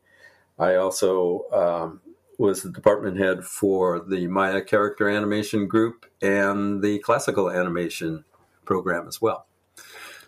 I 0.59 0.75
also 0.75 1.45
um, 1.51 2.01
was 2.37 2.63
the 2.63 2.69
department 2.69 3.17
head 3.17 3.45
for 3.45 3.99
the 3.99 4.27
Maya 4.27 4.61
character 4.61 5.09
animation 5.09 5.67
group 5.67 6.05
and 6.21 6.83
the 6.83 6.99
classical 6.99 7.49
animation 7.49 8.25
program 8.65 9.07
as 9.07 9.21
well. 9.21 9.47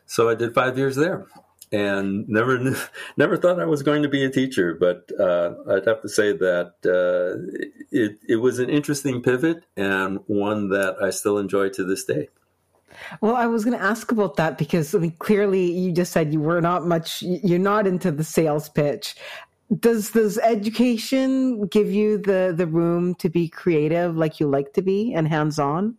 So 0.05 0.29
I 0.29 0.35
did 0.35 0.53
five 0.53 0.77
years 0.77 0.95
there, 0.95 1.25
and 1.71 2.27
never 2.27 2.75
never 3.17 3.37
thought 3.37 3.59
I 3.59 3.65
was 3.65 3.83
going 3.83 4.03
to 4.03 4.09
be 4.09 4.23
a 4.23 4.29
teacher. 4.29 4.73
But 4.73 5.11
uh, 5.19 5.55
I'd 5.69 5.87
have 5.87 6.01
to 6.01 6.09
say 6.09 6.31
that 6.33 6.73
uh, 6.85 7.75
it 7.91 8.17
it 8.27 8.37
was 8.37 8.59
an 8.59 8.69
interesting 8.69 9.21
pivot 9.21 9.65
and 9.75 10.19
one 10.27 10.69
that 10.69 10.95
I 11.01 11.09
still 11.09 11.37
enjoy 11.37 11.69
to 11.69 11.83
this 11.83 12.03
day. 12.05 12.29
Well, 13.19 13.35
I 13.35 13.45
was 13.45 13.65
going 13.65 13.77
to 13.77 13.83
ask 13.83 14.09
about 14.11 14.37
that 14.37 14.57
because 14.57 14.95
I 14.95 14.99
mean, 14.99 15.11
clearly 15.19 15.69
you 15.69 15.91
just 15.91 16.13
said 16.13 16.31
you 16.31 16.39
were 16.39 16.61
not 16.61 16.85
much, 16.85 17.21
you're 17.21 17.59
not 17.59 17.87
into 17.87 18.09
the 18.09 18.23
sales 18.23 18.69
pitch 18.69 19.15
does 19.79 20.11
does 20.11 20.37
education 20.39 21.65
give 21.67 21.91
you 21.91 22.17
the 22.17 22.53
the 22.55 22.67
room 22.67 23.15
to 23.15 23.29
be 23.29 23.47
creative 23.47 24.15
like 24.15 24.39
you 24.39 24.47
like 24.47 24.73
to 24.73 24.81
be 24.81 25.13
and 25.13 25.27
hands 25.27 25.57
on 25.57 25.95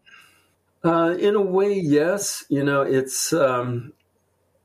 uh, 0.85 1.17
in 1.19 1.35
a 1.35 1.41
way 1.41 1.73
yes 1.73 2.45
you 2.49 2.63
know 2.63 2.83
it's 2.83 3.33
um, 3.33 3.93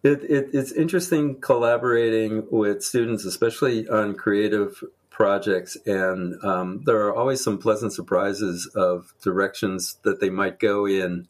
it, 0.03 0.23
it, 0.23 0.49
it's 0.53 0.71
interesting 0.71 1.39
collaborating 1.39 2.47
with 2.49 2.83
students 2.83 3.25
especially 3.25 3.87
on 3.87 4.15
creative 4.15 4.83
projects 5.09 5.77
and 5.85 6.43
um, 6.43 6.81
there 6.85 7.05
are 7.05 7.15
always 7.15 7.43
some 7.43 7.57
pleasant 7.57 7.93
surprises 7.93 8.69
of 8.75 9.13
directions 9.21 9.97
that 10.03 10.19
they 10.19 10.29
might 10.29 10.59
go 10.59 10.87
in 10.87 11.27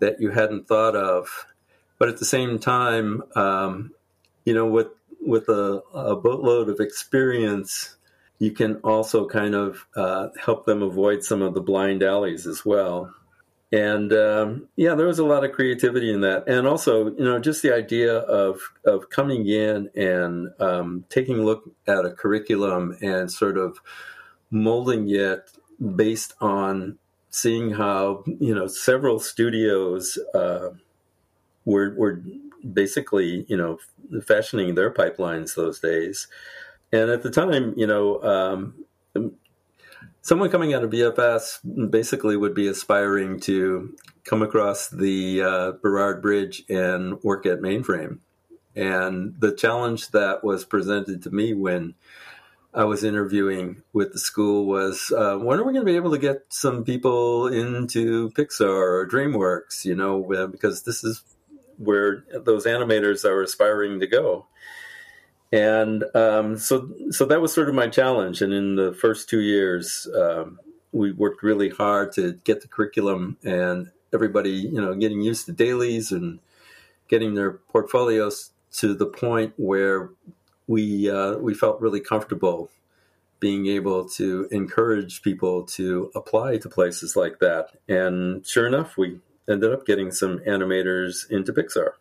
that 0.00 0.20
you 0.20 0.30
hadn't 0.30 0.66
thought 0.66 0.96
of 0.96 1.46
but 1.98 2.08
at 2.08 2.18
the 2.18 2.24
same 2.24 2.58
time 2.58 3.22
um, 3.36 3.92
you 4.44 4.54
know 4.54 4.66
what 4.66 4.96
with 5.24 5.48
a, 5.48 5.82
a 5.94 6.16
boatload 6.16 6.68
of 6.68 6.80
experience, 6.80 7.96
you 8.38 8.50
can 8.50 8.76
also 8.76 9.26
kind 9.26 9.54
of 9.54 9.86
uh, 9.96 10.28
help 10.38 10.66
them 10.66 10.82
avoid 10.82 11.22
some 11.22 11.42
of 11.42 11.54
the 11.54 11.60
blind 11.60 12.02
alleys 12.02 12.46
as 12.46 12.64
well. 12.66 13.14
And 13.72 14.12
um, 14.12 14.68
yeah, 14.76 14.94
there 14.94 15.06
was 15.06 15.18
a 15.18 15.24
lot 15.24 15.44
of 15.44 15.52
creativity 15.52 16.12
in 16.12 16.20
that, 16.20 16.46
and 16.46 16.66
also 16.66 17.06
you 17.06 17.24
know 17.24 17.38
just 17.38 17.62
the 17.62 17.74
idea 17.74 18.18
of 18.18 18.60
of 18.84 19.08
coming 19.08 19.46
in 19.48 19.88
and 19.96 20.50
um, 20.60 21.06
taking 21.08 21.38
a 21.38 21.42
look 21.42 21.70
at 21.86 22.04
a 22.04 22.10
curriculum 22.10 22.98
and 23.00 23.32
sort 23.32 23.56
of 23.56 23.78
molding 24.50 25.08
it 25.08 25.50
based 25.96 26.34
on 26.42 26.98
seeing 27.30 27.70
how 27.70 28.22
you 28.26 28.54
know 28.54 28.66
several 28.66 29.18
studios 29.18 30.18
uh, 30.34 30.68
were 31.64 31.94
were 31.96 32.22
basically 32.74 33.46
you 33.48 33.56
know 33.56 33.78
fashioning 34.26 34.74
their 34.74 34.92
pipelines 34.92 35.54
those 35.54 35.80
days, 35.80 36.28
and 36.92 37.10
at 37.10 37.22
the 37.22 37.30
time 37.30 37.72
you 37.78 37.86
know 37.86 38.22
um, 38.22 38.74
someone 40.22 40.50
coming 40.50 40.72
out 40.72 40.84
of 40.84 40.90
VFS 40.90 41.90
basically 41.90 42.36
would 42.36 42.54
be 42.54 42.68
aspiring 42.68 43.40
to 43.40 43.94
come 44.24 44.42
across 44.42 44.88
the 44.88 45.42
uh, 45.42 45.72
Burrard 45.72 46.22
Bridge 46.22 46.64
and 46.68 47.22
work 47.22 47.44
at 47.44 47.60
mainframe, 47.60 48.20
and 48.74 49.34
the 49.38 49.54
challenge 49.54 50.08
that 50.12 50.42
was 50.42 50.64
presented 50.64 51.22
to 51.22 51.30
me 51.30 51.52
when 51.52 51.94
I 52.74 52.84
was 52.84 53.04
interviewing 53.04 53.82
with 53.92 54.12
the 54.12 54.18
school 54.18 54.64
was 54.64 55.12
uh, 55.14 55.36
when 55.36 55.58
are 55.58 55.64
we 55.64 55.74
going 55.74 55.84
to 55.84 55.92
be 55.92 55.96
able 55.96 56.12
to 56.12 56.18
get 56.18 56.46
some 56.48 56.84
people 56.84 57.46
into 57.48 58.30
Pixar 58.30 58.66
or 58.66 59.08
DreamWorks? 59.08 59.84
You 59.84 59.94
know, 59.94 60.22
because 60.50 60.84
this 60.84 61.04
is 61.04 61.22
where 61.76 62.24
those 62.32 62.64
animators 62.64 63.24
are 63.24 63.42
aspiring 63.42 64.00
to 64.00 64.06
go. 64.06 64.46
And 65.52 66.04
um, 66.14 66.56
so, 66.56 66.88
so 67.10 67.26
that 67.26 67.42
was 67.42 67.52
sort 67.52 67.68
of 67.68 67.74
my 67.74 67.88
challenge. 67.88 68.40
And 68.40 68.54
in 68.54 68.76
the 68.76 68.94
first 68.94 69.28
two 69.28 69.40
years, 69.40 70.08
um, 70.18 70.58
we 70.92 71.12
worked 71.12 71.42
really 71.42 71.68
hard 71.68 72.12
to 72.12 72.40
get 72.44 72.62
the 72.62 72.68
curriculum 72.68 73.36
and 73.44 73.90
everybody, 74.14 74.50
you 74.50 74.80
know, 74.80 74.94
getting 74.94 75.20
used 75.20 75.46
to 75.46 75.52
dailies 75.52 76.10
and 76.12 76.38
getting 77.08 77.34
their 77.34 77.52
portfolios 77.52 78.50
to 78.72 78.94
the 78.94 79.06
point 79.06 79.52
where 79.56 80.10
we 80.66 81.10
uh, 81.10 81.36
we 81.36 81.54
felt 81.54 81.80
really 81.80 82.00
comfortable 82.00 82.70
being 83.40 83.66
able 83.66 84.08
to 84.08 84.46
encourage 84.52 85.20
people 85.20 85.64
to 85.64 86.10
apply 86.14 86.56
to 86.58 86.68
places 86.68 87.16
like 87.16 87.40
that. 87.40 87.70
And 87.88 88.46
sure 88.46 88.66
enough, 88.66 88.96
we 88.96 89.18
ended 89.50 89.72
up 89.72 89.84
getting 89.84 90.12
some 90.12 90.38
animators 90.40 91.28
into 91.28 91.52
Pixar. 91.52 91.94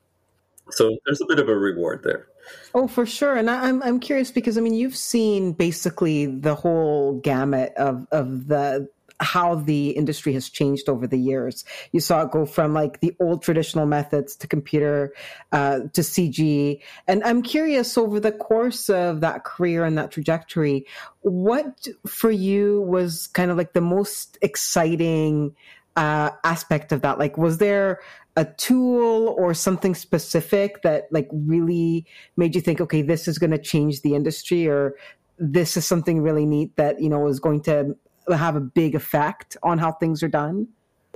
So 0.69 0.97
there's 1.05 1.19
a 1.19 1.25
bit 1.25 1.39
of 1.39 1.49
a 1.49 1.55
reward 1.55 2.03
there. 2.03 2.27
Oh, 2.73 2.87
for 2.87 3.05
sure. 3.05 3.35
And 3.35 3.49
I, 3.49 3.69
am 3.69 3.81
I'm 3.83 3.99
curious 3.99 4.31
because 4.31 4.57
I 4.57 4.61
mean 4.61 4.73
you've 4.73 4.95
seen 4.95 5.53
basically 5.53 6.25
the 6.25 6.55
whole 6.55 7.19
gamut 7.19 7.73
of 7.77 8.07
of 8.11 8.47
the 8.47 8.89
how 9.21 9.55
the 9.55 9.91
industry 9.91 10.33
has 10.33 10.49
changed 10.49 10.89
over 10.89 11.07
the 11.07 11.17
years. 11.17 11.63
You 11.91 11.99
saw 11.99 12.23
it 12.23 12.31
go 12.31 12.45
from 12.45 12.73
like 12.73 12.99
the 12.99 13.15
old 13.19 13.43
traditional 13.43 13.85
methods 13.85 14.35
to 14.37 14.47
computer 14.47 15.13
uh, 15.51 15.81
to 15.93 16.01
CG. 16.01 16.81
And 17.07 17.23
I'm 17.23 17.43
curious 17.43 17.97
over 17.97 18.19
the 18.19 18.31
course 18.31 18.89
of 18.89 19.21
that 19.21 19.43
career 19.43 19.85
and 19.85 19.97
that 19.97 20.11
trajectory, 20.11 20.87
what 21.21 21.87
for 22.07 22.31
you 22.31 22.81
was 22.81 23.27
kind 23.27 23.51
of 23.51 23.57
like 23.57 23.73
the 23.73 23.81
most 23.81 24.37
exciting 24.41 25.55
uh, 25.95 26.31
aspect 26.43 26.91
of 26.91 27.01
that? 27.01 27.19
Like, 27.19 27.37
was 27.37 27.57
there 27.57 27.99
a 28.35 28.45
tool 28.45 29.35
or 29.37 29.53
something 29.53 29.93
specific 29.93 30.81
that 30.83 31.07
like 31.11 31.27
really 31.31 32.05
made 32.37 32.55
you 32.55 32.61
think, 32.61 32.79
okay, 32.79 33.01
this 33.01 33.27
is 33.27 33.37
going 33.37 33.51
to 33.51 33.57
change 33.57 34.01
the 34.01 34.15
industry 34.15 34.67
or 34.67 34.95
this 35.37 35.75
is 35.75 35.85
something 35.85 36.21
really 36.21 36.45
neat 36.45 36.75
that, 36.77 37.01
you 37.01 37.09
know, 37.09 37.27
is 37.27 37.39
going 37.39 37.61
to 37.63 37.95
have 38.29 38.55
a 38.55 38.61
big 38.61 38.95
effect 38.95 39.57
on 39.63 39.79
how 39.79 39.91
things 39.91 40.23
are 40.23 40.29
done? 40.29 40.67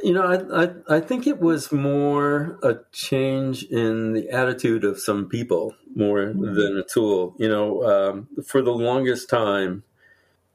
You 0.04 0.14
know, 0.14 0.24
I, 0.24 0.64
I, 0.64 0.98
I 0.98 1.00
think 1.00 1.26
it 1.26 1.40
was 1.40 1.72
more 1.72 2.60
a 2.62 2.80
change 2.92 3.64
in 3.64 4.12
the 4.12 4.30
attitude 4.30 4.84
of 4.84 5.00
some 5.00 5.30
people 5.30 5.74
more 5.96 6.26
mm-hmm. 6.26 6.54
than 6.54 6.78
a 6.78 6.84
tool. 6.84 7.34
You 7.40 7.48
know, 7.48 7.84
um, 7.86 8.28
for 8.46 8.62
the 8.62 8.74
longest 8.74 9.30
time, 9.30 9.84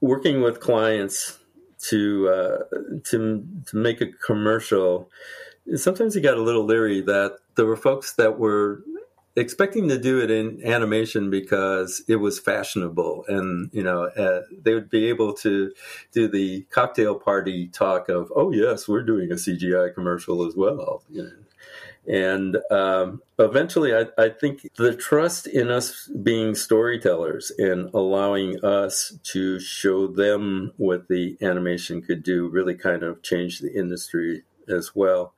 working 0.03 0.43
with 0.43 0.61
clients 0.61 1.39
to 1.89 2.29
uh, 2.29 2.59
to 3.05 3.47
to 3.67 3.77
make 3.77 4.01
a 4.01 4.07
commercial, 4.07 5.11
sometimes 5.77 6.15
you 6.15 6.21
got 6.21 6.37
a 6.37 6.43
little 6.43 6.65
leery 6.65 7.01
that 7.03 7.39
there 7.57 7.67
were 7.67 7.77
folks 7.77 8.15
that 8.15 8.39
were 8.39 8.83
expecting 9.37 9.89
to 9.89 9.99
do 9.99 10.21
it 10.21 10.31
in 10.31 10.61
animation 10.65 11.31
because 11.31 12.03
it 12.09 12.17
was 12.17 12.39
fashionable 12.41 13.25
and 13.29 13.71
you 13.73 13.83
know 13.83 14.05
uh, 14.17 14.43
they 14.63 14.75
would 14.75 14.91
be 14.91 15.09
able 15.09 15.33
to 15.33 15.73
do 16.13 16.27
the 16.27 16.63
cocktail 16.71 17.15
party 17.15 17.69
talk 17.69 18.09
of 18.09 18.33
oh 18.35 18.51
yes 18.51 18.89
we're 18.89 19.05
doing 19.05 19.31
a 19.31 19.37
cgi 19.37 19.95
commercial 19.95 20.45
as 20.45 20.57
well 20.57 21.05
you 21.09 21.23
know? 21.23 21.31
And 22.11 22.57
um, 22.73 23.23
eventually 23.39 23.95
I, 23.95 24.07
I, 24.19 24.31
think 24.31 24.69
the 24.77 24.95
trust 24.97 25.47
in 25.47 25.71
us 25.71 26.09
being 26.09 26.57
storytellers 26.57 27.53
and 27.57 27.89
allowing 27.95 28.63
us 28.65 29.17
to 29.33 29.61
show 29.61 30.09
them 30.09 30.73
what 30.77 31.07
the 31.07 31.37
animation 31.41 32.03
could 32.03 32.25
do 32.25 32.49
really 32.49 32.75
kind 32.75 33.05
of 33.05 33.23
changed 33.23 33.63
the 33.63 33.73
industry 33.73 34.43
as 34.69 34.95
well 34.95 35.35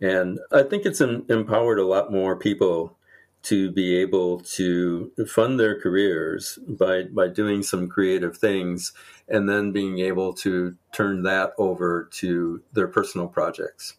and 0.00 0.38
i 0.52 0.62
think 0.62 0.86
it's 0.86 1.00
empowered 1.00 1.78
a 1.78 1.86
lot 1.86 2.12
more 2.12 2.36
people 2.36 2.96
to 3.42 3.70
be 3.70 3.96
able 3.96 4.40
to 4.40 5.12
fund 5.28 5.60
their 5.60 5.78
careers 5.78 6.58
by 6.66 7.02
by 7.04 7.28
doing 7.28 7.62
some 7.62 7.88
creative 7.88 8.38
things 8.38 8.92
and 9.28 9.48
then 9.48 9.70
being 9.70 9.98
able 9.98 10.32
to 10.32 10.74
turn 10.92 11.22
that 11.22 11.52
over 11.58 12.08
to 12.10 12.62
their 12.72 12.88
personal 12.88 13.28
projects. 13.28 13.96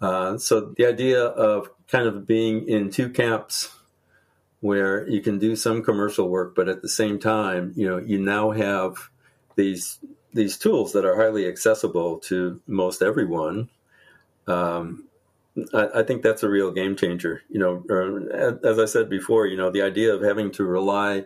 Uh, 0.00 0.38
so 0.38 0.72
the 0.76 0.86
idea 0.86 1.22
of 1.22 1.70
kind 1.88 2.06
of 2.06 2.26
being 2.26 2.66
in 2.68 2.90
two 2.90 3.10
camps 3.10 3.70
where 4.60 5.08
you 5.08 5.20
can 5.20 5.38
do 5.38 5.56
some 5.56 5.82
commercial 5.82 6.28
work, 6.28 6.54
but 6.54 6.68
at 6.68 6.82
the 6.82 6.88
same 6.88 7.18
time, 7.18 7.72
you 7.76 7.86
know, 7.88 7.98
you 7.98 8.18
now 8.18 8.50
have 8.50 9.10
these 9.56 9.98
these 10.32 10.56
tools 10.56 10.92
that 10.92 11.04
are 11.04 11.16
highly 11.16 11.46
accessible 11.46 12.18
to 12.18 12.60
most 12.66 13.02
everyone. 13.02 13.68
Um, 14.46 15.08
I, 15.74 15.88
I, 15.96 16.02
think 16.04 16.22
that's 16.22 16.44
a 16.44 16.48
real 16.48 16.70
game 16.70 16.94
changer. 16.94 17.42
You 17.50 17.58
know, 17.58 18.58
as 18.62 18.78
I 18.78 18.84
said 18.84 19.10
before, 19.10 19.46
you 19.46 19.56
know, 19.56 19.70
the 19.70 19.82
idea 19.82 20.14
of 20.14 20.22
having 20.22 20.52
to 20.52 20.64
rely 20.64 21.24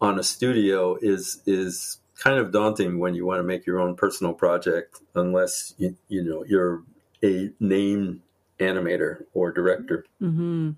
on 0.00 0.18
a 0.18 0.22
studio 0.22 0.96
is 1.00 1.42
is 1.46 1.98
kind 2.18 2.38
of 2.38 2.52
daunting 2.52 2.98
when 2.98 3.14
you 3.14 3.24
want 3.24 3.38
to 3.38 3.44
make 3.44 3.66
your 3.66 3.80
own 3.80 3.94
personal 3.94 4.34
project, 4.34 5.00
unless 5.14 5.74
you, 5.78 5.96
you 6.08 6.22
know 6.22 6.44
you're 6.44 6.82
a 7.24 7.50
name 7.60 8.22
animator 8.60 9.24
or 9.32 9.50
director. 9.50 10.04
Mm-hmm. 10.22 10.70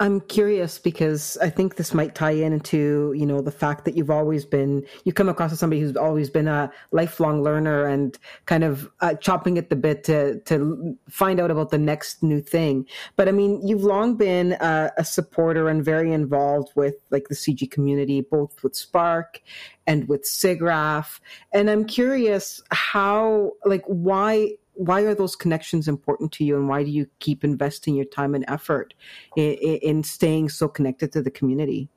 I'm 0.00 0.20
curious 0.22 0.78
because 0.78 1.36
I 1.40 1.50
think 1.50 1.76
this 1.76 1.94
might 1.94 2.14
tie 2.14 2.30
in 2.30 2.52
into 2.52 3.12
you 3.16 3.26
know 3.26 3.40
the 3.40 3.52
fact 3.52 3.84
that 3.84 3.96
you've 3.96 4.10
always 4.10 4.44
been 4.44 4.84
you 5.04 5.12
come 5.12 5.28
across 5.28 5.52
as 5.52 5.58
somebody 5.58 5.80
who's 5.80 5.96
always 5.96 6.30
been 6.30 6.48
a 6.48 6.72
lifelong 6.90 7.42
learner 7.42 7.86
and 7.86 8.18
kind 8.46 8.64
of 8.64 8.90
uh, 9.00 9.14
chopping 9.14 9.58
at 9.58 9.70
the 9.70 9.76
bit 9.76 10.02
to 10.04 10.40
to 10.40 10.96
find 11.08 11.38
out 11.38 11.50
about 11.50 11.70
the 11.70 11.78
next 11.78 12.22
new 12.22 12.40
thing. 12.40 12.86
But 13.16 13.28
I 13.28 13.32
mean, 13.32 13.66
you've 13.66 13.84
long 13.84 14.16
been 14.16 14.52
a, 14.60 14.90
a 14.96 15.04
supporter 15.04 15.68
and 15.68 15.84
very 15.84 16.12
involved 16.12 16.72
with 16.74 16.96
like 17.10 17.28
the 17.28 17.34
CG 17.34 17.70
community, 17.70 18.22
both 18.22 18.62
with 18.62 18.74
Spark 18.74 19.42
and 19.86 20.08
with 20.08 20.22
SIGGRAPH. 20.24 21.20
And 21.52 21.68
I'm 21.68 21.84
curious 21.84 22.62
how 22.70 23.52
like 23.64 23.84
why 23.86 24.56
why 24.80 25.02
are 25.02 25.14
those 25.14 25.36
connections 25.36 25.88
important 25.88 26.32
to 26.32 26.42
you 26.42 26.56
and 26.56 26.66
why 26.66 26.82
do 26.82 26.90
you 26.90 27.06
keep 27.18 27.44
investing 27.44 27.94
your 27.94 28.06
time 28.06 28.34
and 28.34 28.46
effort 28.48 28.94
in, 29.36 29.52
in 29.52 30.02
staying 30.02 30.48
so 30.48 30.68
connected 30.68 31.12
to 31.12 31.20
the 31.20 31.30
community? 31.30 31.90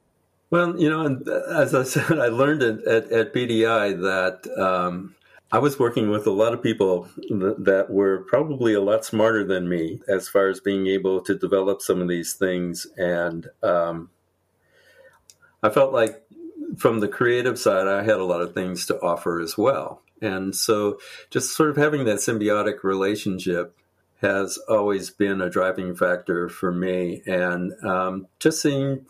Well 0.50 0.78
you 0.78 0.90
know 0.90 1.22
as 1.50 1.74
i 1.74 1.84
said 1.94 2.20
i 2.20 2.28
learned 2.28 2.62
at, 2.62 2.84
at, 2.84 3.12
at 3.12 3.34
PDI 3.34 4.02
that 4.02 4.62
um, 4.62 5.16
i 5.54 5.60
was 5.60 5.80
working 5.80 6.10
with 6.10 6.28
a 6.28 6.32
lot 6.32 6.54
of 6.54 6.62
people 6.62 7.08
that 7.30 7.88
were 7.90 8.26
probably 8.28 8.74
a 8.74 8.82
lot 8.82 9.06
smarter 9.06 9.46
than 9.46 9.70
me 9.70 10.02
as 10.10 10.28
far 10.28 10.50
as 10.50 10.60
being 10.60 10.88
able 10.88 11.22
to 11.22 11.36
develop 11.36 11.82
some 11.82 12.02
of 12.02 12.10
these 12.10 12.34
things. 12.34 12.86
And 12.98 13.48
um, 13.64 14.10
i 15.64 15.70
felt 15.70 15.94
like 15.94 16.22
from 16.78 17.00
the 17.00 17.08
creative 17.08 17.58
side 17.58 17.88
i 17.88 18.04
had 18.04 18.18
a 18.18 18.26
lot 18.26 18.42
of 18.42 18.54
things 18.54 18.86
to 18.88 19.00
offer 19.02 19.40
as 19.40 19.58
well 19.58 20.02
and 20.24 20.55
so 20.55 20.99
just 21.30 21.55
sort 21.55 21.69
of 21.69 21.78
having 21.78 22.05
that 22.05 22.17
symbiotic 22.17 22.84
relationship 22.84 23.76
has 24.21 24.57
always 24.69 25.09
been 25.09 25.41
a 25.41 25.49
driving 25.49 25.95
factor 25.95 26.47
for 26.47 26.71
me. 26.71 27.21
And 27.28 27.74
um, 27.84 28.28
just 28.39 28.61
seeing, 28.61 29.05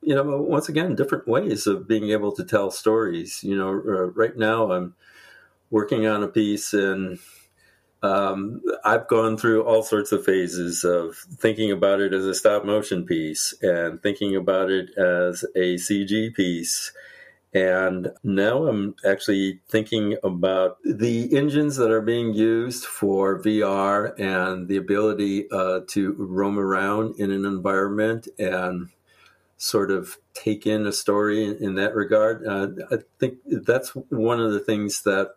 you 0.00 0.14
know, 0.14 0.40
once 0.40 0.70
again, 0.70 0.94
different 0.94 1.28
ways 1.28 1.66
of 1.66 1.86
being 1.86 2.10
able 2.10 2.32
to 2.32 2.44
tell 2.44 2.70
stories. 2.70 3.44
You 3.44 3.56
know, 3.56 3.68
uh, 3.68 4.06
right 4.12 4.36
now 4.36 4.72
I'm 4.72 4.94
working 5.70 6.06
on 6.06 6.22
a 6.22 6.28
piece 6.28 6.72
and 6.72 7.18
um, 8.02 8.62
I've 8.84 9.06
gone 9.06 9.36
through 9.36 9.64
all 9.64 9.82
sorts 9.82 10.12
of 10.12 10.24
phases 10.24 10.82
of 10.84 11.16
thinking 11.16 11.70
about 11.70 12.00
it 12.00 12.14
as 12.14 12.24
a 12.24 12.34
stop 12.34 12.64
motion 12.64 13.04
piece 13.04 13.54
and 13.60 14.02
thinking 14.02 14.34
about 14.34 14.70
it 14.70 14.96
as 14.96 15.44
a 15.54 15.74
CG 15.74 16.34
piece 16.34 16.92
And 17.54 18.08
now 18.24 18.66
I'm 18.66 18.96
actually 19.06 19.60
thinking 19.68 20.16
about 20.24 20.78
the 20.82 21.36
engines 21.36 21.76
that 21.76 21.92
are 21.92 22.00
being 22.00 22.34
used 22.34 22.84
for 22.84 23.40
VR 23.40 24.18
and 24.18 24.66
the 24.66 24.76
ability 24.76 25.48
uh, 25.52 25.80
to 25.88 26.14
roam 26.18 26.58
around 26.58 27.14
in 27.20 27.30
an 27.30 27.44
environment 27.44 28.26
and 28.40 28.88
sort 29.56 29.92
of 29.92 30.18
take 30.34 30.66
in 30.66 30.84
a 30.84 30.92
story 30.92 31.44
in, 31.44 31.76
that 31.76 31.94
regard. 31.94 32.44
Uh, 32.44 32.68
I 32.90 32.98
think 33.20 33.38
that's 33.46 33.90
one 33.90 34.40
of 34.40 34.52
the 34.52 34.58
things 34.58 35.02
that 35.02 35.36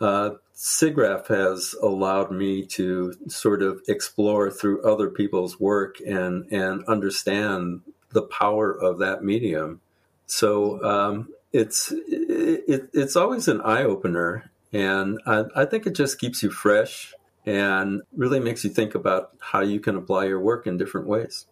uh, 0.00 0.30
SIGGRAPH 0.54 1.26
has 1.26 1.74
allowed 1.82 2.30
me 2.30 2.64
to 2.66 3.12
sort 3.26 3.62
of 3.62 3.80
explore 3.88 4.52
through 4.52 4.82
other 4.82 5.10
people's 5.10 5.58
work 5.58 5.96
and 6.00 6.50
and 6.52 6.84
understand 6.84 7.80
the 8.10 8.22
power 8.22 8.70
of 8.72 8.98
that 8.98 9.24
medium. 9.24 9.80
So 10.26 10.82
um, 10.84 11.28
it's 11.56 11.92
it, 11.92 12.90
it's 12.92 13.16
always 13.16 13.48
an 13.48 13.60
eye 13.62 13.84
opener, 13.84 14.50
and 14.72 15.20
I, 15.26 15.44
I 15.54 15.64
think 15.64 15.86
it 15.86 15.94
just 15.94 16.18
keeps 16.18 16.42
you 16.42 16.50
fresh 16.50 17.14
and 17.44 18.02
really 18.16 18.40
makes 18.40 18.64
you 18.64 18.70
think 18.70 18.94
about 18.94 19.30
how 19.40 19.60
you 19.60 19.80
can 19.80 19.96
apply 19.96 20.26
your 20.26 20.40
work 20.40 20.66
in 20.66 20.76
different 20.76 21.06
ways. 21.06 21.46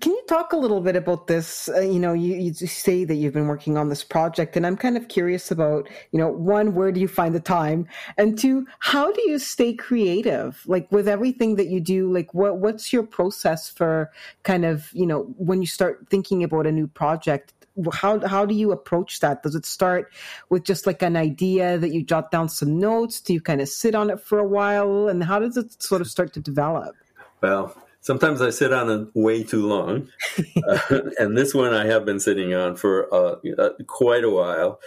Can 0.00 0.12
you 0.12 0.22
talk 0.26 0.54
a 0.54 0.56
little 0.56 0.80
bit 0.80 0.96
about 0.96 1.26
this? 1.26 1.68
Uh, 1.68 1.80
you 1.80 1.98
know, 1.98 2.14
you, 2.14 2.34
you 2.36 2.54
say 2.54 3.04
that 3.04 3.14
you've 3.14 3.34
been 3.34 3.46
working 3.46 3.76
on 3.76 3.90
this 3.90 4.02
project, 4.02 4.56
and 4.56 4.66
I'm 4.66 4.76
kind 4.76 4.96
of 4.96 5.08
curious 5.08 5.50
about, 5.50 5.86
you 6.12 6.18
know, 6.18 6.28
one, 6.28 6.74
where 6.74 6.90
do 6.90 6.98
you 6.98 7.08
find 7.08 7.34
the 7.34 7.40
time, 7.40 7.86
and 8.16 8.38
two, 8.38 8.66
how 8.78 9.12
do 9.12 9.20
you 9.26 9.38
stay 9.38 9.74
creative? 9.74 10.62
Like 10.66 10.90
with 10.90 11.06
everything 11.06 11.56
that 11.56 11.68
you 11.68 11.80
do, 11.80 12.10
like 12.12 12.32
what 12.32 12.56
what's 12.56 12.92
your 12.92 13.02
process 13.02 13.68
for 13.68 14.10
kind 14.44 14.64
of, 14.64 14.90
you 14.92 15.06
know, 15.06 15.34
when 15.36 15.60
you 15.60 15.66
start 15.66 16.06
thinking 16.08 16.42
about 16.42 16.66
a 16.66 16.72
new 16.72 16.86
project? 16.86 17.52
How 17.92 18.24
how 18.26 18.46
do 18.46 18.54
you 18.54 18.72
approach 18.72 19.20
that? 19.20 19.42
Does 19.42 19.54
it 19.54 19.66
start 19.66 20.12
with 20.48 20.64
just 20.64 20.86
like 20.86 21.02
an 21.02 21.16
idea 21.16 21.76
that 21.78 21.92
you 21.92 22.02
jot 22.02 22.30
down 22.30 22.48
some 22.48 22.78
notes? 22.78 23.20
Do 23.20 23.32
you 23.32 23.40
kind 23.40 23.60
of 23.60 23.68
sit 23.68 23.94
on 23.94 24.10
it 24.10 24.20
for 24.20 24.38
a 24.38 24.46
while, 24.46 25.08
and 25.08 25.24
how 25.24 25.38
does 25.38 25.56
it 25.56 25.82
sort 25.82 26.00
of 26.00 26.08
start 26.08 26.32
to 26.34 26.40
develop? 26.40 26.94
Well, 27.40 27.76
sometimes 28.00 28.40
I 28.40 28.50
sit 28.50 28.72
on 28.72 28.90
it 28.90 29.08
way 29.14 29.42
too 29.42 29.66
long, 29.66 30.08
uh, 30.68 31.00
and 31.18 31.36
this 31.36 31.54
one 31.54 31.74
I 31.74 31.86
have 31.86 32.04
been 32.04 32.20
sitting 32.20 32.54
on 32.54 32.76
for 32.76 33.12
uh, 33.12 33.36
uh, 33.58 33.70
quite 33.86 34.24
a 34.24 34.30
while. 34.30 34.80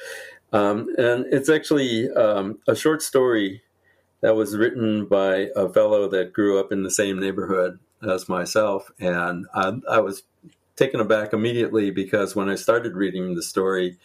Um, 0.53 0.87
and 0.97 1.25
it's 1.31 1.49
actually 1.49 2.09
um, 2.11 2.59
a 2.67 2.75
short 2.75 3.01
story 3.01 3.63
that 4.21 4.35
was 4.35 4.55
written 4.55 5.05
by 5.05 5.49
a 5.55 5.67
fellow 5.69 6.07
that 6.09 6.33
grew 6.33 6.59
up 6.59 6.71
in 6.71 6.83
the 6.83 6.91
same 6.91 7.19
neighborhood 7.19 7.79
as 8.07 8.29
myself, 8.29 8.91
and 8.99 9.45
I, 9.53 9.73
I 9.89 9.99
was 9.99 10.23
taken 10.77 11.01
aback 11.01 11.33
immediately 11.33 11.91
because 11.91 12.35
when 12.35 12.49
I 12.49 12.55
started 12.55 12.95
reading 12.95 13.35
the 13.35 13.43
story, 13.43 13.97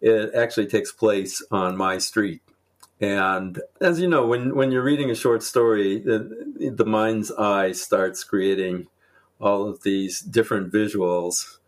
it 0.00 0.34
actually 0.34 0.66
takes 0.66 0.90
place 0.90 1.44
on 1.50 1.76
my 1.76 1.98
street 1.98 2.40
and 3.02 3.60
as 3.80 3.98
you 3.98 4.06
know, 4.06 4.24
when, 4.28 4.54
when 4.54 4.70
you're 4.70 4.84
reading 4.84 5.10
a 5.10 5.16
short 5.16 5.42
story, 5.42 5.98
the, 5.98 6.72
the 6.72 6.86
mind's 6.86 7.32
eye 7.32 7.72
starts 7.72 8.22
creating 8.22 8.86
all 9.40 9.68
of 9.68 9.82
these 9.82 10.20
different 10.20 10.72
visuals. 10.72 11.58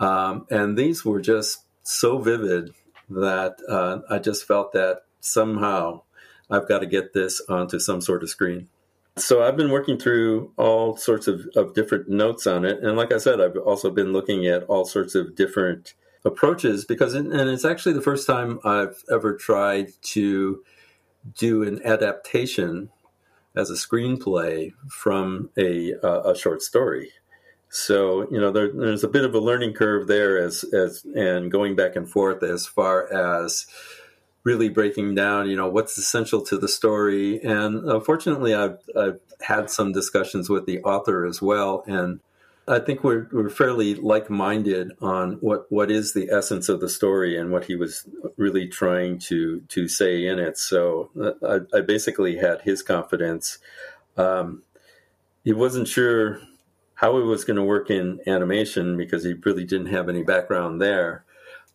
Um, 0.00 0.46
and 0.50 0.76
these 0.76 1.04
were 1.04 1.20
just 1.20 1.64
so 1.84 2.18
vivid 2.18 2.72
that 3.08 3.58
uh, 3.68 4.00
I 4.10 4.18
just 4.18 4.44
felt 4.44 4.72
that 4.72 5.02
somehow 5.20 6.02
I've 6.50 6.66
got 6.66 6.80
to 6.80 6.86
get 6.86 7.12
this 7.12 7.40
onto 7.48 7.78
some 7.78 8.00
sort 8.00 8.24
of 8.24 8.30
screen. 8.30 8.68
So 9.20 9.42
I've 9.42 9.56
been 9.56 9.70
working 9.70 9.98
through 9.98 10.52
all 10.56 10.96
sorts 10.96 11.26
of, 11.26 11.46
of 11.54 11.74
different 11.74 12.08
notes 12.08 12.46
on 12.46 12.64
it. 12.64 12.82
And 12.82 12.96
like 12.96 13.12
I 13.12 13.18
said, 13.18 13.40
I've 13.40 13.56
also 13.56 13.90
been 13.90 14.12
looking 14.12 14.46
at 14.46 14.64
all 14.64 14.84
sorts 14.84 15.14
of 15.14 15.36
different 15.36 15.94
approaches 16.24 16.84
because, 16.84 17.14
it, 17.14 17.26
and 17.26 17.50
it's 17.50 17.64
actually 17.64 17.94
the 17.94 18.00
first 18.00 18.26
time 18.26 18.60
I've 18.64 19.02
ever 19.12 19.36
tried 19.36 19.88
to 20.02 20.62
do 21.36 21.62
an 21.62 21.80
adaptation 21.84 22.90
as 23.54 23.70
a 23.70 23.74
screenplay 23.74 24.72
from 24.88 25.50
a, 25.56 25.94
uh, 26.02 26.30
a 26.30 26.36
short 26.36 26.62
story. 26.62 27.10
So 27.70 28.26
you 28.32 28.40
know 28.40 28.50
there, 28.50 28.72
there's 28.72 29.04
a 29.04 29.08
bit 29.08 29.24
of 29.24 29.32
a 29.32 29.38
learning 29.38 29.74
curve 29.74 30.08
there 30.08 30.38
as 30.38 30.64
as 30.74 31.04
and 31.14 31.52
going 31.52 31.76
back 31.76 31.94
and 31.94 32.08
forth 32.08 32.42
as 32.42 32.66
far 32.66 33.10
as 33.12 33.66
really 34.44 34.68
breaking 34.68 35.14
down 35.14 35.48
you 35.48 35.56
know 35.56 35.68
what's 35.68 35.98
essential 35.98 36.42
to 36.42 36.58
the 36.58 36.68
story. 36.68 37.40
And 37.42 37.88
uh, 37.88 38.00
fortunately, 38.00 38.54
I've 38.54 38.78
I've 38.96 39.20
had 39.40 39.70
some 39.70 39.92
discussions 39.92 40.48
with 40.48 40.66
the 40.66 40.80
author 40.82 41.26
as 41.26 41.40
well, 41.42 41.84
and 41.86 42.20
I 42.68 42.78
think 42.78 43.02
we're 43.02 43.26
we're 43.32 43.50
fairly 43.50 43.94
like 43.96 44.30
minded 44.30 44.92
on 45.00 45.32
what 45.40 45.66
what 45.70 45.90
is 45.90 46.12
the 46.12 46.30
essence 46.30 46.68
of 46.68 46.80
the 46.80 46.88
story 46.88 47.36
and 47.36 47.50
what 47.50 47.64
he 47.64 47.74
was 47.74 48.04
really 48.36 48.68
trying 48.68 49.18
to 49.18 49.60
to 49.68 49.88
say 49.88 50.26
in 50.26 50.38
it. 50.38 50.56
So 50.56 51.10
uh, 51.20 51.60
I, 51.74 51.78
I 51.78 51.80
basically 51.80 52.36
had 52.36 52.62
his 52.62 52.82
confidence. 52.82 53.58
Um, 54.16 54.62
he 55.42 55.52
wasn't 55.52 55.88
sure 55.88 56.40
how 56.94 57.16
it 57.16 57.24
was 57.24 57.44
going 57.44 57.56
to 57.56 57.62
work 57.62 57.90
in 57.90 58.20
animation 58.26 58.96
because 58.96 59.24
he 59.24 59.32
really 59.32 59.64
didn't 59.64 59.86
have 59.86 60.08
any 60.08 60.22
background 60.22 60.80
there, 60.80 61.24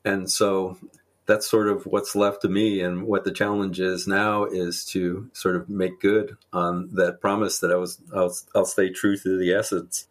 and 0.03 0.31
so 0.31 0.77
that's 1.25 1.49
sort 1.49 1.67
of 1.67 1.85
what's 1.85 2.15
left 2.15 2.41
to 2.41 2.49
me. 2.49 2.81
And 2.81 3.03
what 3.03 3.23
the 3.23 3.31
challenge 3.31 3.79
is 3.79 4.07
now 4.07 4.45
is 4.45 4.85
to 4.85 5.29
sort 5.33 5.55
of 5.55 5.69
make 5.69 5.99
good 5.99 6.37
on 6.53 6.89
that 6.93 7.21
promise 7.21 7.59
that 7.59 7.71
I 7.71 7.75
was 7.75 7.99
I'll, 8.13 8.35
I'll 8.53 8.65
stay 8.65 8.89
true 8.89 9.17
to 9.17 9.37
the 9.37 9.53
essence. 9.53 10.07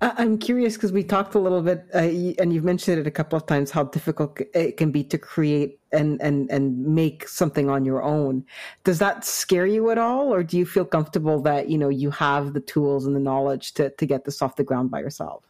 I'm 0.00 0.38
curious 0.38 0.74
because 0.74 0.92
we 0.92 1.02
talked 1.02 1.34
a 1.34 1.40
little 1.40 1.60
bit, 1.60 1.84
uh, 1.92 1.98
and 1.98 2.52
you've 2.52 2.62
mentioned 2.62 3.00
it 3.00 3.08
a 3.08 3.10
couple 3.10 3.36
of 3.36 3.46
times 3.46 3.72
how 3.72 3.82
difficult 3.82 4.38
it 4.54 4.76
can 4.76 4.92
be 4.92 5.02
to 5.02 5.18
create 5.18 5.80
and 5.90 6.22
and 6.22 6.48
and 6.52 6.78
make 6.86 7.26
something 7.26 7.68
on 7.68 7.84
your 7.84 8.00
own. 8.04 8.44
Does 8.84 9.00
that 9.00 9.24
scare 9.24 9.66
you 9.66 9.90
at 9.90 9.98
all, 9.98 10.32
or 10.32 10.44
do 10.44 10.56
you 10.56 10.64
feel 10.64 10.84
comfortable 10.84 11.40
that 11.42 11.68
you 11.68 11.76
know 11.76 11.88
you 11.88 12.12
have 12.12 12.52
the 12.52 12.60
tools 12.60 13.06
and 13.06 13.16
the 13.16 13.20
knowledge 13.20 13.74
to 13.74 13.90
to 13.90 14.06
get 14.06 14.24
this 14.24 14.40
off 14.40 14.54
the 14.54 14.62
ground 14.62 14.92
by 14.92 15.00
yourself? 15.00 15.47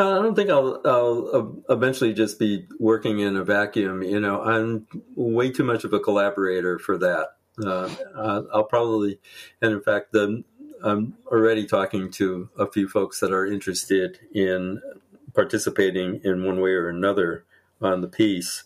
Uh, 0.00 0.18
I 0.18 0.22
don't 0.22 0.34
think 0.34 0.48
I'll, 0.48 0.80
I'll 0.86 1.62
eventually 1.68 2.14
just 2.14 2.38
be 2.38 2.66
working 2.78 3.20
in 3.20 3.36
a 3.36 3.44
vacuum. 3.44 4.02
You 4.02 4.18
know, 4.18 4.40
I'm 4.42 4.86
way 5.14 5.50
too 5.50 5.62
much 5.62 5.84
of 5.84 5.92
a 5.92 6.00
collaborator 6.00 6.78
for 6.78 6.96
that. 6.96 7.32
Uh, 7.62 7.90
I'll 8.50 8.64
probably, 8.64 9.20
and 9.60 9.72
in 9.72 9.82
fact, 9.82 10.12
the 10.12 10.42
I'm 10.82 11.18
already 11.26 11.66
talking 11.66 12.10
to 12.12 12.48
a 12.58 12.66
few 12.66 12.88
folks 12.88 13.20
that 13.20 13.30
are 13.30 13.44
interested 13.44 14.18
in 14.32 14.80
participating 15.34 16.22
in 16.24 16.46
one 16.46 16.62
way 16.62 16.70
or 16.70 16.88
another 16.88 17.44
on 17.82 18.00
the 18.00 18.08
piece, 18.08 18.64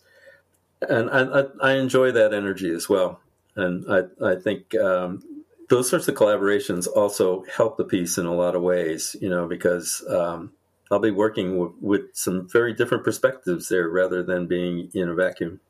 and 0.89 1.11
I, 1.11 1.41
I, 1.41 1.45
I 1.61 1.73
enjoy 1.73 2.13
that 2.13 2.33
energy 2.33 2.71
as 2.71 2.89
well. 2.89 3.21
And 3.57 3.85
I, 3.91 4.03
I 4.25 4.37
think 4.37 4.77
um, 4.77 5.25
those 5.69 5.91
sorts 5.91 6.07
of 6.07 6.15
collaborations 6.15 6.87
also 6.87 7.45
help 7.53 7.77
the 7.77 7.85
piece 7.85 8.19
in 8.19 8.27
a 8.27 8.35
lot 8.35 8.55
of 8.55 8.63
ways, 8.63 9.17
you 9.21 9.29
know, 9.29 9.49
because 9.49 10.05
um, 10.09 10.53
I'll 10.91 10.99
be 10.99 11.11
working 11.11 11.53
w- 11.53 11.75
with 11.81 12.03
some 12.13 12.49
very 12.49 12.75
different 12.75 13.05
perspectives 13.05 13.69
there 13.69 13.89
rather 13.89 14.23
than 14.23 14.47
being 14.47 14.91
in 14.95 15.09
a 15.09 15.15
vacuum. 15.15 15.61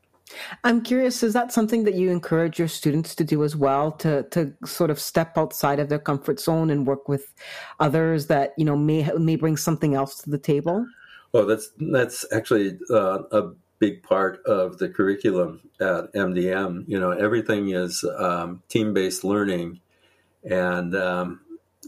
I'm 0.64 0.80
curious, 0.82 1.22
is 1.22 1.34
that 1.34 1.52
something 1.52 1.84
that 1.84 1.94
you 1.94 2.10
encourage 2.10 2.58
your 2.58 2.68
students 2.68 3.14
to 3.16 3.24
do 3.24 3.44
as 3.44 3.54
well, 3.54 3.92
to 3.92 4.22
to 4.30 4.54
sort 4.64 4.90
of 4.90 4.98
step 4.98 5.36
outside 5.36 5.78
of 5.78 5.88
their 5.88 5.98
comfort 5.98 6.40
zone 6.40 6.70
and 6.70 6.86
work 6.86 7.08
with 7.08 7.32
others 7.78 8.26
that 8.28 8.54
you 8.56 8.64
know 8.64 8.76
may 8.76 9.08
may 9.18 9.36
bring 9.36 9.56
something 9.56 9.94
else 9.94 10.22
to 10.22 10.30
the 10.30 10.38
table? 10.38 10.86
Well, 11.32 11.46
that's 11.46 11.70
that's 11.78 12.24
actually 12.32 12.78
uh, 12.90 13.22
a 13.32 13.50
big 13.78 14.02
part 14.02 14.42
of 14.46 14.78
the 14.78 14.88
curriculum 14.88 15.60
at 15.80 16.12
CDM. 16.14 16.84
You 16.86 16.98
know, 16.98 17.10
everything 17.10 17.70
is 17.70 18.02
um, 18.18 18.62
team 18.68 18.94
based 18.94 19.24
learning, 19.24 19.80
and 20.42 20.94
um, 20.96 21.40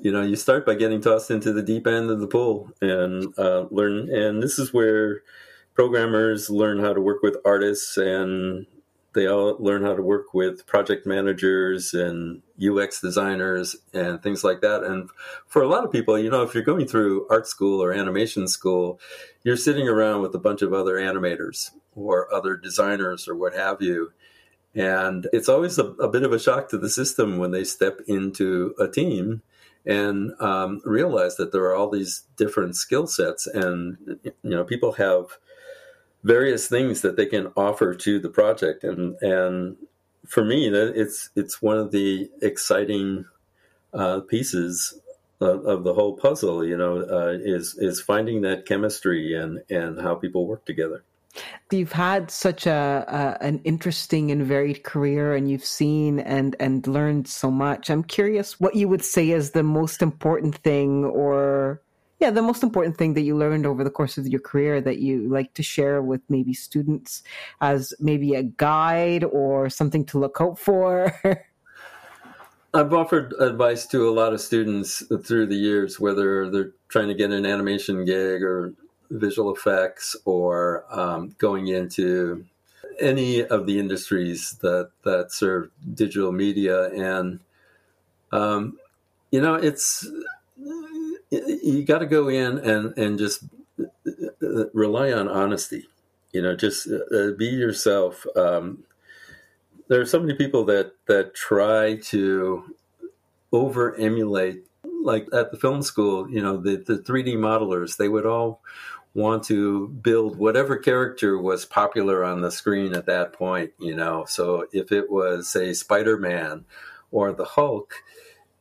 you 0.02 0.12
know 0.12 0.22
you 0.22 0.36
start 0.36 0.66
by 0.66 0.74
getting 0.74 1.00
tossed 1.00 1.30
into 1.30 1.52
the 1.52 1.62
deep 1.62 1.86
end 1.86 2.10
of 2.10 2.20
the 2.20 2.26
pool 2.26 2.70
and 2.80 3.36
uh, 3.38 3.66
learn. 3.70 4.10
And 4.10 4.42
this 4.42 4.58
is 4.58 4.72
where 4.72 5.22
programmers 5.74 6.50
learn 6.50 6.80
how 6.80 6.92
to 6.92 7.00
work 7.00 7.22
with 7.22 7.36
artists 7.44 7.96
and 7.96 8.66
they 9.16 9.26
all 9.26 9.56
learn 9.58 9.82
how 9.82 9.96
to 9.96 10.02
work 10.02 10.34
with 10.34 10.66
project 10.66 11.06
managers 11.06 11.94
and 11.94 12.42
UX 12.62 13.00
designers 13.00 13.74
and 13.94 14.22
things 14.22 14.44
like 14.44 14.60
that. 14.60 14.84
And 14.84 15.08
for 15.46 15.62
a 15.62 15.68
lot 15.68 15.84
of 15.84 15.90
people, 15.90 16.18
you 16.18 16.28
know, 16.28 16.42
if 16.42 16.54
you're 16.54 16.62
going 16.62 16.86
through 16.86 17.26
art 17.30 17.48
school 17.48 17.82
or 17.82 17.92
animation 17.92 18.46
school, 18.46 19.00
you're 19.42 19.56
sitting 19.56 19.88
around 19.88 20.20
with 20.20 20.34
a 20.34 20.38
bunch 20.38 20.60
of 20.60 20.74
other 20.74 20.96
animators 20.96 21.70
or 21.94 22.32
other 22.32 22.56
designers 22.56 23.26
or 23.26 23.34
what 23.34 23.54
have 23.54 23.80
you. 23.80 24.12
And 24.74 25.26
it's 25.32 25.48
always 25.48 25.78
a, 25.78 25.84
a 25.84 26.08
bit 26.08 26.22
of 26.22 26.34
a 26.34 26.38
shock 26.38 26.68
to 26.68 26.78
the 26.78 26.90
system 26.90 27.38
when 27.38 27.52
they 27.52 27.64
step 27.64 28.00
into 28.06 28.74
a 28.78 28.86
team 28.86 29.40
and 29.86 30.32
um, 30.40 30.80
realize 30.84 31.36
that 31.36 31.52
there 31.52 31.62
are 31.64 31.74
all 31.74 31.88
these 31.88 32.24
different 32.36 32.76
skill 32.76 33.06
sets 33.06 33.46
and 33.46 34.18
you 34.24 34.32
know 34.42 34.64
people 34.64 34.92
have 34.92 35.38
various 36.24 36.66
things 36.66 37.02
that 37.02 37.16
they 37.16 37.26
can 37.26 37.52
offer 37.56 37.94
to 37.94 38.18
the 38.18 38.28
project. 38.28 38.82
And 38.84 39.16
and 39.22 39.76
for 40.26 40.44
me 40.44 40.68
it's 40.68 41.30
it's 41.36 41.62
one 41.62 41.78
of 41.78 41.92
the 41.92 42.28
exciting 42.42 43.26
uh, 43.94 44.20
pieces 44.20 45.00
of, 45.40 45.64
of, 45.64 45.84
the 45.84 45.94
whole 45.94 46.16
puzzle 46.16 46.64
you 46.64 46.76
know 46.76 46.98
uh, 46.98 47.38
is 47.40 47.76
is 47.78 48.00
finding 48.00 48.40
that 48.42 48.66
chemistry 48.66 49.34
and 49.34 49.62
and 49.70 50.00
how 50.00 50.14
people 50.14 50.46
work 50.46 50.64
together 50.64 51.04
You've 51.70 51.92
had 51.92 52.30
such 52.30 52.66
a, 52.66 53.04
a, 53.40 53.44
an 53.44 53.60
interesting 53.64 54.30
and 54.30 54.44
varied 54.44 54.84
career, 54.84 55.34
and 55.34 55.50
you've 55.50 55.64
seen 55.64 56.20
and 56.20 56.54
and 56.60 56.86
learned 56.86 57.28
so 57.28 57.50
much. 57.50 57.90
I'm 57.90 58.04
curious 58.04 58.60
what 58.60 58.76
you 58.76 58.88
would 58.88 59.04
say 59.04 59.30
is 59.30 59.50
the 59.50 59.62
most 59.62 60.02
important 60.02 60.56
thing, 60.56 61.04
or 61.04 61.82
yeah, 62.20 62.30
the 62.30 62.42
most 62.42 62.62
important 62.62 62.96
thing 62.96 63.14
that 63.14 63.22
you 63.22 63.36
learned 63.36 63.66
over 63.66 63.84
the 63.84 63.90
course 63.90 64.16
of 64.16 64.26
your 64.26 64.40
career 64.40 64.80
that 64.80 64.98
you 64.98 65.28
like 65.28 65.52
to 65.54 65.62
share 65.62 66.00
with 66.00 66.22
maybe 66.28 66.54
students 66.54 67.22
as 67.60 67.92
maybe 68.00 68.34
a 68.34 68.42
guide 68.42 69.24
or 69.24 69.68
something 69.68 70.04
to 70.06 70.18
look 70.18 70.38
out 70.40 70.58
for. 70.58 71.12
I've 72.74 72.92
offered 72.92 73.32
advice 73.40 73.86
to 73.86 74.08
a 74.08 74.12
lot 74.12 74.34
of 74.34 74.40
students 74.40 75.02
through 75.24 75.46
the 75.46 75.56
years, 75.56 75.98
whether 75.98 76.50
they're 76.50 76.72
trying 76.88 77.08
to 77.08 77.14
get 77.14 77.30
an 77.30 77.46
animation 77.46 78.04
gig 78.04 78.42
or 78.42 78.74
visual 79.10 79.54
effects 79.54 80.16
or 80.24 80.84
um, 80.90 81.34
going 81.38 81.68
into 81.68 82.44
any 83.00 83.44
of 83.44 83.66
the 83.66 83.78
industries 83.78 84.52
that 84.62 84.90
that 85.04 85.32
serve 85.32 85.70
digital 85.94 86.32
media. 86.32 86.90
And 86.90 87.40
um, 88.32 88.78
you 89.30 89.40
know 89.40 89.54
it's 89.54 90.06
you 91.30 91.84
got 91.84 91.98
to 91.98 92.06
go 92.06 92.28
in 92.28 92.58
and 92.58 92.96
and 92.96 93.18
just 93.18 93.44
rely 94.72 95.12
on 95.12 95.28
honesty. 95.28 95.88
You 96.32 96.42
know 96.42 96.56
just 96.56 96.88
uh, 96.88 97.32
be 97.36 97.46
yourself. 97.46 98.26
Um, 98.36 98.84
there 99.88 100.00
are 100.00 100.06
so 100.06 100.20
many 100.20 100.34
people 100.34 100.64
that 100.66 100.92
that 101.06 101.34
try 101.34 101.96
to 101.96 102.64
over 103.52 103.94
emulate 103.96 104.66
like 105.02 105.28
at 105.32 105.50
the 105.52 105.56
film 105.56 105.82
school 105.82 106.28
you 106.28 106.42
know 106.42 106.56
the, 106.56 106.76
the 106.76 106.98
3d 106.98 107.34
modelers 107.36 107.96
they 107.96 108.08
would 108.08 108.26
all 108.26 108.60
want 109.16 109.44
to 109.44 109.88
build 109.88 110.36
whatever 110.36 110.76
character 110.76 111.38
was 111.38 111.64
popular 111.64 112.22
on 112.22 112.42
the 112.42 112.50
screen 112.50 112.94
at 112.94 113.06
that 113.06 113.32
point, 113.32 113.72
you 113.78 113.96
know. 113.96 114.26
So 114.28 114.66
if 114.72 114.92
it 114.92 115.10
was, 115.10 115.48
say, 115.48 115.72
Spider 115.72 116.18
Man 116.18 116.66
or 117.10 117.32
the 117.32 117.46
Hulk, 117.46 117.94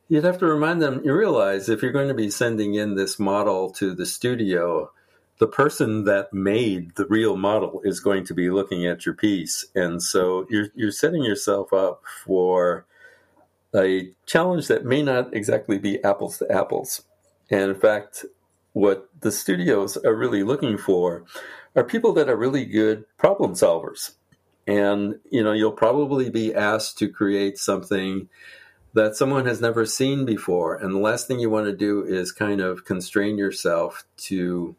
you'd 0.08 0.24
have 0.24 0.38
to 0.38 0.46
remind 0.46 0.80
them, 0.80 1.02
you 1.04 1.12
realize 1.12 1.68
if 1.68 1.82
you're 1.82 1.92
going 1.92 2.08
to 2.08 2.14
be 2.14 2.30
sending 2.30 2.74
in 2.74 2.94
this 2.94 3.18
model 3.18 3.70
to 3.72 3.94
the 3.94 4.06
studio, 4.06 4.90
the 5.38 5.46
person 5.46 6.04
that 6.04 6.32
made 6.32 6.94
the 6.94 7.04
real 7.06 7.36
model 7.36 7.82
is 7.84 8.00
going 8.00 8.24
to 8.24 8.32
be 8.32 8.48
looking 8.48 8.86
at 8.86 9.04
your 9.04 9.14
piece. 9.14 9.66
And 9.74 10.02
so 10.02 10.46
you're, 10.48 10.68
you're 10.74 10.90
setting 10.90 11.22
yourself 11.22 11.74
up 11.74 12.02
for 12.24 12.86
a 13.74 14.14
challenge 14.24 14.68
that 14.68 14.86
may 14.86 15.02
not 15.02 15.36
exactly 15.36 15.76
be 15.76 16.02
apples 16.02 16.38
to 16.38 16.50
apples. 16.50 17.02
And 17.50 17.72
in 17.72 17.74
fact, 17.78 18.24
what 18.76 19.08
the 19.22 19.32
studios 19.32 19.96
are 19.96 20.14
really 20.14 20.42
looking 20.42 20.76
for 20.76 21.24
are 21.74 21.82
people 21.82 22.12
that 22.12 22.28
are 22.28 22.36
really 22.36 22.66
good 22.66 23.06
problem 23.16 23.54
solvers. 23.54 24.16
And, 24.66 25.18
you 25.30 25.42
know, 25.42 25.52
you'll 25.52 25.72
probably 25.72 26.28
be 26.28 26.54
asked 26.54 26.98
to 26.98 27.08
create 27.08 27.56
something 27.56 28.28
that 28.92 29.16
someone 29.16 29.46
has 29.46 29.62
never 29.62 29.86
seen 29.86 30.26
before. 30.26 30.76
And 30.76 30.94
the 30.94 30.98
last 30.98 31.26
thing 31.26 31.40
you 31.40 31.48
want 31.48 31.64
to 31.64 31.74
do 31.74 32.04
is 32.04 32.32
kind 32.32 32.60
of 32.60 32.84
constrain 32.84 33.38
yourself 33.38 34.04
to 34.28 34.76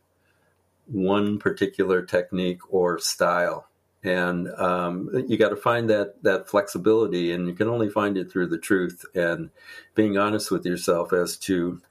one 0.85 1.39
particular 1.39 2.03
technique 2.03 2.71
or 2.71 2.99
style. 2.99 3.67
And 4.03 4.47
um, 4.59 5.09
you 5.27 5.39
got 5.39 5.49
to 5.49 5.55
find 5.55 5.89
that 5.89 6.21
that 6.21 6.47
flexibility, 6.47 7.31
and 7.31 7.47
you 7.47 7.55
can 7.55 7.67
only 7.67 7.89
find 7.89 8.15
it 8.15 8.31
through 8.31 8.49
the 8.49 8.59
truth 8.59 9.05
and 9.15 9.49
being 9.95 10.19
honest 10.19 10.51
with 10.51 10.67
yourself 10.67 11.13
as 11.13 11.35
to 11.37 11.81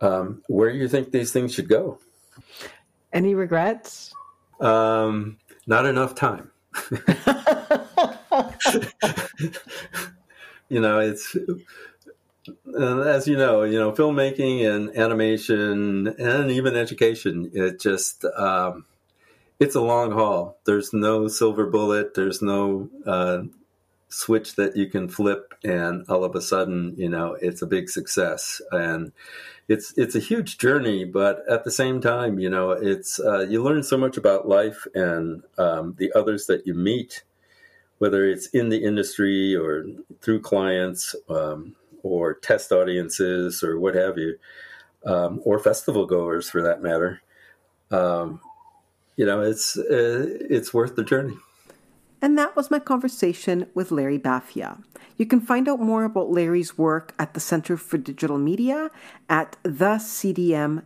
um, 0.00 0.42
where 0.48 0.72
do 0.72 0.78
you 0.78 0.88
think 0.88 1.10
these 1.10 1.32
things 1.32 1.54
should 1.54 1.68
go? 1.68 1.98
Any 3.12 3.34
regrets? 3.34 4.12
Um, 4.60 5.38
not 5.66 5.86
enough 5.86 6.14
time. 6.14 6.50
you 10.68 10.80
know, 10.80 11.00
it's 11.00 11.36
as 12.78 13.26
you 13.26 13.36
know, 13.36 13.64
you 13.64 13.78
know, 13.78 13.92
filmmaking 13.92 14.64
and 14.66 14.96
animation 14.96 16.08
and 16.18 16.50
even 16.50 16.76
education. 16.76 17.50
It 17.52 17.80
just 17.80 18.24
um, 18.24 18.84
it's 19.58 19.74
a 19.74 19.80
long 19.80 20.12
haul. 20.12 20.58
There's 20.64 20.92
no 20.92 21.28
silver 21.28 21.66
bullet. 21.66 22.14
There's 22.14 22.42
no 22.42 22.88
uh, 23.06 23.42
switch 24.08 24.56
that 24.56 24.76
you 24.76 24.86
can 24.86 25.08
flip, 25.08 25.54
and 25.64 26.04
all 26.08 26.24
of 26.24 26.34
a 26.34 26.40
sudden, 26.40 26.94
you 26.96 27.08
know, 27.08 27.36
it's 27.40 27.62
a 27.62 27.66
big 27.66 27.90
success. 27.90 28.60
And 28.70 29.12
it's 29.68 29.92
it's 29.98 30.14
a 30.14 30.20
huge 30.20 30.56
journey, 30.56 31.04
but 31.04 31.42
at 31.48 31.64
the 31.64 31.70
same 31.70 32.00
time, 32.00 32.38
you 32.38 32.48
know, 32.48 32.70
it's 32.70 33.20
uh, 33.20 33.40
you 33.40 33.62
learn 33.62 33.82
so 33.82 33.98
much 33.98 34.16
about 34.16 34.48
life 34.48 34.86
and 34.94 35.42
um, 35.58 35.94
the 35.98 36.10
others 36.14 36.46
that 36.46 36.66
you 36.66 36.72
meet, 36.72 37.22
whether 37.98 38.24
it's 38.24 38.46
in 38.48 38.70
the 38.70 38.82
industry 38.82 39.54
or 39.54 39.84
through 40.22 40.40
clients 40.40 41.14
um, 41.28 41.76
or 42.02 42.34
test 42.34 42.72
audiences 42.72 43.62
or 43.62 43.78
what 43.78 43.94
have 43.94 44.16
you, 44.16 44.38
um, 45.04 45.40
or 45.44 45.58
festival 45.58 46.06
goers 46.06 46.48
for 46.48 46.62
that 46.62 46.80
matter. 46.80 47.20
Um, 47.90 48.40
you 49.16 49.26
know, 49.26 49.42
it's 49.42 49.76
uh, 49.76 50.26
it's 50.48 50.72
worth 50.72 50.96
the 50.96 51.04
journey. 51.04 51.36
And 52.20 52.36
that 52.36 52.56
was 52.56 52.70
my 52.70 52.78
conversation 52.78 53.66
with 53.74 53.90
Larry 53.90 54.18
Bafia. 54.18 54.78
You 55.16 55.26
can 55.26 55.40
find 55.40 55.68
out 55.68 55.80
more 55.80 56.04
about 56.04 56.30
Larry's 56.30 56.76
work 56.76 57.14
at 57.18 57.34
the 57.34 57.40
Center 57.40 57.76
for 57.76 57.98
Digital 57.98 58.38
Media 58.38 58.90
at 59.28 59.56
thecdm.ca. 59.64 60.82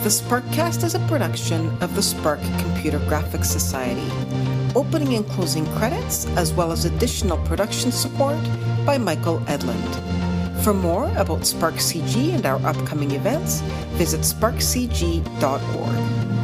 The 0.00 0.08
Sparkcast 0.08 0.82
is 0.82 0.94
a 0.94 0.98
production 1.00 1.68
of 1.82 1.94
the 1.94 2.02
Spark 2.02 2.40
Computer 2.58 2.98
Graphics 3.00 3.46
Society. 3.46 4.10
Opening 4.74 5.14
and 5.14 5.26
closing 5.26 5.66
credits, 5.76 6.26
as 6.38 6.54
well 6.54 6.72
as 6.72 6.86
additional 6.86 7.36
production 7.46 7.92
support 7.92 8.38
by 8.86 8.96
Michael 8.96 9.40
Edlund. 9.40 10.64
For 10.64 10.72
more 10.72 11.12
about 11.16 11.44
Spark 11.44 11.74
CG 11.74 12.34
and 12.34 12.46
our 12.46 12.64
upcoming 12.66 13.10
events, 13.10 13.60
visit 13.98 14.20
sparkcg.org. 14.20 16.39